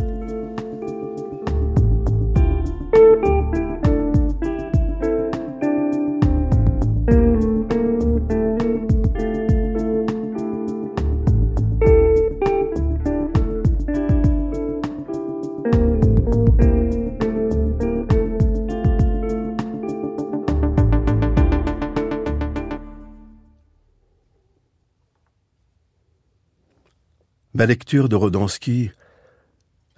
Ma 27.60 27.66
lecture 27.66 28.08
de 28.08 28.16
Rodansky 28.16 28.90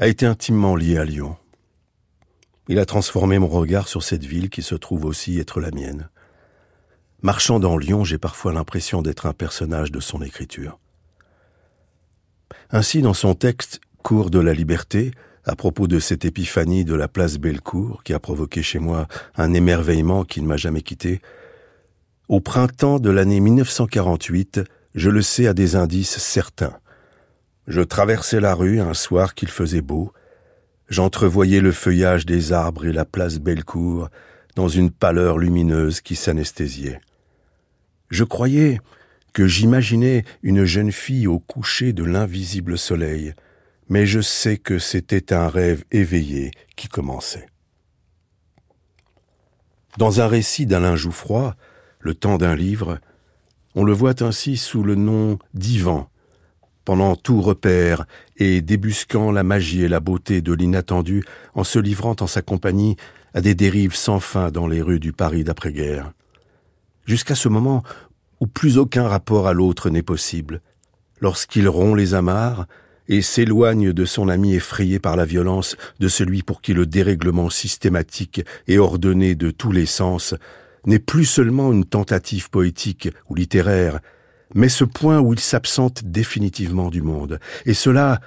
a 0.00 0.08
été 0.08 0.26
intimement 0.26 0.74
liée 0.74 0.98
à 0.98 1.04
Lyon. 1.04 1.36
Il 2.66 2.80
a 2.80 2.84
transformé 2.84 3.38
mon 3.38 3.46
regard 3.46 3.86
sur 3.86 4.02
cette 4.02 4.24
ville 4.24 4.50
qui 4.50 4.62
se 4.62 4.74
trouve 4.74 5.04
aussi 5.04 5.38
être 5.38 5.60
la 5.60 5.70
mienne. 5.70 6.08
Marchant 7.22 7.60
dans 7.60 7.78
Lyon, 7.78 8.02
j'ai 8.02 8.18
parfois 8.18 8.52
l'impression 8.52 9.00
d'être 9.00 9.26
un 9.26 9.32
personnage 9.32 9.92
de 9.92 10.00
son 10.00 10.22
écriture. 10.22 10.80
Ainsi, 12.72 13.00
dans 13.00 13.14
son 13.14 13.36
texte 13.36 13.80
Cours 14.02 14.30
de 14.30 14.40
la 14.40 14.54
liberté, 14.54 15.12
à 15.44 15.54
propos 15.54 15.86
de 15.86 16.00
cette 16.00 16.24
épiphanie 16.24 16.84
de 16.84 16.94
la 16.96 17.06
place 17.06 17.38
Bellecour 17.38 18.02
qui 18.02 18.12
a 18.12 18.18
provoqué 18.18 18.64
chez 18.64 18.80
moi 18.80 19.06
un 19.36 19.52
émerveillement 19.54 20.24
qui 20.24 20.42
ne 20.42 20.48
m'a 20.48 20.56
jamais 20.56 20.82
quitté, 20.82 21.22
au 22.26 22.40
printemps 22.40 22.98
de 22.98 23.10
l'année 23.10 23.38
1948, 23.38 24.62
je 24.96 25.10
le 25.10 25.22
sais 25.22 25.46
à 25.46 25.54
des 25.54 25.76
indices 25.76 26.18
certains. 26.18 26.76
Je 27.68 27.80
traversais 27.80 28.40
la 28.40 28.54
rue 28.54 28.80
un 28.80 28.94
soir 28.94 29.34
qu'il 29.34 29.48
faisait 29.48 29.82
beau. 29.82 30.12
J'entrevoyais 30.88 31.60
le 31.60 31.72
feuillage 31.72 32.26
des 32.26 32.52
arbres 32.52 32.86
et 32.86 32.92
la 32.92 33.04
place 33.04 33.38
Bellecour 33.38 34.08
dans 34.56 34.68
une 34.68 34.90
pâleur 34.90 35.38
lumineuse 35.38 36.00
qui 36.00 36.16
s'anesthésiait. 36.16 37.00
Je 38.10 38.24
croyais 38.24 38.80
que 39.32 39.46
j'imaginais 39.46 40.24
une 40.42 40.64
jeune 40.64 40.92
fille 40.92 41.26
au 41.26 41.38
coucher 41.38 41.92
de 41.92 42.04
l'invisible 42.04 42.76
soleil, 42.76 43.32
mais 43.88 44.06
je 44.06 44.20
sais 44.20 44.58
que 44.58 44.78
c'était 44.78 45.32
un 45.32 45.48
rêve 45.48 45.84
éveillé 45.90 46.50
qui 46.76 46.88
commençait. 46.88 47.46
Dans 49.98 50.20
un 50.20 50.26
récit 50.26 50.66
d'Alain 50.66 50.96
Jouffroy, 50.96 51.54
Le 52.00 52.14
temps 52.14 52.36
d'un 52.36 52.56
livre, 52.56 52.98
on 53.76 53.84
le 53.84 53.92
voit 53.92 54.24
ainsi 54.24 54.56
sous 54.56 54.82
le 54.82 54.96
nom 54.96 55.38
d'Ivan, 55.54 56.10
pendant 56.84 57.16
tout 57.16 57.40
repère 57.40 58.06
et 58.36 58.60
débusquant 58.60 59.30
la 59.30 59.42
magie 59.42 59.82
et 59.82 59.88
la 59.88 60.00
beauté 60.00 60.40
de 60.40 60.52
l'inattendu 60.52 61.24
en 61.54 61.64
se 61.64 61.78
livrant 61.78 62.16
en 62.20 62.26
sa 62.26 62.42
compagnie 62.42 62.96
à 63.34 63.40
des 63.40 63.54
dérives 63.54 63.94
sans 63.94 64.20
fin 64.20 64.50
dans 64.50 64.66
les 64.66 64.82
rues 64.82 65.00
du 65.00 65.12
Paris 65.12 65.44
d'après-guerre. 65.44 66.12
Jusqu'à 67.06 67.34
ce 67.34 67.48
moment 67.48 67.82
où 68.40 68.46
plus 68.46 68.78
aucun 68.78 69.06
rapport 69.06 69.46
à 69.46 69.52
l'autre 69.52 69.90
n'est 69.90 70.02
possible, 70.02 70.60
lorsqu'il 71.20 71.68
rompt 71.68 71.96
les 71.96 72.14
amarres 72.14 72.66
et 73.08 73.22
s'éloigne 73.22 73.92
de 73.92 74.04
son 74.04 74.28
ami 74.28 74.54
effrayé 74.54 74.98
par 74.98 75.16
la 75.16 75.24
violence 75.24 75.76
de 76.00 76.08
celui 76.08 76.42
pour 76.42 76.60
qui 76.60 76.74
le 76.74 76.86
dérèglement 76.86 77.50
systématique 77.50 78.42
et 78.68 78.78
ordonné 78.78 79.34
de 79.34 79.50
tous 79.50 79.72
les 79.72 79.86
sens 79.86 80.34
n'est 80.86 80.98
plus 80.98 81.24
seulement 81.24 81.72
une 81.72 81.84
tentative 81.84 82.50
poétique 82.50 83.08
ou 83.28 83.34
littéraire, 83.34 84.00
mais 84.54 84.68
ce 84.68 84.84
point 84.84 85.20
où 85.20 85.32
il 85.32 85.40
s'absente 85.40 86.04
définitivement 86.04 86.90
du 86.90 87.02
monde, 87.02 87.38
et 87.66 87.74
cela 87.74 88.20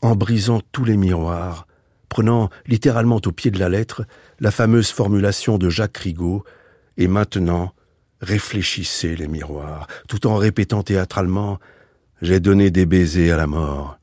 en 0.00 0.16
brisant 0.16 0.60
tous 0.72 0.84
les 0.84 0.96
miroirs, 0.96 1.66
prenant 2.08 2.50
littéralement 2.66 3.20
au 3.24 3.32
pied 3.32 3.50
de 3.50 3.58
la 3.58 3.68
lettre 3.68 4.04
la 4.40 4.50
fameuse 4.50 4.90
formulation 4.90 5.58
de 5.58 5.70
Jacques 5.70 5.98
Rigaud, 5.98 6.44
et 6.96 7.08
maintenant 7.08 7.72
réfléchissez 8.20 9.16
les 9.16 9.28
miroirs, 9.28 9.86
tout 10.08 10.26
en 10.26 10.36
répétant 10.36 10.82
théâtralement 10.82 11.58
J'ai 12.20 12.38
donné 12.38 12.70
des 12.70 12.86
baisers 12.86 13.32
à 13.32 13.36
la 13.36 13.46
mort. 13.46 13.98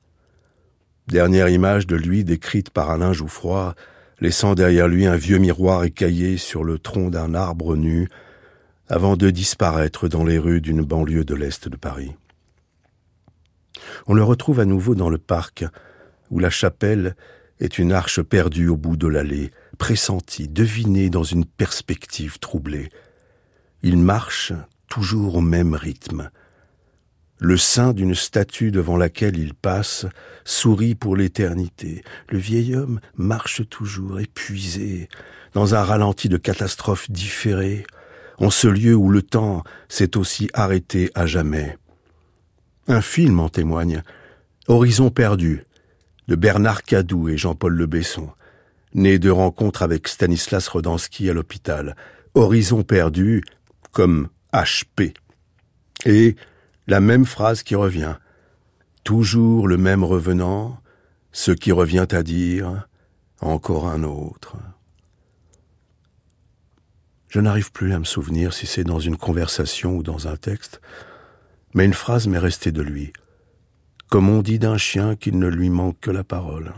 Dernière 1.07 1.49
image 1.49 1.87
de 1.87 1.95
lui 1.95 2.23
décrite 2.23 2.69
par 2.69 2.89
Alain 2.89 3.13
Jouffroy, 3.13 3.73
laissant 4.19 4.55
derrière 4.55 4.87
lui 4.87 5.07
un 5.07 5.15
vieux 5.15 5.37
miroir 5.37 5.83
écaillé 5.83 6.37
sur 6.37 6.63
le 6.63 6.77
tronc 6.77 7.09
d'un 7.09 7.33
arbre 7.33 7.75
nu, 7.75 8.09
avant 8.89 9.15
de 9.15 9.29
disparaître 9.29 10.07
dans 10.07 10.23
les 10.23 10.39
rues 10.39 10.61
d'une 10.61 10.81
banlieue 10.81 11.23
de 11.23 11.35
l'Est 11.35 11.69
de 11.69 11.77
Paris. 11.77 12.11
On 14.07 14.15
le 14.15 14.23
retrouve 14.23 14.59
à 14.59 14.65
nouveau 14.65 14.95
dans 14.95 15.09
le 15.09 15.19
parc, 15.19 15.63
où 16.31 16.39
la 16.39 16.49
chapelle 16.49 17.15
est 17.59 17.77
une 17.77 17.91
arche 17.91 18.21
perdue 18.21 18.67
au 18.67 18.77
bout 18.77 18.97
de 18.97 19.07
l'allée, 19.07 19.51
pressentie, 19.77 20.47
devinée 20.47 21.09
dans 21.09 21.23
une 21.23 21.45
perspective 21.45 22.39
troublée. 22.39 22.89
Il 23.83 23.97
marche 23.97 24.53
toujours 24.89 25.35
au 25.35 25.41
même 25.41 25.75
rythme. 25.75 26.31
Le 27.37 27.55
sein 27.55 27.93
d'une 27.93 28.15
statue 28.15 28.71
devant 28.71 28.97
laquelle 28.97 29.37
il 29.37 29.53
passe 29.53 30.05
sourit 30.43 30.95
pour 30.95 31.15
l'éternité. 31.15 32.03
Le 32.27 32.37
vieil 32.37 32.75
homme 32.75 32.99
marche 33.15 33.61
toujours 33.69 34.19
épuisé, 34.19 35.07
dans 35.53 35.75
un 35.75 35.83
ralenti 35.83 36.27
de 36.27 36.37
catastrophe 36.37 37.09
différée, 37.09 37.85
en 38.39 38.49
ce 38.49 38.67
lieu 38.67 38.95
où 38.95 39.09
le 39.09 39.21
temps 39.21 39.63
s'est 39.87 40.17
aussi 40.17 40.49
arrêté 40.53 41.11
à 41.13 41.25
jamais. 41.25 41.77
Un 42.87 43.01
film 43.01 43.39
en 43.39 43.49
témoigne, 43.49 44.03
Horizon 44.67 45.11
perdu, 45.11 45.63
de 46.27 46.35
Bernard 46.35 46.83
Cadou 46.83 47.29
et 47.29 47.37
Jean-Paul 47.37 47.73
Le 47.73 47.85
Besson, 47.85 48.29
né 48.93 49.19
de 49.19 49.29
rencontres 49.29 49.83
avec 49.83 50.07
Stanislas 50.07 50.67
Rodansky 50.67 51.29
à 51.29 51.33
l'hôpital. 51.33 51.95
Horizon 52.33 52.83
perdu 52.83 53.43
comme 53.91 54.29
HP. 54.53 55.13
Et 56.05 56.35
la 56.87 57.01
même 57.01 57.25
phrase 57.25 57.63
qui 57.63 57.75
revient. 57.75 58.15
Toujours 59.03 59.67
le 59.67 59.77
même 59.77 60.03
revenant, 60.03 60.79
ce 61.31 61.51
qui 61.51 61.71
revient 61.71 62.07
à 62.11 62.23
dire 62.23 62.87
encore 63.41 63.87
un 63.87 64.03
autre. 64.03 64.57
Je 67.29 67.39
n'arrive 67.39 67.71
plus 67.71 67.93
à 67.93 67.99
me 67.99 68.05
souvenir 68.05 68.53
si 68.53 68.65
c'est 68.65 68.83
dans 68.83 68.99
une 68.99 69.15
conversation 69.17 69.95
ou 69.95 70.03
dans 70.03 70.27
un 70.27 70.35
texte, 70.35 70.81
mais 71.75 71.85
une 71.85 71.93
phrase 71.93 72.27
m'est 72.27 72.39
restée 72.39 72.71
de 72.71 72.81
lui, 72.81 73.13
comme 74.09 74.29
on 74.29 74.41
dit 74.41 74.57
d'un 74.57 74.77
chien 74.77 75.15
qu'il 75.15 75.37
ne 75.37 75.47
lui 75.47 75.69
manque 75.69 75.99
que 75.99 76.09
la 76.09 76.23
parole. 76.23 76.73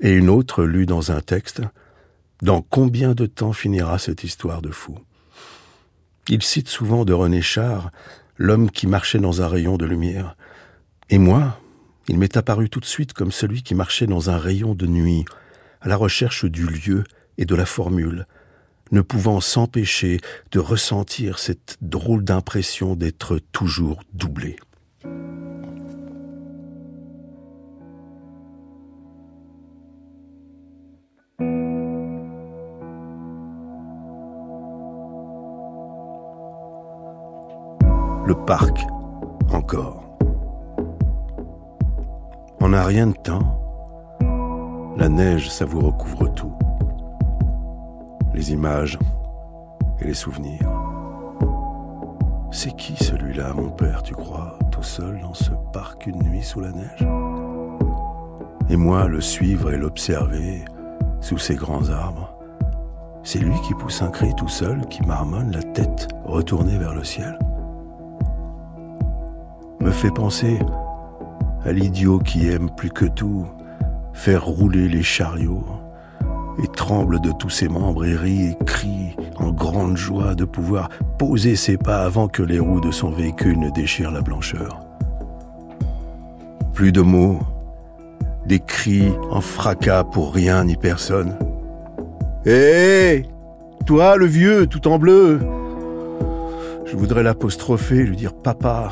Et 0.00 0.12
une 0.12 0.30
autre 0.30 0.62
lue 0.62 0.86
dans 0.86 1.10
un 1.10 1.20
texte, 1.20 1.62
dans 2.40 2.62
combien 2.62 3.14
de 3.14 3.26
temps 3.26 3.52
finira 3.52 3.98
cette 3.98 4.22
histoire 4.22 4.62
de 4.62 4.70
fou? 4.70 4.96
Il 6.28 6.42
cite 6.42 6.68
souvent 6.68 7.04
de 7.04 7.12
René 7.12 7.42
Char, 7.42 7.90
l'homme 8.36 8.70
qui 8.70 8.86
marchait 8.86 9.18
dans 9.18 9.42
un 9.42 9.48
rayon 9.48 9.76
de 9.76 9.86
lumière. 9.86 10.36
Et 11.10 11.18
moi, 11.18 11.58
il 12.08 12.18
m'est 12.18 12.36
apparu 12.36 12.68
tout 12.70 12.80
de 12.80 12.84
suite 12.84 13.12
comme 13.12 13.32
celui 13.32 13.64
qui 13.64 13.74
marchait 13.74 14.06
dans 14.06 14.30
un 14.30 14.38
rayon 14.38 14.76
de 14.76 14.86
nuit, 14.86 15.24
à 15.80 15.88
la 15.88 15.96
recherche 15.96 16.44
du 16.44 16.66
lieu 16.66 17.02
et 17.38 17.44
de 17.44 17.54
la 17.56 17.66
formule, 17.66 18.26
ne 18.92 19.00
pouvant 19.00 19.40
s'empêcher 19.40 20.20
de 20.52 20.58
ressentir 20.58 21.38
cette 21.38 21.76
drôle 21.80 22.24
d'impression 22.24 22.94
d'être 22.96 23.38
toujours 23.52 24.00
doublé. 24.12 24.56
Le 38.26 38.34
parc, 38.44 38.86
encore. 39.52 40.02
En 42.60 42.72
un 42.72 42.84
rien 42.84 43.06
de 43.06 43.14
temps, 43.14 43.62
la 44.96 45.08
neige, 45.08 45.48
ça 45.50 45.64
vous 45.64 45.80
recouvre 45.80 46.32
tout 46.34 46.52
les 48.36 48.52
images 48.52 48.98
et 49.98 50.04
les 50.04 50.14
souvenirs. 50.14 50.70
C'est 52.52 52.76
qui 52.76 52.94
celui-là, 53.02 53.54
mon 53.54 53.70
père, 53.70 54.02
tu 54.02 54.14
crois, 54.14 54.58
tout 54.70 54.82
seul 54.82 55.18
dans 55.20 55.34
ce 55.34 55.50
parc 55.72 56.06
une 56.06 56.22
nuit 56.22 56.42
sous 56.42 56.60
la 56.60 56.70
neige? 56.70 57.06
Et 58.68 58.76
moi, 58.76 59.08
le 59.08 59.22
suivre 59.22 59.72
et 59.72 59.78
l'observer 59.78 60.64
sous 61.20 61.38
ces 61.38 61.54
grands 61.54 61.88
arbres. 61.88 62.36
C'est 63.22 63.38
lui 63.38 63.58
qui 63.62 63.74
pousse 63.74 64.02
un 64.02 64.10
cri 64.10 64.34
tout 64.36 64.48
seul, 64.48 64.86
qui 64.86 65.02
marmonne 65.02 65.50
la 65.50 65.62
tête 65.62 66.08
retournée 66.24 66.78
vers 66.78 66.94
le 66.94 67.04
ciel. 67.04 67.38
Me 69.80 69.90
fait 69.90 70.10
penser 70.10 70.58
à 71.64 71.72
l'idiot 71.72 72.18
qui 72.18 72.48
aime 72.48 72.70
plus 72.70 72.90
que 72.90 73.06
tout 73.06 73.46
faire 74.12 74.44
rouler 74.44 74.88
les 74.88 75.02
chariots 75.02 75.66
et 76.62 76.68
tremble 76.68 77.20
de 77.20 77.32
tous 77.32 77.50
ses 77.50 77.68
membres 77.68 78.04
et 78.04 78.16
rit 78.16 78.48
et 78.48 78.64
crie 78.64 79.16
en 79.36 79.50
grande 79.50 79.96
joie 79.96 80.34
de 80.34 80.44
pouvoir 80.44 80.88
poser 81.18 81.56
ses 81.56 81.76
pas 81.76 82.02
avant 82.02 82.28
que 82.28 82.42
les 82.42 82.58
roues 82.58 82.80
de 82.80 82.90
son 82.90 83.10
véhicule 83.10 83.58
ne 83.58 83.70
déchirent 83.70 84.10
la 84.10 84.22
blancheur. 84.22 84.80
Plus 86.72 86.92
de 86.92 87.00
mots, 87.00 87.40
des 88.46 88.60
cris 88.60 89.12
en 89.30 89.40
fracas 89.40 90.04
pour 90.04 90.34
rien 90.34 90.64
ni 90.64 90.76
personne. 90.76 91.36
Hé 92.44 93.24
Toi, 93.86 94.16
le 94.16 94.26
vieux, 94.26 94.66
tout 94.66 94.88
en 94.88 94.98
bleu 94.98 95.40
Je 96.86 96.96
voudrais 96.96 97.22
l'apostropher, 97.22 98.04
lui 98.04 98.16
dire 98.16 98.34
papa. 98.34 98.90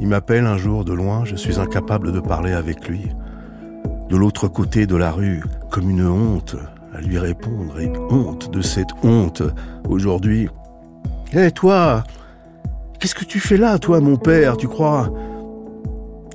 Il 0.00 0.08
m'appelle 0.08 0.46
un 0.46 0.56
jour 0.56 0.84
de 0.84 0.92
loin, 0.92 1.24
je 1.24 1.36
suis 1.36 1.60
incapable 1.60 2.10
de 2.12 2.20
parler 2.20 2.52
avec 2.52 2.88
lui 2.88 3.10
de 4.10 4.16
l'autre 4.16 4.48
côté 4.48 4.86
de 4.86 4.96
la 4.96 5.12
rue, 5.12 5.44
comme 5.70 5.88
une 5.88 6.06
honte 6.06 6.56
à 6.92 7.00
lui 7.00 7.18
répondre, 7.18 7.80
et 7.80 7.90
honte 8.10 8.50
de 8.50 8.60
cette 8.60 8.90
honte 9.04 9.42
aujourd'hui. 9.88 10.48
Hé 11.32 11.50
toi 11.52 12.02
Qu'est-ce 12.98 13.14
que 13.14 13.24
tu 13.24 13.38
fais 13.38 13.56
là, 13.56 13.78
toi, 13.78 14.00
mon 14.00 14.16
père, 14.16 14.56
tu 14.56 14.68
crois? 14.68 15.10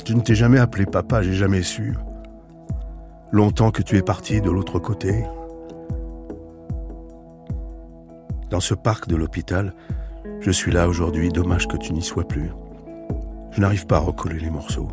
Je 0.08 0.14
ne 0.14 0.22
t'ai 0.22 0.34
jamais 0.34 0.60
appelé 0.60 0.86
papa, 0.86 1.22
j'ai 1.22 1.34
jamais 1.34 1.62
su. 1.62 1.96
Longtemps 3.32 3.72
que 3.72 3.82
tu 3.82 3.98
es 3.98 4.02
parti 4.02 4.40
de 4.40 4.50
l'autre 4.50 4.80
côté. 4.80 5.26
Dans 8.50 8.62
ce 8.62 8.74
parc 8.74 9.08
de 9.08 9.16
l'hôpital, 9.16 9.74
je 10.40 10.52
suis 10.52 10.72
là 10.72 10.88
aujourd'hui, 10.88 11.30
dommage 11.30 11.68
que 11.68 11.78
tu 11.78 11.92
n'y 11.92 12.02
sois 12.02 12.28
plus. 12.28 12.52
Je 13.52 13.62
n'arrive 13.62 13.86
pas 13.86 13.98
à 13.98 14.00
recoller 14.00 14.40
les 14.40 14.50
morceaux, 14.50 14.88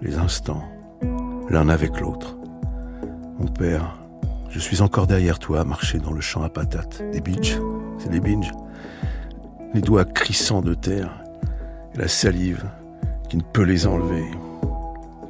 les 0.00 0.16
instants, 0.16 0.64
l'un 1.50 1.68
avec 1.68 2.00
l'autre. 2.00 2.37
Mon 3.38 3.46
père, 3.46 3.96
je 4.50 4.58
suis 4.58 4.82
encore 4.82 5.06
derrière 5.06 5.38
toi 5.38 5.60
à 5.60 5.64
marcher 5.64 5.98
dans 5.98 6.12
le 6.12 6.20
champ 6.20 6.42
à 6.42 6.48
patates. 6.48 7.02
Des 7.12 7.20
binges, 7.20 7.60
c'est 7.98 8.10
des 8.10 8.18
binges. 8.18 8.50
Les 9.74 9.80
doigts 9.80 10.04
crissants 10.04 10.60
de 10.60 10.74
terre 10.74 11.22
et 11.94 11.98
la 11.98 12.08
salive 12.08 12.64
qui 13.28 13.36
ne 13.36 13.42
peut 13.42 13.62
les 13.62 13.86
enlever. 13.86 14.24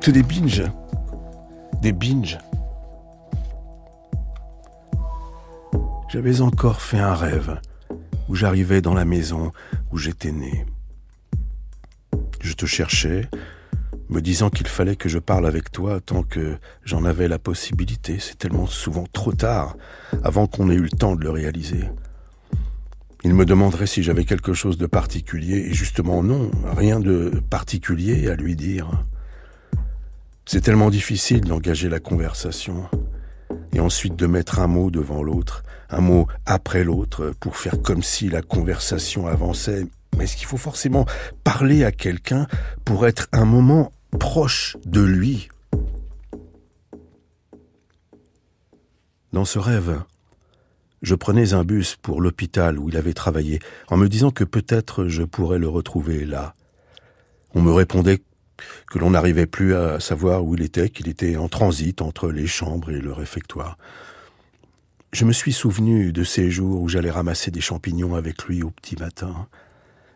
C'est 0.01 0.13
des 0.13 0.23
binges. 0.23 0.65
Des 1.83 1.93
binges. 1.93 2.39
J'avais 6.09 6.41
encore 6.41 6.81
fait 6.81 7.01
un 7.01 7.15
rêve 7.15 7.61
où 8.31 8.35
j'arrivais 8.35 8.81
dans 8.81 8.95
la 8.95 9.05
maison 9.05 9.53
où 9.93 9.99
j'étais 9.99 10.33
né. 10.33 10.65
Je 12.41 12.55
te 12.55 12.65
cherchais, 12.65 13.29
me 14.11 14.21
disant 14.21 14.51
qu'il 14.51 14.67
fallait 14.67 14.97
que 14.97 15.09
je 15.09 15.19
parle 15.19 15.47
avec 15.47 15.71
toi 15.71 16.01
tant 16.01 16.23
que 16.23 16.57
j'en 16.85 17.05
avais 17.05 17.29
la 17.29 17.39
possibilité. 17.39 18.19
C'est 18.19 18.39
tellement 18.39 18.67
souvent 18.67 19.05
trop 19.13 19.33
tard, 19.33 19.77
avant 20.23 20.47
qu'on 20.47 20.71
ait 20.71 20.75
eu 20.75 20.83
le 20.83 20.89
temps 20.89 21.17
de 21.17 21.23
le 21.23 21.31
réaliser. 21.31 21.85
Il 23.25 23.35
me 23.35 23.45
demanderait 23.45 23.87
si 23.87 24.03
j'avais 24.03 24.25
quelque 24.25 24.55
chose 24.55 24.79
de 24.79 24.87
particulier, 24.87 25.67
et 25.69 25.75
justement 25.75 26.23
non, 26.23 26.51
rien 26.77 27.01
de 27.01 27.43
particulier 27.51 28.29
à 28.29 28.37
lui 28.37 28.55
dire. 28.55 28.89
C'est 30.47 30.61
tellement 30.61 30.89
difficile 30.89 31.43
d'engager 31.43 31.89
la 31.89 32.01
conversation, 32.01 32.89
et 33.73 33.81
ensuite 33.81 34.17
de 34.17 34.27
mettre 34.27 34.61
un 34.61 34.69
mot 34.69 34.91
devant 34.91 35.23
l'autre, 35.23 35.65
un 35.91 36.01
mot 36.01 36.29
après 36.47 36.85
l'autre, 36.85 37.33
pour 37.41 37.57
faire 37.57 37.83
comme 37.83 38.03
si 38.03 38.29
la 38.29 38.41
conversation 38.41 39.27
avançait. 39.27 39.87
Mais 40.17 40.25
est-ce 40.25 40.37
qu'il 40.37 40.47
faut 40.47 40.57
forcément 40.57 41.05
parler 41.45 41.85
à 41.85 41.93
quelqu'un 41.93 42.47
pour 42.85 43.07
être 43.07 43.29
un 43.33 43.45
moment 43.45 43.93
proche 44.11 44.77
de 44.85 45.01
lui. 45.01 45.49
Dans 49.33 49.45
ce 49.45 49.59
rêve, 49.59 50.03
je 51.03 51.15
prenais 51.15 51.53
un 51.53 51.65
bus 51.65 51.97
pour 51.97 52.21
l'hôpital 52.21 52.79
où 52.79 52.89
il 52.89 52.97
avait 52.97 53.15
travaillé, 53.15 53.61
en 53.89 53.97
me 53.97 54.09
disant 54.09 54.31
que 54.31 54.45
peut-être 54.45 55.09
je 55.09 55.23
pourrais 55.23 55.59
le 55.59 55.69
retrouver 55.69 56.25
là. 56.25 56.55
On 57.55 57.63
me 57.63 57.73
répondait 57.73 58.21
que 58.91 58.99
l'on 58.99 59.11
n'arrivait 59.11 59.47
plus 59.47 59.75
à 59.75 60.01
savoir 60.01 60.45
où 60.45 60.55
il 60.55 60.63
était, 60.63 60.91
qu'il 60.91 61.09
était 61.09 61.37
en 61.37 61.49
transit 61.49 62.03
entre 62.03 62.31
les 62.31 62.47
chambres 62.47 62.91
et 62.91 63.01
le 63.01 63.13
réfectoire. 63.13 63.77
Je 65.13 65.25
me 65.25 65.33
suis 65.33 65.53
souvenu 65.53 66.13
de 66.13 66.25
ces 66.25 66.51
jours 66.51 66.83
où 66.83 66.89
j'allais 66.89 67.11
ramasser 67.11 67.51
des 67.51 67.61
champignons 67.61 68.15
avec 68.15 68.45
lui 68.45 68.63
au 68.63 68.71
petit 68.71 68.97
matin, 68.97 69.47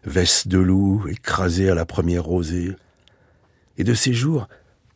veste 0.04 0.48
de 0.48 0.58
loup 0.58 1.06
écrasée 1.08 1.70
à 1.70 1.74
la 1.74 1.86
première 1.86 2.24
rosée, 2.24 2.72
et 3.82 3.84
de 3.84 3.94
ces 3.94 4.12
jours 4.14 4.46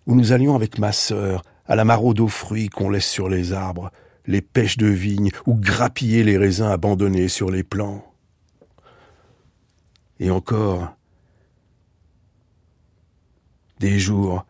où 0.07 0.15
nous 0.15 0.31
allions 0.31 0.55
avec 0.55 0.79
ma 0.79 0.93
sœur 0.93 1.43
à 1.67 1.75
la 1.75 1.85
maraude 1.85 2.21
aux 2.21 2.29
fruits 2.29 2.69
qu'on 2.69 2.89
laisse 2.89 3.09
sur 3.09 3.29
les 3.29 3.53
arbres, 3.53 3.91
les 4.29 4.41
pêches 4.41 4.77
de 4.77 4.87
vigne 4.87 5.31
ou 5.45 5.57
grappiller 5.57 6.23
les 6.23 6.39
raisins 6.39 6.71
abandonnés 6.71 7.27
sur 7.27 7.51
les 7.51 7.65
plants. 7.65 8.15
Et 10.21 10.31
encore, 10.31 10.95
des 13.81 13.99
jours 13.99 14.47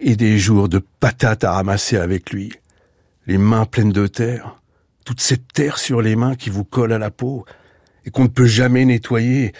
et 0.00 0.16
des 0.16 0.36
jours 0.36 0.68
de 0.68 0.80
patates 0.98 1.44
à 1.44 1.52
ramasser 1.52 1.98
avec 1.98 2.32
lui, 2.32 2.52
les 3.28 3.38
mains 3.38 3.64
pleines 3.64 3.92
de 3.92 4.08
terre, 4.08 4.60
toute 5.04 5.20
cette 5.20 5.52
terre 5.52 5.78
sur 5.78 6.02
les 6.02 6.16
mains 6.16 6.34
qui 6.34 6.50
vous 6.50 6.64
colle 6.64 6.92
à 6.92 6.98
la 6.98 7.12
peau 7.12 7.44
et 8.04 8.10
qu'on 8.10 8.24
ne 8.24 8.28
peut 8.28 8.46
jamais 8.46 8.84
nettoyer, 8.84 9.52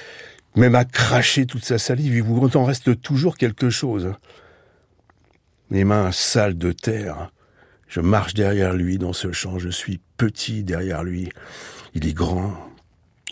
même 0.56 0.74
à 0.74 0.84
cracher 0.84 1.46
toute 1.46 1.64
sa 1.64 1.78
salive, 1.78 2.14
il 2.14 2.22
vous 2.22 2.56
en 2.56 2.64
reste 2.64 3.00
toujours 3.00 3.36
quelque 3.36 3.70
chose. 3.70 4.12
Les 5.70 5.84
mains 5.84 6.10
sales 6.12 6.58
de 6.58 6.72
terre. 6.72 7.30
Je 7.86 8.00
marche 8.00 8.34
derrière 8.34 8.74
lui 8.74 8.98
dans 8.98 9.12
ce 9.12 9.32
champ, 9.32 9.58
je 9.58 9.68
suis 9.68 10.00
petit 10.16 10.62
derrière 10.64 11.02
lui. 11.02 11.30
Il 11.94 12.06
est 12.06 12.12
grand 12.12 12.56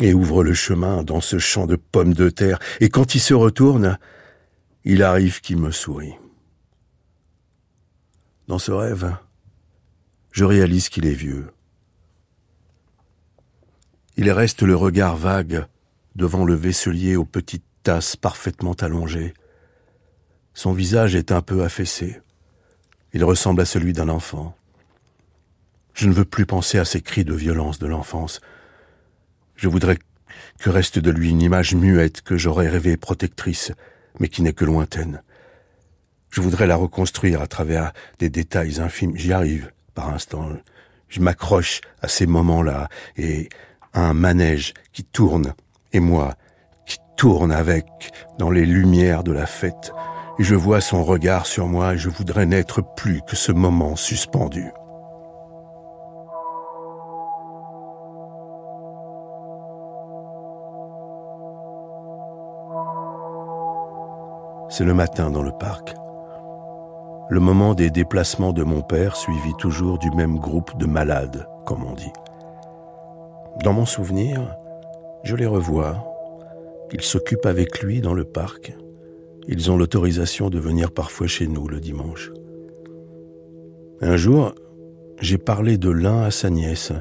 et 0.00 0.14
ouvre 0.14 0.44
le 0.44 0.54
chemin 0.54 1.02
dans 1.02 1.20
ce 1.20 1.38
champ 1.38 1.66
de 1.66 1.76
pommes 1.76 2.14
de 2.14 2.30
terre. 2.30 2.58
Et 2.80 2.88
quand 2.88 3.14
il 3.14 3.20
se 3.20 3.34
retourne, 3.34 3.98
il 4.84 5.02
arrive 5.02 5.40
qu'il 5.40 5.58
me 5.58 5.70
sourit. 5.70 6.14
Dans 8.46 8.58
ce 8.58 8.72
rêve, 8.72 9.14
je 10.32 10.44
réalise 10.44 10.88
qu'il 10.88 11.06
est 11.06 11.14
vieux. 11.14 11.48
Il 14.16 14.30
reste 14.30 14.62
le 14.62 14.74
regard 14.74 15.16
vague 15.16 15.66
devant 16.18 16.44
le 16.44 16.54
vaisselier 16.54 17.14
aux 17.14 17.24
petites 17.24 17.64
tasses 17.84 18.16
parfaitement 18.16 18.74
allongées. 18.74 19.32
Son 20.52 20.72
visage 20.72 21.14
est 21.14 21.30
un 21.30 21.42
peu 21.42 21.62
affaissé. 21.62 22.20
Il 23.12 23.22
ressemble 23.24 23.60
à 23.60 23.64
celui 23.64 23.92
d'un 23.92 24.08
enfant. 24.08 24.56
Je 25.94 26.08
ne 26.08 26.12
veux 26.12 26.24
plus 26.24 26.44
penser 26.44 26.78
à 26.78 26.84
ces 26.84 27.00
cris 27.00 27.24
de 27.24 27.34
violence 27.34 27.78
de 27.78 27.86
l'enfance. 27.86 28.40
Je 29.54 29.68
voudrais 29.68 29.98
que 30.58 30.70
reste 30.70 30.98
de 30.98 31.10
lui 31.12 31.30
une 31.30 31.40
image 31.40 31.76
muette 31.76 32.22
que 32.22 32.36
j'aurais 32.36 32.68
rêvée 32.68 32.96
protectrice, 32.96 33.70
mais 34.18 34.28
qui 34.28 34.42
n'est 34.42 34.52
que 34.52 34.64
lointaine. 34.64 35.22
Je 36.30 36.40
voudrais 36.40 36.66
la 36.66 36.76
reconstruire 36.76 37.40
à 37.40 37.46
travers 37.46 37.92
des 38.18 38.28
détails 38.28 38.80
infimes. 38.80 39.16
J'y 39.16 39.32
arrive, 39.32 39.70
par 39.94 40.10
instant. 40.10 40.50
Je 41.08 41.20
m'accroche 41.20 41.80
à 42.02 42.08
ces 42.08 42.26
moments-là 42.26 42.88
et 43.16 43.48
à 43.92 44.00
un 44.00 44.14
manège 44.14 44.74
qui 44.92 45.04
tourne, 45.04 45.54
et 45.92 46.00
moi, 46.00 46.34
qui 46.86 46.98
tourne 47.16 47.52
avec, 47.52 47.86
dans 48.38 48.50
les 48.50 48.66
lumières 48.66 49.24
de 49.24 49.32
la 49.32 49.46
fête, 49.46 49.92
et 50.38 50.44
je 50.44 50.54
vois 50.54 50.80
son 50.80 51.02
regard 51.02 51.46
sur 51.46 51.66
moi 51.66 51.94
et 51.94 51.98
je 51.98 52.08
voudrais 52.08 52.46
n'être 52.46 52.80
plus 52.94 53.22
que 53.22 53.34
ce 53.34 53.50
moment 53.50 53.96
suspendu. 53.96 54.70
C'est 64.70 64.84
le 64.84 64.94
matin 64.94 65.30
dans 65.30 65.42
le 65.42 65.50
parc. 65.50 65.96
Le 67.30 67.40
moment 67.40 67.74
des 67.74 67.90
déplacements 67.90 68.52
de 68.52 68.62
mon 68.62 68.80
père 68.80 69.16
suivi 69.16 69.52
toujours 69.58 69.98
du 69.98 70.10
même 70.12 70.38
groupe 70.38 70.76
de 70.78 70.86
malades, 70.86 71.48
comme 71.66 71.84
on 71.84 71.94
dit. 71.94 72.12
Dans 73.64 73.72
mon 73.72 73.86
souvenir, 73.86 74.56
je 75.24 75.36
les 75.36 75.46
revois. 75.46 76.04
Ils 76.92 77.02
s'occupent 77.02 77.46
avec 77.46 77.80
lui 77.82 78.00
dans 78.00 78.14
le 78.14 78.24
parc. 78.24 78.74
Ils 79.46 79.70
ont 79.70 79.76
l'autorisation 79.76 80.50
de 80.50 80.58
venir 80.58 80.90
parfois 80.90 81.26
chez 81.26 81.46
nous 81.46 81.68
le 81.68 81.80
dimanche. 81.80 82.30
Un 84.00 84.16
jour, 84.16 84.54
j'ai 85.20 85.38
parlé 85.38 85.78
de 85.78 85.90
l'un 85.90 86.22
à 86.22 86.30
sa 86.30 86.50
nièce, 86.50 86.92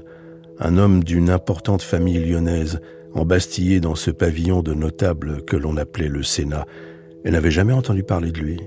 un 0.59 0.77
homme 0.77 1.03
d'une 1.03 1.29
importante 1.29 1.81
famille 1.81 2.19
lyonnaise, 2.19 2.79
embastillé 3.13 3.79
dans 3.79 3.95
ce 3.95 4.11
pavillon 4.11 4.61
de 4.61 4.73
notables 4.73 5.43
que 5.43 5.55
l'on 5.55 5.77
appelait 5.77 6.07
le 6.07 6.23
Sénat, 6.23 6.65
elle 7.23 7.33
n'avait 7.33 7.51
jamais 7.51 7.73
entendu 7.73 8.03
parler 8.03 8.31
de 8.31 8.39
lui. 8.39 8.61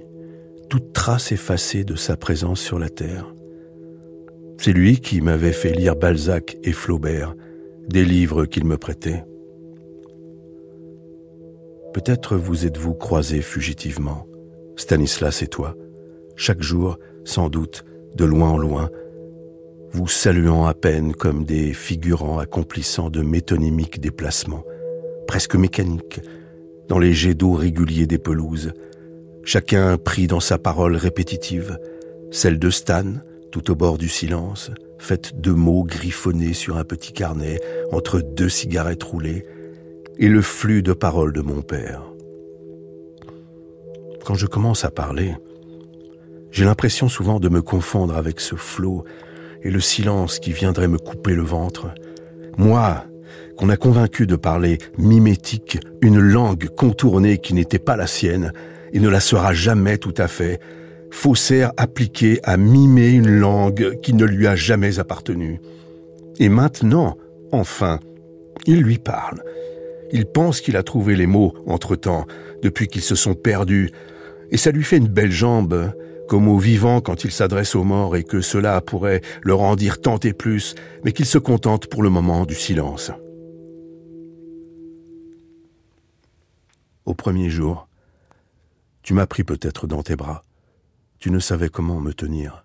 Toute 0.69 0.93
trace 0.93 1.33
effacée 1.33 1.85
de 1.85 1.97
sa 1.97 2.17
présence 2.17 2.61
sur 2.61 2.79
la 2.79 2.89
terre. 2.89 3.33
C'est 4.59 4.73
lui 4.73 5.01
qui 5.01 5.21
m'avait 5.21 5.53
fait 5.53 5.73
lire 5.73 5.97
Balzac 5.97 6.59
et 6.63 6.73
Flaubert, 6.73 7.35
des 7.89 8.05
livres 8.05 8.45
qu'il 8.45 8.67
me 8.67 8.77
prêtait. 8.77 9.25
Peut-être 11.93 12.37
vous 12.37 12.67
êtes-vous 12.67 12.95
croisés 12.95 13.43
fugitivement, 13.43 14.27
Stanislas 14.77 15.43
et 15.43 15.49
toi, 15.49 15.77
chaque 16.37 16.63
jour, 16.63 16.99
sans 17.25 17.49
doute, 17.49 17.85
de 18.15 18.25
loin 18.25 18.51
en 18.51 18.59
loin, 18.59 18.91
vous 19.93 20.07
saluant 20.07 20.67
à 20.67 20.75
peine 20.75 21.15
comme 21.15 21.45
des 21.45 21.73
figurants 21.73 22.39
accomplissant 22.39 23.11
de 23.11 23.23
métonymiques 23.23 24.01
déplacements, 24.01 24.65
presque 25.27 25.57
mécaniques, 25.57 26.21
dans 26.89 27.01
les 27.01 27.13
jets 27.13 27.35
d'eau 27.35 27.53
réguliers 27.53 28.07
des 28.07 28.19
pelouses, 28.19 28.73
chacun 29.45 29.97
pris 29.97 30.29
dans 30.29 30.41
sa 30.41 30.59
parole 30.59 30.95
répétitive, 30.95 31.77
celle 32.31 32.61
de 32.61 32.71
Stan, 32.71 33.15
tout 33.51 33.71
au 33.71 33.75
bord 33.75 33.99
du 33.99 34.09
silence, 34.09 34.71
faite 34.99 35.41
de 35.41 35.51
mots 35.51 35.83
griffonnés 35.83 36.53
sur 36.53 36.77
un 36.77 36.85
petit 36.85 37.13
carnet 37.13 37.59
entre 37.91 38.21
deux 38.21 38.49
cigarettes 38.49 39.03
roulées, 39.03 39.45
et 40.21 40.29
le 40.29 40.43
flux 40.43 40.83
de 40.83 40.93
paroles 40.93 41.33
de 41.33 41.41
mon 41.41 41.63
père. 41.63 42.03
Quand 44.25 44.35
je 44.35 44.47
commence 44.47 44.85
à 44.85 44.91
parler, 44.91 45.35
j'ai 46.53 46.67
l'impression 46.67 47.09
souvent 47.09 47.41
de 47.41 47.49
me 47.49 47.63
confondre 47.63 48.15
avec 48.15 48.39
ce 48.39 48.55
flot 48.55 49.05
et 49.63 49.71
le 49.71 49.81
silence 49.81 50.39
qui 50.39 50.53
viendrait 50.53 50.89
me 50.89 50.99
couper 50.99 51.35
le 51.35 51.43
ventre. 51.43 51.89
Moi, 52.59 53.05
qu'on 53.57 53.71
a 53.71 53.79
convaincu 53.79 54.27
de 54.27 54.37
parler 54.37 54.77
mimétique, 54.99 55.79
une 56.03 56.21
langue 56.21 56.69
contournée 56.69 57.39
qui 57.39 57.55
n'était 57.55 57.79
pas 57.79 57.97
la 57.97 58.07
sienne, 58.07 58.53
et 58.93 59.01
ne 59.01 59.09
la 59.09 59.21
sera 59.21 59.55
jamais 59.55 59.97
tout 59.97 60.15
à 60.19 60.29
fait, 60.29 60.61
faussaire 61.11 61.73
appliqué 61.79 62.41
à 62.43 62.59
mimer 62.59 63.09
une 63.09 63.39
langue 63.39 63.99
qui 64.03 64.13
ne 64.13 64.25
lui 64.25 64.47
a 64.47 64.55
jamais 64.57 64.99
appartenu. 64.99 65.61
Et 66.39 66.49
maintenant, 66.49 67.17
enfin, 67.53 68.01
il 68.67 68.83
lui 68.83 68.99
parle. 68.99 69.43
Il 70.13 70.27
pense 70.27 70.61
qu'il 70.61 70.77
a 70.77 70.83
trouvé 70.83 71.17
les 71.17 71.27
mots 71.27 71.55
entre-temps, 71.67 72.27
depuis 72.63 72.89
qu'ils 72.89 73.03
se 73.03 73.15
sont 73.15 73.35
perdus, 73.35 73.91
et 74.51 74.57
ça 74.57 74.71
lui 74.71 74.85
fait 74.85 74.97
une 74.97 75.09
belle 75.09 75.33
jambe, 75.33 75.93
comme 76.29 76.49
aux 76.49 76.59
vivants 76.59 77.01
quand 77.01 77.25
il 77.25 77.31
s'adresse 77.31 77.75
aux 77.75 77.85
morts 77.85 78.17
et 78.17 78.25
que 78.25 78.41
cela 78.41 78.81
pourrait 78.81 79.21
leur 79.43 79.61
en 79.61 79.77
dire 79.77 80.01
tant 80.01 80.19
et 80.19 80.33
plus, 80.33 80.75
mais 81.05 81.13
qu'il 81.13 81.27
se 81.27 81.39
contente 81.39 81.89
pour 81.89 82.03
le 82.03 82.11
moment 82.11 82.45
du 82.45 82.55
silence. 82.55 83.11
au 87.11 87.15
premier 87.15 87.51
jour. 87.51 87.89
Tu 89.03 89.15
m'as 89.15 89.27
pris 89.27 89.45
peut-être 89.45 89.87
dans 89.87 90.03
tes 90.03 90.17
bras. 90.17 90.45
Tu 91.19 91.31
ne 91.31 91.39
savais 91.39 91.69
comment 91.69 92.01
me 92.01 92.15
tenir. 92.15 92.65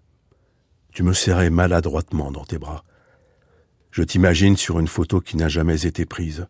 Tu 0.94 1.04
me 1.04 1.14
serrais 1.14 1.50
maladroitement 1.50 2.32
dans 2.32 2.46
tes 2.46 2.58
bras. 2.58 2.84
Je 3.92 4.04
t'imagine 4.04 4.56
sur 4.56 4.80
une 4.80 4.88
photo 4.88 5.20
qui 5.20 5.36
n'a 5.36 5.48
jamais 5.48 5.86
été 5.86 6.06
prise. 6.06 6.48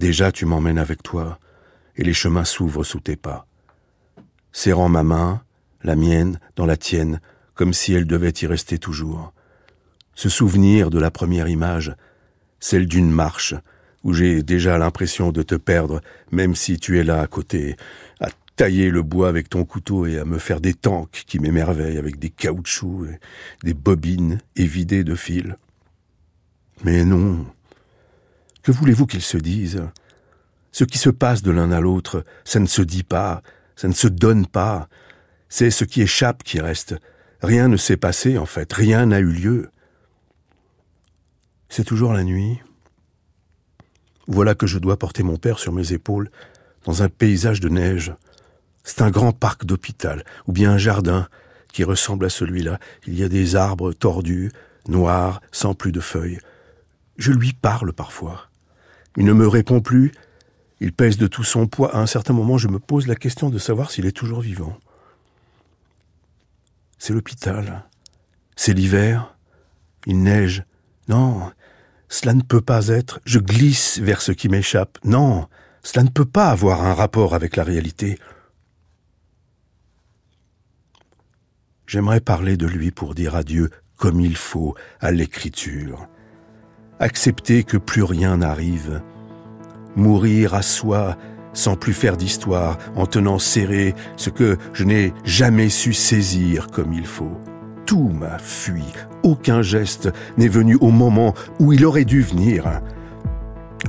Déjà 0.00 0.32
tu 0.32 0.46
m'emmènes 0.46 0.78
avec 0.78 1.02
toi, 1.02 1.38
et 1.94 2.02
les 2.02 2.14
chemins 2.14 2.46
s'ouvrent 2.46 2.84
sous 2.84 3.00
tes 3.00 3.16
pas. 3.16 3.46
Serrant 4.50 4.88
ma 4.88 5.02
main, 5.02 5.42
la 5.82 5.94
mienne, 5.94 6.40
dans 6.56 6.64
la 6.64 6.78
tienne, 6.78 7.20
comme 7.52 7.74
si 7.74 7.92
elle 7.92 8.06
devait 8.06 8.32
y 8.40 8.46
rester 8.46 8.78
toujours. 8.78 9.34
Ce 10.14 10.30
souvenir 10.30 10.88
de 10.88 10.98
la 10.98 11.10
première 11.10 11.48
image, 11.48 11.94
celle 12.60 12.86
d'une 12.86 13.10
marche, 13.10 13.54
où 14.02 14.14
j'ai 14.14 14.42
déjà 14.42 14.78
l'impression 14.78 15.32
de 15.32 15.42
te 15.42 15.54
perdre, 15.54 16.00
même 16.32 16.54
si 16.54 16.78
tu 16.78 16.98
es 16.98 17.04
là 17.04 17.20
à 17.20 17.26
côté, 17.26 17.76
à 18.20 18.28
tailler 18.56 18.88
le 18.88 19.02
bois 19.02 19.28
avec 19.28 19.50
ton 19.50 19.66
couteau 19.66 20.06
et 20.06 20.18
à 20.18 20.24
me 20.24 20.38
faire 20.38 20.62
des 20.62 20.72
tanks 20.72 21.24
qui 21.26 21.38
m'émerveillent 21.40 21.98
avec 21.98 22.18
des 22.18 22.30
caoutchoucs 22.30 23.06
et 23.06 23.18
des 23.66 23.74
bobines 23.74 24.38
évidées 24.56 25.04
de 25.04 25.14
fils. 25.14 25.54
Mais 26.84 27.04
non. 27.04 27.44
Que 28.62 28.72
voulez-vous 28.72 29.06
qu'ils 29.06 29.22
se 29.22 29.38
disent? 29.38 29.82
Ce 30.72 30.84
qui 30.84 30.98
se 30.98 31.10
passe 31.10 31.42
de 31.42 31.50
l'un 31.50 31.72
à 31.72 31.80
l'autre, 31.80 32.24
ça 32.44 32.60
ne 32.60 32.66
se 32.66 32.82
dit 32.82 33.02
pas, 33.02 33.42
ça 33.76 33.88
ne 33.88 33.92
se 33.92 34.06
donne 34.06 34.46
pas. 34.46 34.88
C'est 35.48 35.70
ce 35.70 35.84
qui 35.84 36.02
échappe 36.02 36.42
qui 36.42 36.60
reste. 36.60 36.94
Rien 37.42 37.68
ne 37.68 37.76
s'est 37.76 37.96
passé, 37.96 38.38
en 38.38 38.46
fait, 38.46 38.72
rien 38.72 39.06
n'a 39.06 39.18
eu 39.18 39.32
lieu. 39.32 39.70
C'est 41.68 41.84
toujours 41.84 42.12
la 42.12 42.24
nuit, 42.24 42.60
voilà 44.30 44.54
que 44.54 44.68
je 44.68 44.78
dois 44.78 44.96
porter 44.96 45.24
mon 45.24 45.36
père 45.36 45.58
sur 45.58 45.72
mes 45.72 45.92
épaules, 45.92 46.30
dans 46.84 47.02
un 47.02 47.08
paysage 47.08 47.58
de 47.58 47.68
neige. 47.68 48.14
C'est 48.84 49.02
un 49.02 49.10
grand 49.10 49.32
parc 49.32 49.64
d'hôpital, 49.64 50.24
ou 50.46 50.52
bien 50.52 50.70
un 50.72 50.78
jardin 50.78 51.26
qui 51.72 51.82
ressemble 51.82 52.26
à 52.26 52.30
celui-là. 52.30 52.78
Il 53.08 53.18
y 53.18 53.24
a 53.24 53.28
des 53.28 53.56
arbres 53.56 53.92
tordus, 53.92 54.52
noirs, 54.86 55.40
sans 55.50 55.74
plus 55.74 55.90
de 55.90 56.00
feuilles. 56.00 56.38
Je 57.16 57.32
lui 57.32 57.52
parle 57.52 57.92
parfois. 57.92 58.49
Il 59.20 59.26
ne 59.26 59.34
me 59.34 59.46
répond 59.46 59.82
plus. 59.82 60.12
Il 60.80 60.94
pèse 60.94 61.18
de 61.18 61.26
tout 61.26 61.44
son 61.44 61.66
poids. 61.66 61.94
À 61.94 61.98
un 61.98 62.06
certain 62.06 62.32
moment, 62.32 62.56
je 62.56 62.68
me 62.68 62.78
pose 62.78 63.06
la 63.06 63.16
question 63.16 63.50
de 63.50 63.58
savoir 63.58 63.90
s'il 63.90 64.06
est 64.06 64.16
toujours 64.16 64.40
vivant. 64.40 64.74
C'est 66.96 67.12
l'hôpital. 67.12 67.84
C'est 68.56 68.72
l'hiver. 68.72 69.36
Il 70.06 70.22
neige. 70.22 70.64
Non, 71.08 71.52
cela 72.08 72.32
ne 72.32 72.40
peut 72.40 72.62
pas 72.62 72.88
être, 72.88 73.20
je 73.26 73.38
glisse 73.38 73.98
vers 73.98 74.22
ce 74.22 74.32
qui 74.32 74.48
m'échappe. 74.48 74.96
Non, 75.04 75.48
cela 75.82 76.02
ne 76.02 76.08
peut 76.08 76.24
pas 76.24 76.48
avoir 76.48 76.82
un 76.82 76.94
rapport 76.94 77.34
avec 77.34 77.56
la 77.56 77.62
réalité. 77.62 78.18
J'aimerais 81.86 82.20
parler 82.20 82.56
de 82.56 82.66
lui 82.66 82.90
pour 82.90 83.14
dire 83.14 83.36
adieu 83.36 83.68
comme 83.96 84.18
il 84.18 84.36
faut 84.36 84.74
à 84.98 85.10
l'écriture. 85.10 86.08
Accepter 87.00 87.64
que 87.64 87.76
plus 87.76 88.02
rien 88.02 88.38
n'arrive. 88.38 89.02
Mourir 89.96 90.54
à 90.54 90.62
soi 90.62 91.16
sans 91.52 91.74
plus 91.74 91.94
faire 91.94 92.16
d'histoire 92.16 92.78
en 92.94 93.06
tenant 93.06 93.38
serré 93.38 93.94
ce 94.16 94.30
que 94.30 94.56
je 94.72 94.84
n'ai 94.84 95.12
jamais 95.24 95.68
su 95.68 95.92
saisir 95.92 96.68
comme 96.68 96.92
il 96.92 97.06
faut 97.06 97.40
tout 97.90 98.08
m'a 98.10 98.38
fui. 98.38 98.84
Aucun 99.24 99.62
geste 99.62 100.10
n'est 100.38 100.46
venu 100.46 100.76
au 100.80 100.92
moment 100.92 101.34
où 101.58 101.72
il 101.72 101.84
aurait 101.84 102.04
dû 102.04 102.22
venir. 102.22 102.80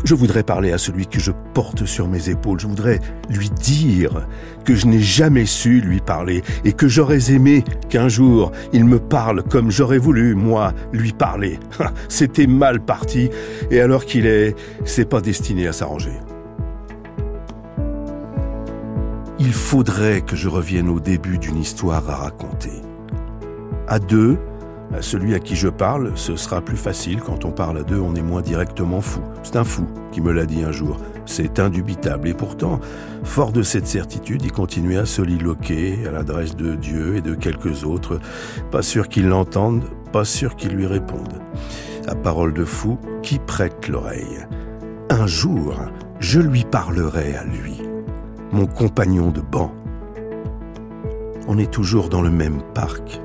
Je 0.04 0.16
voudrais 0.16 0.44
parler 0.44 0.72
à 0.72 0.78
celui 0.78 1.06
que 1.06 1.20
je 1.20 1.32
porte 1.54 1.86
sur 1.86 2.08
mes 2.08 2.30
épaules. 2.30 2.60
Je 2.60 2.68
voudrais 2.68 3.00
lui 3.30 3.50
dire 3.50 4.26
que 4.64 4.74
je 4.74 4.88
n'ai 4.88 5.00
jamais 5.00 5.46
su 5.46 5.82
lui 5.82 6.00
parler 6.00 6.44
et 6.64 6.74
que 6.74 6.88
j'aurais 6.88 7.32
aimé 7.32 7.64
qu'un 7.90 8.08
jour 8.08 8.52
il 8.74 8.86
me 8.86 9.00
parle 9.00 9.44
comme 9.44 9.70
j'aurais 9.70 9.98
voulu, 9.98 10.34
moi, 10.34 10.74
lui 10.94 11.12
parler. 11.12 11.60
C'était 12.10 12.48
mal 12.48 12.80
parti 12.80 13.30
et 13.70 13.82
alors 13.82 14.06
qu'il 14.06 14.26
est, 14.26 14.56
c'est 14.86 15.06
pas 15.06 15.22
destiné 15.22 15.68
à 15.68 15.74
s'arranger. 15.74 16.14
Il 19.40 19.54
faudrait 19.54 20.22
que 20.22 20.36
je 20.36 20.48
revienne 20.48 20.88
au 20.88 21.00
début 21.00 21.38
d'une 21.38 21.58
histoire 21.58 22.10
à 22.10 22.16
raconter. 22.16 22.82
À 23.88 24.00
deux, 24.00 24.38
celui 25.00 25.34
à 25.36 25.40
qui 25.40 25.56
je 25.56 25.70
parle, 25.70 26.12
ce 26.16 26.36
sera 26.36 26.62
plus 26.62 26.76
facile. 26.76 27.22
Quand 27.22 27.46
on 27.46 27.52
parle 27.52 27.78
à 27.78 27.84
deux, 27.84 28.00
on 28.00 28.14
est 28.16 28.22
moins 28.22 28.42
directement 28.42 29.00
fou. 29.00 29.22
C'est 29.44 29.56
un 29.56 29.64
fou 29.64 29.88
qui 30.12 30.20
me 30.20 30.34
l'a 30.34 30.46
dit 30.46 30.64
un 30.64 30.72
jour. 30.72 30.98
C'est 31.26 31.60
indubitable. 31.60 32.28
Et 32.28 32.34
pourtant, 32.34 32.82
fort 33.24 33.54
de 33.54 33.64
cette 33.64 33.88
certitude, 33.88 34.42
il 34.44 34.52
continuait 34.52 34.98
à 34.98 35.06
soliloquer 35.06 36.06
à 36.08 36.12
l'adresse 36.12 36.56
de 36.58 36.76
Dieu 36.76 37.16
et 37.16 37.22
de 37.22 37.36
quelques 37.36 37.86
autres. 37.86 38.20
Pas 38.70 38.82
sûr 38.82 39.08
qu'ils 39.08 39.30
l'entendent, 39.30 39.86
pas 40.12 40.26
sûr 40.26 40.56
qu'ils 40.56 40.74
lui 40.74 40.88
répondent. 40.88 41.42
À 42.08 42.16
parole 42.16 42.54
de 42.54 42.66
fou, 42.66 42.98
qui 43.24 43.40
prête 43.40 43.88
l'oreille 43.88 44.46
Un 45.10 45.26
jour, 45.26 45.76
je 46.20 46.40
lui 46.40 46.66
parlerai 46.66 47.36
à 47.36 47.46
lui, 47.46 47.82
mon 48.52 48.66
compagnon 48.66 49.32
de 49.32 49.42
banc. 49.42 49.72
On 51.48 51.58
est 51.58 51.72
toujours 51.72 52.10
dans 52.10 52.22
le 52.22 52.30
même 52.30 52.62
parc. 52.74 53.22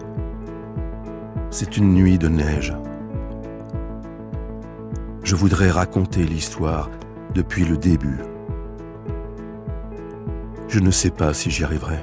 C'est 1.51 1.77
une 1.77 1.95
nuit 1.95 2.19
de 2.19 2.29
neige. 2.29 2.75
Je 5.23 5.35
voudrais 5.35 5.71
raconter 5.71 6.25
l'histoire 6.25 6.91
depuis 7.35 7.65
le 7.65 7.77
début. 7.77 8.19
Je 10.69 10.81
ne 10.81 10.91
sais 10.91 11.11
pas 11.11 11.33
si 11.35 11.51
j'y 11.51 11.65
arriverai. 11.65 12.03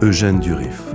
Eugène 0.00 0.38
Durif 0.38 0.94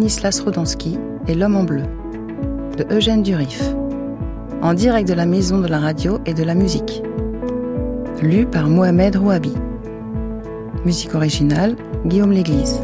Stanislas 0.00 0.40
Rodansky 0.40 0.98
et 1.28 1.34
L'homme 1.34 1.56
en 1.56 1.64
bleu 1.64 1.82
de 2.78 2.86
Eugène 2.90 3.22
Durif, 3.22 3.62
en 4.62 4.72
direct 4.72 5.06
de 5.06 5.12
la 5.12 5.26
maison 5.26 5.58
de 5.58 5.68
la 5.68 5.78
radio 5.78 6.20
et 6.24 6.32
de 6.32 6.42
la 6.42 6.54
musique. 6.54 7.02
Lu 8.22 8.46
par 8.46 8.70
Mohamed 8.70 9.16
Rouabi. 9.16 9.52
Musique 10.86 11.14
originale, 11.14 11.76
Guillaume 12.06 12.32
Léglise. 12.32 12.80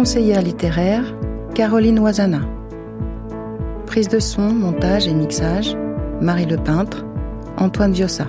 Conseillère 0.00 0.40
littéraire, 0.40 1.04
Caroline 1.54 1.98
Oisana. 1.98 2.40
Prise 3.84 4.08
de 4.08 4.18
son, 4.18 4.48
montage 4.50 5.06
et 5.06 5.12
mixage, 5.12 5.76
Marie 6.22 6.46
Le 6.46 6.56
Peintre, 6.56 7.04
Antoine 7.58 7.92
Viossa. 7.92 8.26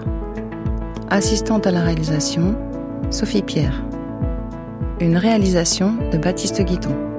Assistante 1.10 1.66
à 1.66 1.72
la 1.72 1.80
réalisation, 1.80 2.58
Sophie 3.10 3.42
Pierre. 3.42 3.86
Une 5.00 5.16
réalisation 5.16 5.94
de 6.12 6.18
Baptiste 6.18 6.62
Guiton. 6.62 7.11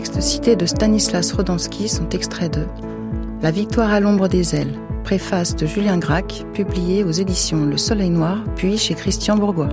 Textes 0.00 0.22
cités 0.22 0.56
de 0.56 0.64
Stanislas 0.64 1.30
Rodansky 1.30 1.86
sont 1.86 2.08
extraits 2.08 2.54
de 2.54 2.64
La 3.42 3.50
victoire 3.50 3.92
à 3.92 4.00
l'ombre 4.00 4.28
des 4.28 4.54
ailes, 4.54 4.72
préface 5.04 5.54
de 5.54 5.66
Julien 5.66 5.98
Gracq, 5.98 6.46
publié 6.54 7.04
aux 7.04 7.10
éditions 7.10 7.66
Le 7.66 7.76
Soleil 7.76 8.08
Noir, 8.08 8.42
puis 8.56 8.78
chez 8.78 8.94
Christian 8.94 9.36
Bourgois. 9.36 9.68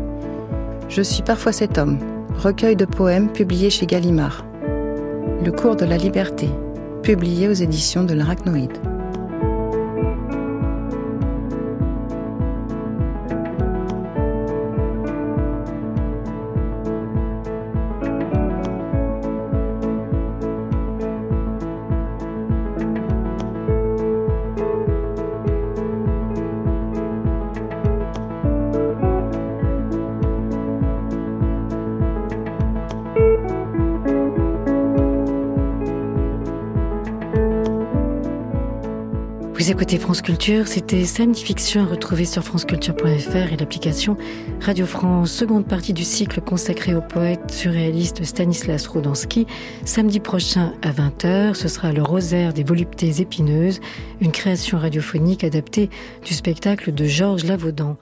Je 0.89 1.01
suis 1.01 1.23
parfois 1.23 1.53
cet 1.53 1.77
homme, 1.77 1.97
recueil 2.39 2.75
de 2.75 2.83
poèmes 2.83 3.31
publié 3.31 3.69
chez 3.69 3.85
Gallimard. 3.85 4.43
Le 5.45 5.51
cours 5.53 5.77
de 5.77 5.85
la 5.85 5.95
liberté, 5.95 6.49
publié 7.03 7.47
aux 7.47 7.53
éditions 7.53 8.03
de 8.03 8.13
l'Arachnoïde. 8.13 8.77
Écoutez 39.77 39.99
France 39.99 40.23
Culture, 40.23 40.67
c'était 40.67 41.05
Samedi 41.05 41.43
Fiction 41.43 41.83
à 41.83 41.85
retrouver 41.85 42.25
sur 42.25 42.43
franceculture.fr 42.43 43.53
et 43.53 43.57
l'application 43.57 44.17
Radio 44.59 44.87
France, 44.87 45.31
seconde 45.31 45.67
partie 45.67 45.93
du 45.93 46.03
cycle 46.03 46.41
consacré 46.41 46.95
au 46.95 47.01
poète 47.01 47.51
surréaliste 47.51 48.23
Stanislas 48.23 48.87
Rodansky. 48.87 49.45
Samedi 49.85 50.19
prochain 50.19 50.73
à 50.81 50.89
20h, 50.89 51.53
ce 51.53 51.67
sera 51.67 51.91
le 51.91 52.01
rosaire 52.01 52.53
des 52.53 52.63
voluptés 52.63 53.21
épineuses, 53.21 53.79
une 54.19 54.31
création 54.31 54.79
radiophonique 54.79 55.43
adaptée 55.43 55.91
du 56.25 56.33
spectacle 56.33 56.91
de 56.91 57.05
Georges 57.05 57.43
Lavaudan. 57.43 57.97